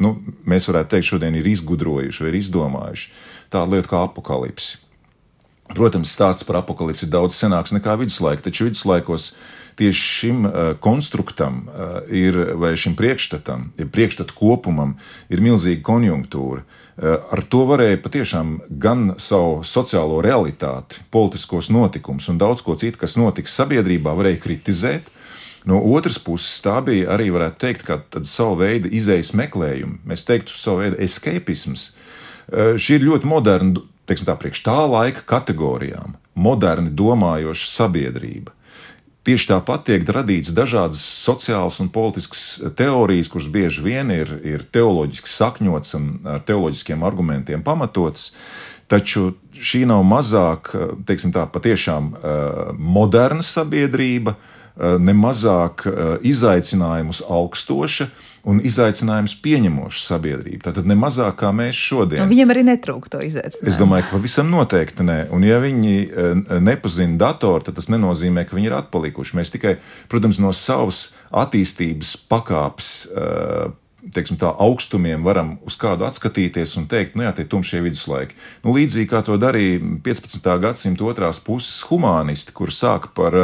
nu, 0.02 0.16
mēs 0.50 0.68
varētu 0.70 0.96
teikt, 0.96 1.10
šodien 1.14 1.38
ir 1.38 1.50
izgudrojuši 1.52 2.24
vai 2.24 2.32
ir 2.32 2.40
izdomājuši 2.42 3.12
tādu 3.52 3.76
lietu 3.76 3.92
kā 3.92 4.06
apakalipsi. 4.08 4.80
Protams, 5.72 6.12
stāsts 6.12 6.44
par 6.48 6.62
apakalipsi 6.62 7.06
ir 7.08 7.14
daudz 7.14 7.38
senāks 7.38 7.74
nekā 7.76 7.96
viduslaika, 8.02 8.44
taču 8.44 8.68
viduslaikos 8.68 9.32
tieši 9.80 10.02
šim 10.02 10.46
uh, 10.46 10.54
konstruktam 10.84 11.64
uh, 11.68 12.02
ir, 12.12 12.36
vai 12.60 12.74
šim 12.80 12.98
priekšstatam, 13.00 13.70
ja 13.80 13.88
priekšstatu 13.88 14.36
kopumam 14.36 14.98
ir 15.32 15.44
milzīga 15.44 15.84
konjunktūra. 15.88 16.66
Uh, 16.98 17.16
ar 17.32 17.44
to 17.48 17.64
varēja 17.70 18.02
patiešām 18.04 18.58
gan 18.82 19.14
savu 19.22 19.62
sociālo 19.68 20.20
realitāti, 20.24 21.00
politiskos 21.14 21.72
notikumus 21.72 22.28
un 22.30 22.42
daudz 22.42 22.64
ko 22.66 22.76
citu, 22.80 23.00
kas 23.02 23.18
notiks 23.20 23.56
sabiedrībā, 23.58 24.14
varēja 24.18 24.42
kritizēt. 24.44 25.08
No 25.66 25.78
otras 25.94 26.18
puses, 26.18 26.56
tā 26.66 26.80
bija 26.84 27.12
arī, 27.14 27.30
varētu 27.32 27.60
teikt, 27.62 27.86
kā 27.86 28.00
savu 28.26 28.58
veidu 28.64 28.90
izējas 28.90 29.36
meklējumi. 29.38 30.02
Mēs 30.10 30.26
teiktu, 30.26 30.56
savu 30.58 30.82
veidu 30.82 30.98
escapisms. 31.06 31.92
Šī 32.52 32.98
ir 32.98 33.06
ļoti 33.06 33.30
moderna 33.30 33.84
teiksim, 34.12 34.28
tā, 34.28 34.36
priekš 34.40 34.64
tā 34.66 34.78
laika 34.90 35.24
kategorijām, 35.28 36.18
moderni 36.36 36.92
domājoša 36.98 37.70
sabiedrība. 37.72 38.54
Tieši 39.22 39.52
tāpat 39.52 39.84
tiek 39.86 40.08
radīts 40.10 40.50
dažādas 40.58 41.02
sociālas 41.22 41.78
un 41.84 41.92
politiskas 41.94 42.74
teorijas, 42.78 43.30
kuras 43.30 43.52
bieži 43.54 43.84
vien 43.86 44.10
ir, 44.10 44.32
ir 44.42 44.64
teoloģiski 44.74 45.30
sakņotas 45.30 45.94
un 46.00 46.08
ar 46.26 46.42
teoloģiskiem 46.48 47.06
argumentiem 47.06 47.62
pamatotas. 47.62 48.32
Taču 48.90 49.36
šī 49.54 49.84
nav 49.86 50.02
mazāk, 50.10 50.72
teiksim 51.06 51.36
tā, 51.36 51.46
patiešām 51.54 52.10
eh, 52.12 52.74
moderna 52.76 53.46
sabiedrība, 53.46 54.34
eh, 54.34 54.98
ne 54.98 55.14
mazāk 55.14 55.86
eh, 55.86 56.02
izaicinājumus 56.34 57.22
augstoša, 57.30 58.10
un 58.48 58.62
izaicinājums 58.66 59.36
pieņemoša 59.44 60.02
sabiedrība. 60.06 60.66
Tātad 60.70 60.88
ne 60.90 60.98
mazāk 60.98 61.38
kā 61.42 61.52
mēs 61.56 61.78
šodien. 61.78 62.24
Un 62.24 62.32
viņiem 62.32 62.54
arī 62.54 62.64
netrūkst 62.72 63.14
to 63.14 63.22
izaicinājumu. 63.26 63.70
Es 63.70 63.80
domāju, 63.80 64.08
ka 64.08 64.16
pavisam 64.16 64.50
noteikti 64.54 65.06
nē. 65.08 65.20
Un 65.36 65.46
ja 65.46 65.60
viņi 65.62 65.98
e, 66.02 66.32
nepazina 66.64 67.20
datoru, 67.22 67.68
tad 67.68 67.78
tas 67.78 67.90
nenozīmē, 67.94 68.48
ka 68.50 68.58
viņi 68.58 68.72
ir 68.72 68.78
atpalikuši. 68.80 69.38
Mēs 69.38 69.54
tikai, 69.54 69.76
protams, 70.12 70.42
no 70.42 70.54
savas 70.58 71.04
attīstības 71.44 72.16
pakāpes. 72.32 72.96
E, 73.14 73.30
teiksim, 74.16 74.40
tā, 74.42 74.50
augstumiem 74.66 75.26
varam 75.26 75.56
uz 75.68 75.78
kādu 75.80 76.08
atskatīties 76.08 76.74
un 76.82 76.88
teikt, 76.92 77.14
nu 77.16 77.28
jā, 77.28 77.36
tie 77.38 77.46
tumšie 77.50 77.84
viduslaiki. 77.86 78.38
Nu, 78.66 78.74
līdzīgi 78.78 79.10
kā 79.12 79.22
to 79.26 79.38
darīja 79.42 79.82
15. 80.06 80.50
gadsimta 80.64 81.06
otrās 81.06 81.42
puses 81.44 81.84
humanisti, 81.90 82.56
kur 82.58 82.74
sāka 82.74 83.14
par 83.16 83.38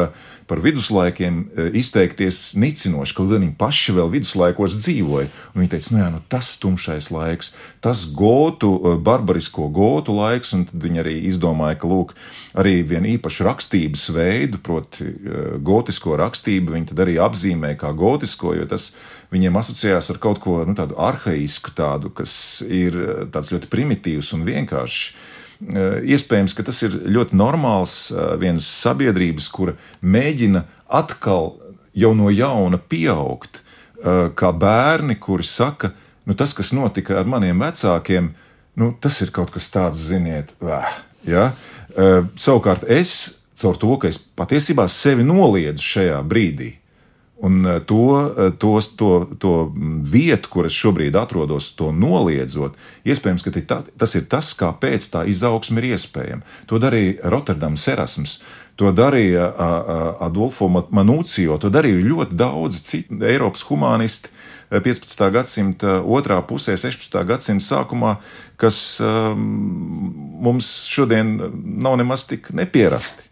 par 0.48 0.62
viduslaikiem 0.64 1.40
e, 1.44 1.66
izteikties 1.76 2.56
nicinoši, 2.56 3.16
kaut 3.16 3.34
arī 3.34 3.44
viņi 3.44 3.56
paši 3.60 3.96
vēl 3.98 4.12
viduslaikos 4.14 4.78
dzīvoja. 4.80 5.28
Un 5.52 5.62
viņi 5.62 5.72
teica, 5.74 5.92
nu 5.92 6.00
jā, 6.00 6.08
nu 6.14 6.22
tas 6.32 6.54
tumšais 6.62 7.10
laiks, 7.12 7.52
tas 7.84 8.06
gotu, 8.16 8.72
e, 8.80 8.96
barbarisko 9.04 9.68
gotu 9.76 10.16
laiks, 10.16 10.56
un 10.56 10.64
tad 10.70 10.88
viņi 10.88 11.04
arī 11.04 11.18
izdomāja, 11.28 11.82
ka 11.82 11.92
lūk, 11.92 12.16
arī 12.58 12.80
vienu 12.88 13.12
īpašu 13.18 13.48
rakstības 13.50 14.08
veidu, 14.16 14.62
proti, 14.64 15.10
e, 15.12 15.46
gotisko 15.60 16.16
rakstību, 16.24 16.78
viņi 16.78 16.92
tad 16.94 17.04
arī 17.04 17.20
apzīmē 17.28 17.76
kā 17.80 17.92
gotisko, 17.92 18.56
jo 18.56 18.72
tas 18.72 18.94
viņiem 19.34 19.58
asociējās 19.60 20.12
ar 20.14 20.22
kaut 20.24 20.40
ko 20.44 20.62
nu, 20.68 20.76
tādu 20.78 20.98
arhaisku, 21.00 21.74
tādu, 21.76 22.12
kas 22.16 22.62
ir 22.64 22.96
tāds 23.34 23.52
ļoti 23.54 23.72
primitīvs 23.72 24.34
un 24.38 24.46
vienkāršs. 24.48 25.34
Eh, 25.58 26.04
iespējams, 26.14 26.54
ka 26.54 26.68
tas 26.68 26.84
ir 26.86 26.94
ļoti 27.10 27.38
normāls 27.38 28.12
eh, 28.14 28.36
vienas 28.38 28.68
sabiedrības, 28.70 29.48
kura 29.50 29.74
mēģina 30.06 30.62
atkal 31.00 31.56
jau 31.98 32.12
no 32.14 32.30
jauna 32.30 32.78
pieaugt, 32.78 33.64
eh, 33.98 34.28
kā 34.38 34.52
bērni, 34.54 35.18
kuri 35.18 35.48
saka, 35.50 35.96
nu, 36.30 36.38
tas, 36.38 36.54
kas 36.54 36.76
notika 36.78 37.18
ar 37.18 37.26
maniem 37.26 37.66
vecākiem, 37.66 38.30
nu, 38.78 38.92
tas 39.02 39.18
ir 39.26 39.34
kaut 39.34 39.50
kas 39.56 39.72
tāds, 39.74 40.04
ziniet, 40.12 40.54
vēh, 40.62 41.02
ja? 41.26 41.50
savukārt 42.38 42.84
es, 42.94 43.42
caur 43.58 43.80
to, 43.82 43.96
ka 43.98 44.12
es 44.12 44.20
patiesībā 44.38 44.84
sevi 44.92 45.24
noliedzu 45.26 45.82
šajā 45.82 46.20
brīdī, 46.30 46.76
Un 47.40 47.66
eh, 47.66 47.80
to, 47.86 48.34
eh, 48.38 48.52
to, 48.58 48.80
to, 48.98 49.30
to 49.38 49.54
vietu, 50.04 50.50
kur 50.50 50.66
es 50.66 50.74
šobrīd 50.74 51.18
atrodos, 51.20 51.70
to 51.78 51.92
noliedzot, 51.94 52.78
iespējams, 53.06 53.46
ka 53.46 53.54
tā, 53.60 53.82
tas 53.98 54.16
ir 54.18 54.26
tas, 54.30 54.54
kāpēc 54.58 55.10
tā 55.14 55.26
izaugsme 55.30 55.84
ir 55.84 55.92
iespējama. 55.94 56.42
To 56.72 56.82
darīja 56.82 57.30
Rotterdams 57.30 57.86
Erasmus, 57.94 58.40
to 58.78 58.90
darīja 58.94 59.52
Adolfo 60.22 60.68
Manūcijo, 60.70 61.58
to 61.62 61.70
darīja 61.74 62.02
ļoti 62.06 62.38
daudz 62.38 62.82
citu 62.86 63.22
Eiropas 63.26 63.66
humanisti. 63.70 64.34
15. 64.68 65.22
gadsimta 65.32 65.94
otrā 66.04 66.42
pusē, 66.44 66.74
16. 66.76 67.14
gadsimta 67.24 67.64
sākumā, 67.64 68.18
kas 68.60 69.00
um, 69.00 69.46
mums 70.44 70.72
šodien 70.92 71.38
nav 71.80 71.96
nemaz 72.02 72.26
tik 72.28 72.52
nepierasti. 72.52 73.24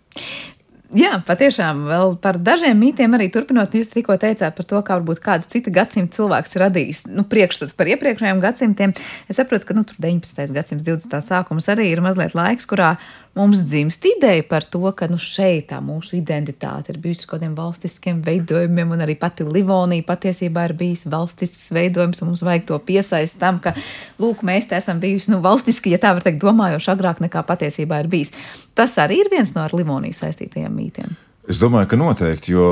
Jā, 0.96 1.18
patiešām 1.28 1.82
vēl 1.90 2.14
par 2.24 2.38
dažiem 2.40 2.78
mītiem 2.80 3.18
arī 3.18 3.28
turpinot, 3.34 3.74
jūs 3.76 3.90
tikko 3.92 4.16
teicāt 4.22 4.56
par 4.56 4.68
to, 4.70 4.80
kā 4.86 4.96
varbūt 4.96 5.20
kāds 5.24 5.50
cita 5.52 5.74
gadsimta 5.74 6.16
cilvēks 6.16 6.56
ir 6.56 6.64
radījis 6.64 7.02
nu, 7.12 7.26
priekšstatu 7.28 7.76
par 7.76 7.90
iepriekšējiem 7.92 8.40
gadsimtiem. 8.44 8.94
Es 9.28 9.40
saprotu, 9.42 9.68
ka 9.68 9.76
nu, 9.76 9.84
tur 9.88 10.00
19. 10.00 10.56
gadsimts, 10.56 10.88
20. 10.88 11.20
sākums 11.26 11.68
arī 11.74 11.90
ir 11.92 12.04
mazliet 12.06 12.38
laiks, 12.38 12.70
kurā 12.70 12.94
mums 13.36 13.60
dzimst 13.68 14.06
ideja 14.08 14.44
par 14.50 14.64
to, 14.64 14.82
ka 14.96 15.08
nu, 15.12 15.18
šeit 15.22 15.68
tā 15.72 15.82
mūsu 15.84 16.16
identitāte 16.18 16.94
ir 16.94 17.00
bijusi 17.04 17.26
kaut 17.28 17.40
kādiem 17.40 17.56
valstiskiem 17.58 18.22
veidojumiem, 18.26 18.94
un 18.96 19.04
arī 19.04 19.18
pati 19.20 19.44
Livonija 19.48 20.06
patiesībā 20.08 20.70
ir 20.70 20.76
bijis 20.80 21.06
valstisks 21.12 21.68
veidojums, 21.76 22.22
un 22.24 22.32
mums 22.32 22.44
vajag 22.46 22.68
to 22.70 22.80
piesaist 22.88 23.40
tam, 23.42 23.60
ka, 23.64 23.76
lūk, 24.22 24.46
mēs 24.48 24.70
te 24.70 24.80
esam 24.80 25.02
bijusi 25.04 25.34
nu, 25.34 25.42
valstiski, 25.44 25.92
ja 25.92 26.00
tā 26.02 26.14
var 26.16 26.24
teikt, 26.26 26.40
domājoši 26.44 26.92
agrāk 26.96 27.20
nekā 27.26 27.44
patiesībā 27.48 28.00
ir 28.04 28.12
bijis. 28.12 28.32
Tas 28.76 28.96
arī 29.04 29.20
ir 29.26 29.32
viens 29.34 29.52
no 29.56 29.66
ar 29.66 29.76
Livoniju 29.76 30.16
saistītajiem 30.16 30.72
mītiem. 30.76 31.20
Es 31.52 31.60
domāju, 31.62 31.92
ka 31.92 32.00
noteikti, 32.00 32.56
jo, 32.56 32.70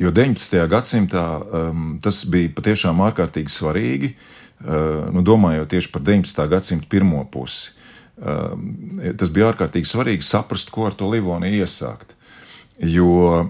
jo 0.00 0.10
19. 0.10 0.56
gadsimtā 0.72 1.26
um, 1.38 1.84
tas 2.02 2.24
bija 2.32 2.50
patiešām 2.56 3.04
ārkārtīgi 3.10 3.52
svarīgi. 3.52 4.14
Uh, 4.62 5.10
nu, 5.10 5.24
domājot 5.26 5.72
tieši 5.74 5.90
par 5.90 6.04
19. 6.06 6.42
gadsimta 6.50 6.86
pirmo 6.90 7.24
pusi, 7.30 7.74
tas 8.22 9.32
bija 9.34 9.50
ārkārtīgi 9.50 9.88
svarīgi 9.88 10.26
saprast, 10.26 10.70
ko 10.70 10.86
ar 10.90 10.94
to 10.98 11.08
Livoniju 11.10 11.64
iesākt. 11.64 12.14
Jo 12.78 13.48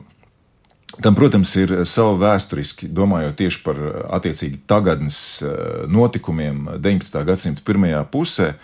tam, 1.00 1.16
protams, 1.16 1.54
ir 1.56 1.72
sava 1.88 2.14
vēsturiski, 2.20 2.90
domājot 2.92 3.36
tieši 3.40 3.60
par 3.64 3.80
attiecīgi 4.18 4.62
tagadnes 4.68 5.18
uh, 5.46 5.84
notikumiem 5.88 6.66
19. 6.82 7.20
gadsimta 7.28 7.64
pirmajā 7.66 8.02
pusē. 8.12 8.54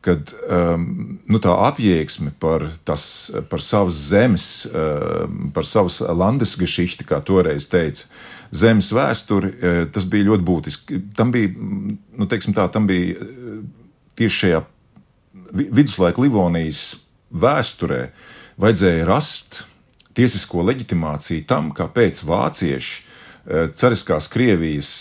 Kad 0.00 0.30
um, 0.48 0.84
nu, 1.28 1.38
tā 1.44 1.52
apjēgsme 1.66 2.30
par, 2.40 2.62
tas, 2.88 3.04
par 3.50 3.60
savas 3.60 3.98
zemes, 4.08 4.46
um, 4.72 5.50
par 5.52 5.68
savas 5.68 5.98
landesgeschichte, 6.00 7.04
kā 7.04 7.18
toreiz 7.20 7.66
teica, 7.68 8.06
zemes 8.48 8.88
vēsturi, 8.96 9.50
uh, 9.52 9.82
tas 9.92 10.08
bija 10.08 10.30
ļoti 10.30 10.46
būtiski. 10.48 11.02
Tam 11.16 11.32
bija, 11.34 11.52
nu, 11.52 12.28
tā, 12.30 12.64
tam 12.72 12.88
bija 12.88 13.28
tieši 14.16 14.38
šajā 14.38 14.62
viduslaika 15.52 16.22
Livonijas 16.22 17.06
vēsturē 17.30 18.08
vajadzēja 18.60 19.06
rast 19.08 19.62
tiesisko 20.16 20.64
leģitimāciju 20.66 21.46
tam, 21.48 21.70
kāpēc 21.76 22.24
vācieši 22.26 22.96
uh, 23.00 23.70
cariskās 23.76 24.28
Krievijas, 24.32 24.92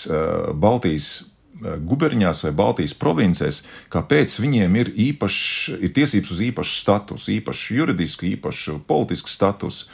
Baltijas 0.53 1.11
Eh, 1.59 1.75
guberņās 1.75 2.39
vai 2.45 2.53
Baltijas 2.55 2.93
provincēs, 2.95 3.65
kāpēc 3.91 4.37
viņiem 4.39 4.77
ir, 4.79 4.91
īpašs, 5.09 5.81
ir 5.83 5.91
tiesības 5.91 6.31
uz 6.31 6.43
īpašu 6.45 6.77
statusu, 6.79 7.33
īpašu 7.35 7.75
juridisku, 7.75 8.29
īpašu 8.29 8.77
politisku 8.87 9.31
statusu. 9.31 9.89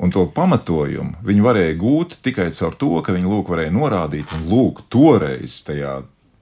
Un 0.00 0.08
to 0.08 0.24
pamatojumu 0.32 1.20
viņi 1.26 1.44
varēja 1.44 1.74
gūt 1.76 2.16
tikai 2.24 2.48
caur 2.56 2.72
to, 2.80 2.94
ka 3.04 3.12
viņi 3.12 3.28
lūk, 3.28 3.52
varēja 3.52 3.74
norādīt, 3.74 4.32
un 4.32 4.46
lūk, 4.48 4.80
toreiz, 4.88 5.58
tajā 5.66 5.98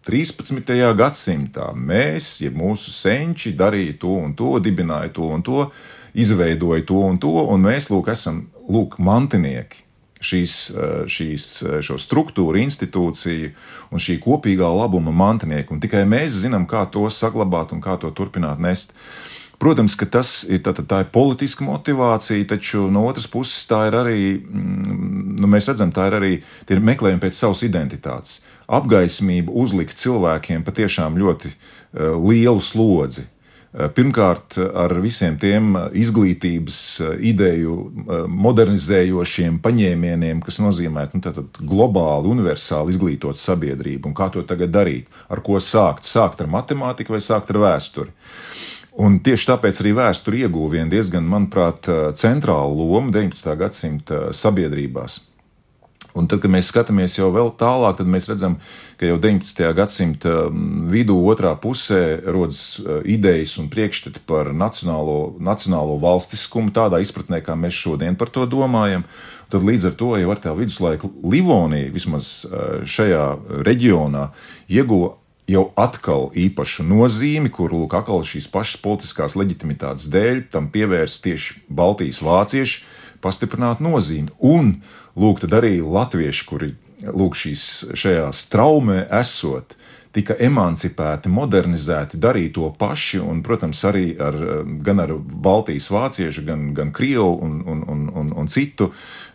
13. 0.08 0.72
gadsimtā, 0.96 1.72
mēs, 1.76 2.38
ja 2.40 2.52
mūsu 2.54 2.92
senči 2.94 3.52
darīja 3.56 3.98
to 4.00 4.14
un 4.22 4.32
to, 4.38 4.54
dibināja 4.64 5.12
to 5.18 5.28
un 5.28 5.44
to, 5.44 5.66
izveidoja 6.16 6.86
to 6.88 7.02
un 7.10 7.20
to, 7.20 7.34
un 7.52 7.68
mēs 7.68 7.90
lūk, 7.92 8.08
esam 8.14 8.46
lūk, 8.72 8.96
mantinieki 9.04 9.84
šīs, 10.20 10.54
eh, 10.70 11.06
šīs, 11.06 11.46
eh, 11.62 11.78
šo 11.82 11.98
struktūru, 12.00 12.58
institūciju 12.58 13.52
un 13.90 13.98
šī 13.98 14.18
kopīgā 14.18 14.66
labuma 14.66 15.12
mantinieku. 15.12 15.72
Un 15.72 15.80
tikai 15.80 16.04
mēs 16.08 16.42
zinām, 16.42 16.66
kā 16.66 16.90
to 16.90 17.06
saglabāt 17.06 17.72
un 17.72 17.80
kā 17.80 17.98
to 18.00 18.10
turpināt 18.10 18.58
nest. 18.58 18.94
Protams, 19.58 19.96
ka 19.98 20.06
tas 20.06 20.44
ir, 20.48 20.60
tā, 20.60 20.72
tā 20.72 21.00
ir 21.00 21.10
politiska 21.10 21.64
motivācija, 21.66 22.46
taču 22.46 22.90
no 22.90 23.08
otras 23.08 23.26
puses 23.26 23.66
tā 23.66 23.88
ir 23.88 23.92
arī, 23.98 24.38
mm, 24.38 25.40
nu, 25.40 25.46
mēs 25.48 25.66
redzam, 25.66 25.90
tā 25.90 26.06
ir 26.06 26.14
arī 26.20 26.42
ir 26.70 26.80
meklējumi 26.80 27.20
pēc 27.20 27.34
savas 27.34 27.62
identitātes. 27.62 28.44
Apgaismība 28.68 29.54
uzlikt 29.54 29.96
cilvēkiem 29.96 30.64
patiešām 30.66 31.16
ļoti 31.20 31.50
uh, 31.50 32.16
lielu 32.20 32.60
slodzi 32.60 33.24
Eh, 33.68 33.84
pirmkārt, 33.92 34.56
ar 34.56 34.94
visiem 35.04 35.34
tiem 35.36 35.74
izglītības 35.92 36.78
eh, 37.04 37.10
ideju 37.30 37.74
eh, 37.84 38.22
modernizējošiem 38.46 39.58
paņēmieniem, 39.60 40.40
kas 40.40 40.56
nozīmē 40.64 41.04
nu, 41.12 41.44
globāli, 41.60 42.32
universāli 42.32 42.96
izglītot 42.96 43.36
sabiedrību 43.36 44.08
un 44.08 44.16
kā 44.16 44.30
to 44.32 44.46
tagad 44.48 44.72
darīt, 44.72 45.12
ar 45.28 45.44
ko 45.44 45.60
sākt. 45.60 46.08
Sākt 46.08 46.40
ar 46.40 46.48
matemātiku 46.48 47.12
vai 47.12 47.20
sākt 47.20 47.52
ar 47.52 47.60
vēsturi. 47.66 48.14
Un 49.04 49.20
tieši 49.22 49.52
tāpēc 49.52 49.84
arī 49.84 49.92
vēsture 50.00 50.40
ieguva 50.40 50.88
diezgan, 50.88 51.28
manuprāt, 51.28 51.86
centrālu 52.18 52.88
lomu 52.88 53.12
19. 53.14 53.52
gadsimta 53.60 54.22
sabiedrībās. 54.34 55.27
Un 56.16 56.26
tad, 56.26 56.40
kad 56.42 56.50
mēs 56.50 56.70
skatāmies 56.72 57.18
jau 57.18 57.28
vēl 57.34 57.50
tālāk, 57.60 57.98
tad 57.98 58.08
mēs 58.10 58.28
redzam, 58.30 58.56
ka 58.98 59.06
jau 59.10 59.18
19. 59.20 59.60
gadsimta 59.76 60.32
mm, 60.48 60.88
vidū, 60.90 61.18
otrā 61.30 61.52
pusē, 61.60 62.00
rodas 62.24 62.78
eh, 62.80 63.02
idejas 63.14 63.58
un 63.60 63.68
priekšstati 63.72 64.24
par 64.28 64.50
nacionālo, 64.56 65.36
nacionālo 65.42 65.98
valstiskumu, 66.02 66.72
tādā 66.74 67.02
izpratnē, 67.04 67.42
kā 67.44 67.58
mēs 67.58 67.76
šodien 67.76 68.18
par 68.18 68.32
to 68.34 68.48
domājam. 68.50 69.04
Tad 69.52 69.64
līdz 69.64 69.90
ar 69.90 69.94
to 70.00 70.10
jau 70.20 70.32
ar 70.32 70.42
tā 70.42 70.52
viduslaika 70.56 71.08
Livonija, 71.22 71.92
vismaz 71.94 72.32
eh, 72.48 72.84
šajā 72.88 73.24
reģionā, 73.68 74.30
ieguva 74.72 75.14
jau 75.48 75.70
atkal 75.80 76.28
īpašu 76.36 76.84
nozīmi, 76.84 77.50
kur 77.52 77.72
lūk, 77.72 77.96
atkal 77.96 78.24
šīs 78.26 78.50
pašas 78.52 78.80
politiskās 78.84 79.36
leģitimitātes 79.38 80.10
dēļ 80.12 80.46
tam 80.52 80.68
pievērst 80.72 81.22
tieši 81.24 81.62
Baltijas 81.72 82.20
vācieši 82.24 82.82
pastiprināt 83.24 83.80
nozīmi. 83.82 84.30
Un 84.44 84.76
lūk, 85.18 85.42
tad 85.44 85.58
arī 85.58 85.78
latvieši, 85.82 86.46
kuri 86.48 86.72
lūk, 87.06 87.36
šīs, 87.38 87.64
šajā 87.98 88.28
straumē 88.34 89.04
esot, 89.20 89.76
tika 90.14 90.34
emancipēti, 90.40 91.30
modernizēti, 91.30 92.18
darīja 92.20 92.54
to 92.56 92.68
paši, 92.80 93.20
un, 93.22 93.42
protams, 93.44 93.82
arī 93.86 94.06
ar, 94.22 94.38
gan 94.84 95.02
ar 95.04 95.14
Baltijas 95.18 95.90
vāciešu, 95.92 96.46
gan, 96.48 96.70
gan 96.74 96.92
Krievu 96.96 97.34
un, 97.44 97.58
un, 97.68 97.82
un, 97.92 98.06
un, 98.22 98.30
un 98.42 98.48
citu, 98.50 98.90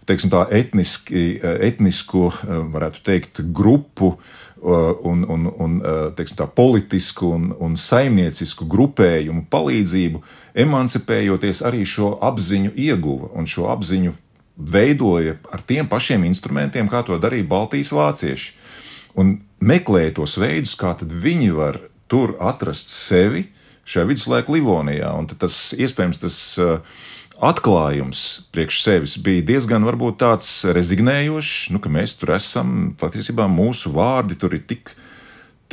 teiksim 0.09 0.34
tā, 0.34 0.47
etniski, 0.51 1.38
etnisku, 1.43 2.31
varētu 2.73 3.03
teikt, 3.05 3.43
grupu 3.55 4.15
un, 4.63 5.23
un, 5.29 5.47
un 5.51 5.77
teiksim, 6.17 6.39
tā, 6.41 6.49
politisku 6.49 7.31
un, 7.38 7.51
un 7.63 7.77
saimniecisku 7.79 8.67
grupējumu 8.71 9.45
palīdzību, 9.53 10.23
emancipējoties 10.65 11.63
arī 11.69 11.86
šo 11.88 12.15
apziņu 12.23 12.73
ieguva 12.89 13.31
un 13.38 13.47
šo 13.49 13.69
apziņu 13.73 14.17
veidoja 14.58 15.38
ar 15.51 15.62
tiem 15.66 15.88
pašiem 15.89 16.26
instrumentiem, 16.28 16.89
kā 16.89 17.04
to 17.06 17.18
darīja 17.22 17.47
Baltijas 17.49 17.91
vācieši. 17.93 18.54
Un 19.20 19.38
meklēja 19.62 20.16
tos 20.20 20.38
veidus, 20.41 20.76
kā 20.78 20.95
viņi 21.01 21.51
var 21.58 21.80
tur 22.10 22.36
atrast 22.41 22.93
sevi 22.93 23.47
šajā 23.89 24.08
viduslaika 24.10 24.54
Livonijā. 24.54 25.12
Un 25.18 25.28
tas 25.30 25.74
iespējams 25.78 26.22
tas 26.22 26.38
uh, 26.62 26.78
atklājums 27.43 28.49
priekš 28.54 28.82
sevis 28.86 29.18
bija 29.22 29.45
diezgan 29.54 29.86
varbūt 29.86 30.22
tāds 30.24 30.49
rezignējošs, 30.74 31.72
nu, 31.74 31.82
ka 31.82 31.91
mēs 31.93 32.18
tur 32.20 32.36
esam, 32.38 32.93
patiesībā 32.99 33.49
mūsu 33.51 33.93
vārdi 33.95 34.39
tur 34.39 34.58
ir 34.58 34.68
tik. 34.70 34.95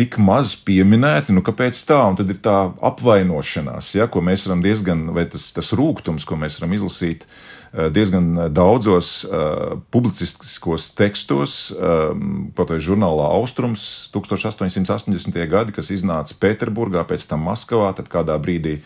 Tik 0.00 0.14
maz 0.22 0.54
pieminēti, 0.64 1.34
nu 1.34 1.42
kāpēc 1.44 1.76
tā? 1.84 1.98
Un 2.08 2.14
tad 2.16 2.30
ir 2.32 2.38
tā 2.40 2.54
apvainošanās, 2.88 3.90
ja, 3.98 4.06
ko 4.08 4.22
mēs 4.24 4.46
varam 4.46 4.62
diezgan, 4.64 5.02
vai 5.12 5.26
tas, 5.28 5.50
tas 5.52 5.74
rūkums, 5.76 6.24
ko 6.24 6.38
mēs 6.40 6.56
varam 6.56 6.72
izlasīt 6.78 7.26
uh, 7.26 7.49
diezgan 7.70 8.48
daudzos 8.50 9.22
uh, 9.24 9.76
publicistiskos 9.94 10.88
tekstos, 10.98 11.70
um, 11.76 12.48
pat 12.56 12.72
vai 12.74 12.80
žurnālā 12.82 13.28
Austrums 13.36 13.84
1880. 14.14 15.38
gadi, 15.50 15.74
kas 15.76 15.92
iznāca 15.94 16.34
Pēterburgā, 16.42 17.04
pēc 17.06 17.28
tam 17.30 17.46
Maskavā, 17.46 17.92
tad 17.94 18.10
kādā 18.10 18.34
brīdī 18.42 18.80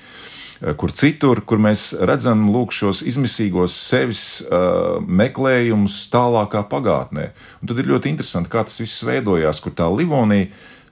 kur 0.79 0.93
citur, 0.95 1.41
kur 1.45 1.59
mēs 1.61 1.91
redzam 2.07 2.47
lūk, 2.53 2.73
šos 2.73 3.03
izmisīgos 3.09 3.75
sevis 3.75 4.23
uh, 4.47 5.01
meklējumus 5.03 5.97
tālākā 6.13 6.63
pagātnē. 6.71 7.31
Un 7.61 7.71
tad 7.71 7.81
ir 7.83 7.91
ļoti 7.91 8.13
interesanti, 8.13 8.53
kā 8.53 8.63
tas 8.65 8.81
viss 8.81 9.05
veidojās, 9.05 9.61
kur 9.65 9.75
tā 9.77 9.89
Livonija 9.93 10.49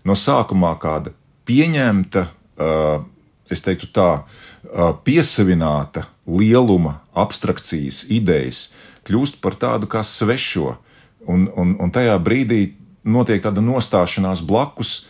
no 0.08 0.16
sākumā 0.18 0.74
kāda 0.82 1.14
pieņemta, 1.48 2.26
uh, 2.26 3.04
es 3.52 3.64
teiktu 3.64 3.88
tā, 3.94 4.10
uh, 4.20 4.51
piesavināta 5.04 6.06
lieluma, 6.26 7.00
abstrakcijas, 7.18 8.06
idejas 8.12 8.72
kļūst 9.06 9.40
par 9.42 9.56
tādu 9.58 9.88
kā 9.90 10.02
svešo. 10.06 10.76
Un, 11.28 11.46
un, 11.58 11.74
un 11.78 11.90
tajā 11.94 12.14
brīdī 12.22 12.62
notiek 13.04 13.42
tāda 13.42 13.62
nostāšanās 13.62 14.42
blakus, 14.46 15.08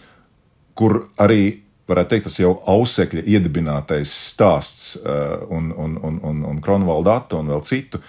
kur 0.76 1.06
arī, 1.20 1.62
varētu 1.88 2.14
teikt, 2.14 2.26
tas 2.28 2.40
jau 2.40 2.52
ausekļa 2.72 3.24
iedibinātais 3.28 4.12
stāsts 4.32 4.96
un, 5.04 5.70
un, 5.76 5.96
un, 6.00 6.18
un, 6.24 6.42
un 6.48 6.60
Kronvalda 6.64 7.18
Atta 7.20 7.40
un 7.40 7.52
vēl 7.52 7.64
citu, 7.68 8.00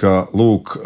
ka, 0.00 0.26
lūk, 0.36 0.76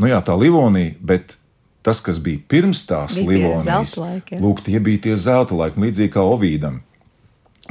nu 0.00 0.10
jā, 0.10 0.20
tā 0.24 0.36
Livonija, 0.40 0.96
bet 1.00 1.36
tas, 1.84 2.00
kas 2.04 2.20
bija 2.24 2.40
pirms 2.48 2.84
tās 2.88 3.20
Livonijas, 3.20 3.98
lūk, 4.40 4.64
tie 4.64 4.80
bija 4.80 5.06
tie 5.08 5.18
zelta 5.20 5.56
laiki, 5.56 5.84
līdzīgi 5.84 6.14
kā 6.16 6.24
Ovīdam 6.24 6.80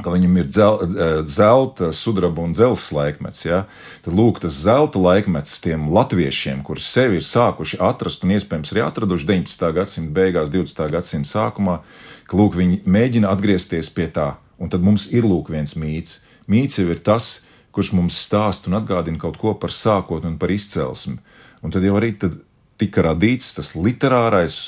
ka 0.02 0.10
viņam 0.10 0.38
ir 0.40 0.48
dzel, 0.50 0.80
zelta, 1.22 1.92
sudraba 1.94 2.42
un 2.42 2.54
dzelzceļa 2.56 2.98
laikmets. 2.98 3.44
Ja? 3.46 3.60
Tad 4.02 4.16
lūk, 4.18 4.40
tas 4.42 4.56
zelta 4.64 4.98
laikmets 4.98 5.60
tiem 5.62 5.86
latviešiem, 5.94 6.64
kurus 6.66 6.88
sevi 6.90 7.20
ir 7.20 7.26
sākuši 7.26 7.78
atrast 7.84 8.26
un 8.26 8.34
iespējams 8.34 8.74
arī 8.74 8.82
atraduši 8.88 9.28
19. 9.30 9.70
gadsimta 9.78 10.16
beigās, 10.16 10.50
20. 10.50 10.82
gadsimta 10.96 11.30
sākumā, 11.30 11.78
ka 12.26 12.40
lūk, 12.40 12.58
viņi 12.58 12.82
mēģina 12.90 13.30
atgriezties 13.30 13.92
pie 13.94 14.08
tā. 14.10 14.32
Un 14.58 14.70
tad 14.72 14.82
mums 14.86 15.06
ir 15.14 15.26
lūk 15.28 15.52
viens 15.54 15.76
mīts. 15.78 16.22
Mīts 16.50 16.80
jau 16.80 16.88
ir 16.90 16.98
tas, 17.04 17.44
kurš 17.74 17.94
mums 17.94 18.18
stāsta 18.26 18.70
un 18.70 18.78
atgādina 18.80 19.20
kaut 19.20 19.38
ko 19.38 19.54
par 19.58 19.74
sākotni 19.74 20.32
un 20.32 20.40
par 20.42 20.50
izcelsmi. 20.54 21.20
Un 21.62 21.74
tad 21.74 21.86
jau 21.86 21.94
arī 21.98 22.12
tad 22.18 22.36
tika 22.80 23.04
radīts 23.06 23.54
tas 23.56 23.74
literārais, 23.78 24.58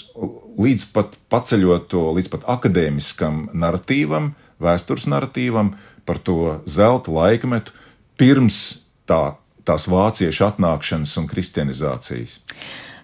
līdz 0.56 0.88
pat 0.94 1.16
paceļot 1.32 1.88
to 1.90 2.02
līdz 2.16 2.30
pat 2.32 2.46
akadēmiskam 2.56 3.48
narratīvam, 3.54 4.32
vēstures 4.62 5.08
narratīvam, 5.10 5.74
par 6.06 6.20
to 6.22 6.60
zelta 6.70 7.12
laikmetu 7.12 7.74
pirms 8.16 8.88
tā, 9.08 9.36
tās 9.66 9.88
vāciešu 9.90 10.46
atnākšanas 10.46 11.16
un 11.20 11.28
kristianizācijas. 11.30 12.38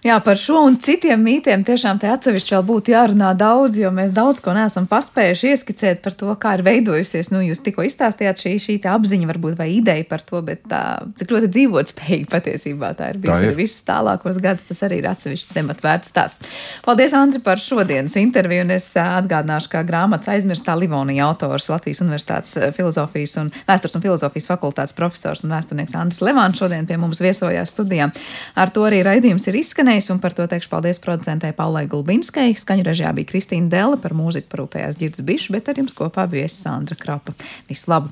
Jā, 0.03 0.17
par 0.19 0.35
šo 0.35 0.65
un 0.67 0.75
citiem 0.83 1.21
mītiem 1.23 1.61
tiešām 1.63 1.95
te 2.01 2.09
atsevišķi 2.11 2.51
vēl 2.57 2.63
būtu 2.67 2.91
jārunā 2.91 3.29
daudz, 3.39 3.77
jo 3.79 3.87
mēs 3.95 4.09
daudz 4.11 4.41
ko 4.43 4.51
neesam 4.51 4.83
paspējuši 4.91 5.51
ieskicēt 5.53 6.01
par 6.03 6.15
to, 6.19 6.27
kā 6.35 6.57
ir 6.57 6.63
veidojusies. 6.65 7.29
Nu, 7.31 7.39
jūs 7.39 7.61
tikko 7.63 7.85
izstāstījāt 7.87 8.43
šī, 8.43 8.51
šī 8.59 8.75
apziņa, 8.91 9.29
varbūt 9.29 9.55
vai 9.55 9.69
ideja 9.77 10.03
par 10.09 10.25
to, 10.27 10.41
bet 10.43 10.65
tā, 10.67 10.81
cik 11.15 11.31
ļoti 11.31 11.49
dzīvot 11.55 11.93
spējīgi 11.93 12.27
patiesībā 12.33 12.89
tā 12.99 13.13
ir 13.13 13.21
bijusi 13.23 13.47
arī 13.47 13.53
visus 13.61 13.85
tālākos 13.87 14.41
gadus. 14.43 14.67
Tas 14.67 14.83
arī 14.83 14.97
ir 14.99 15.07
atsevišķi 15.07 15.55
temats 15.55 15.85
vērts 15.87 16.11
stāsts. 16.11 16.51
Paldies, 16.83 17.15
Andri, 17.15 17.39
par 17.47 17.63
šodienas 17.63 18.17
interviju, 18.19 18.67
un 18.67 18.75
es 18.75 18.89
atgādināšu, 18.99 19.71
kā 19.71 19.85
grāmatas 19.87 20.33
aizmirstā 20.35 20.75
Livonija 20.81 21.29
autors 21.29 21.69
Latvijas 21.71 22.03
Universitātes 22.03 22.59
filozofijas 22.75 23.37
un 23.39 23.53
vēstures 23.71 23.95
un 23.95 24.03
filozofijas 24.09 24.51
fakultātes 24.51 24.99
profesors 24.99 25.47
un 25.47 25.55
vēsturnieks 25.55 25.95
Andris 25.95 26.19
Levāns 26.27 26.59
šodien 26.59 26.91
pie 26.91 26.99
mums 26.99 27.23
viesojās 27.23 27.71
studijā. 27.71 28.11
Ar 28.59 28.75
to 28.75 28.83
arī 28.89 28.99
raidījums 29.07 29.47
ir 29.47 29.61
izskanējis 29.63 29.92
izskanējis, 29.93 30.11
un 30.13 30.21
par 30.21 30.33
to 30.33 30.45
teikšu 30.49 30.69
paldies 30.71 30.99
producentei 31.01 31.53
Paulai 31.53 31.85
Gulbinskai. 31.87 32.55
Skaņu 32.57 32.85
režijā 32.87 33.13
bija 33.13 33.29
Kristīna 33.29 33.69
Dela, 33.69 33.97
par 33.97 34.13
mūziku 34.17 34.49
parūpējās 34.49 34.97
Girds 34.97 35.21
Bišs, 35.21 35.51
bet 35.53 35.69
ar 35.69 35.77
jums 35.77 35.93
kopā 35.93 36.25
bija 36.29 36.49
Sandra 36.49 36.97
Krapa. 36.97 37.35
Visu 37.69 37.91
labu! 37.91 38.09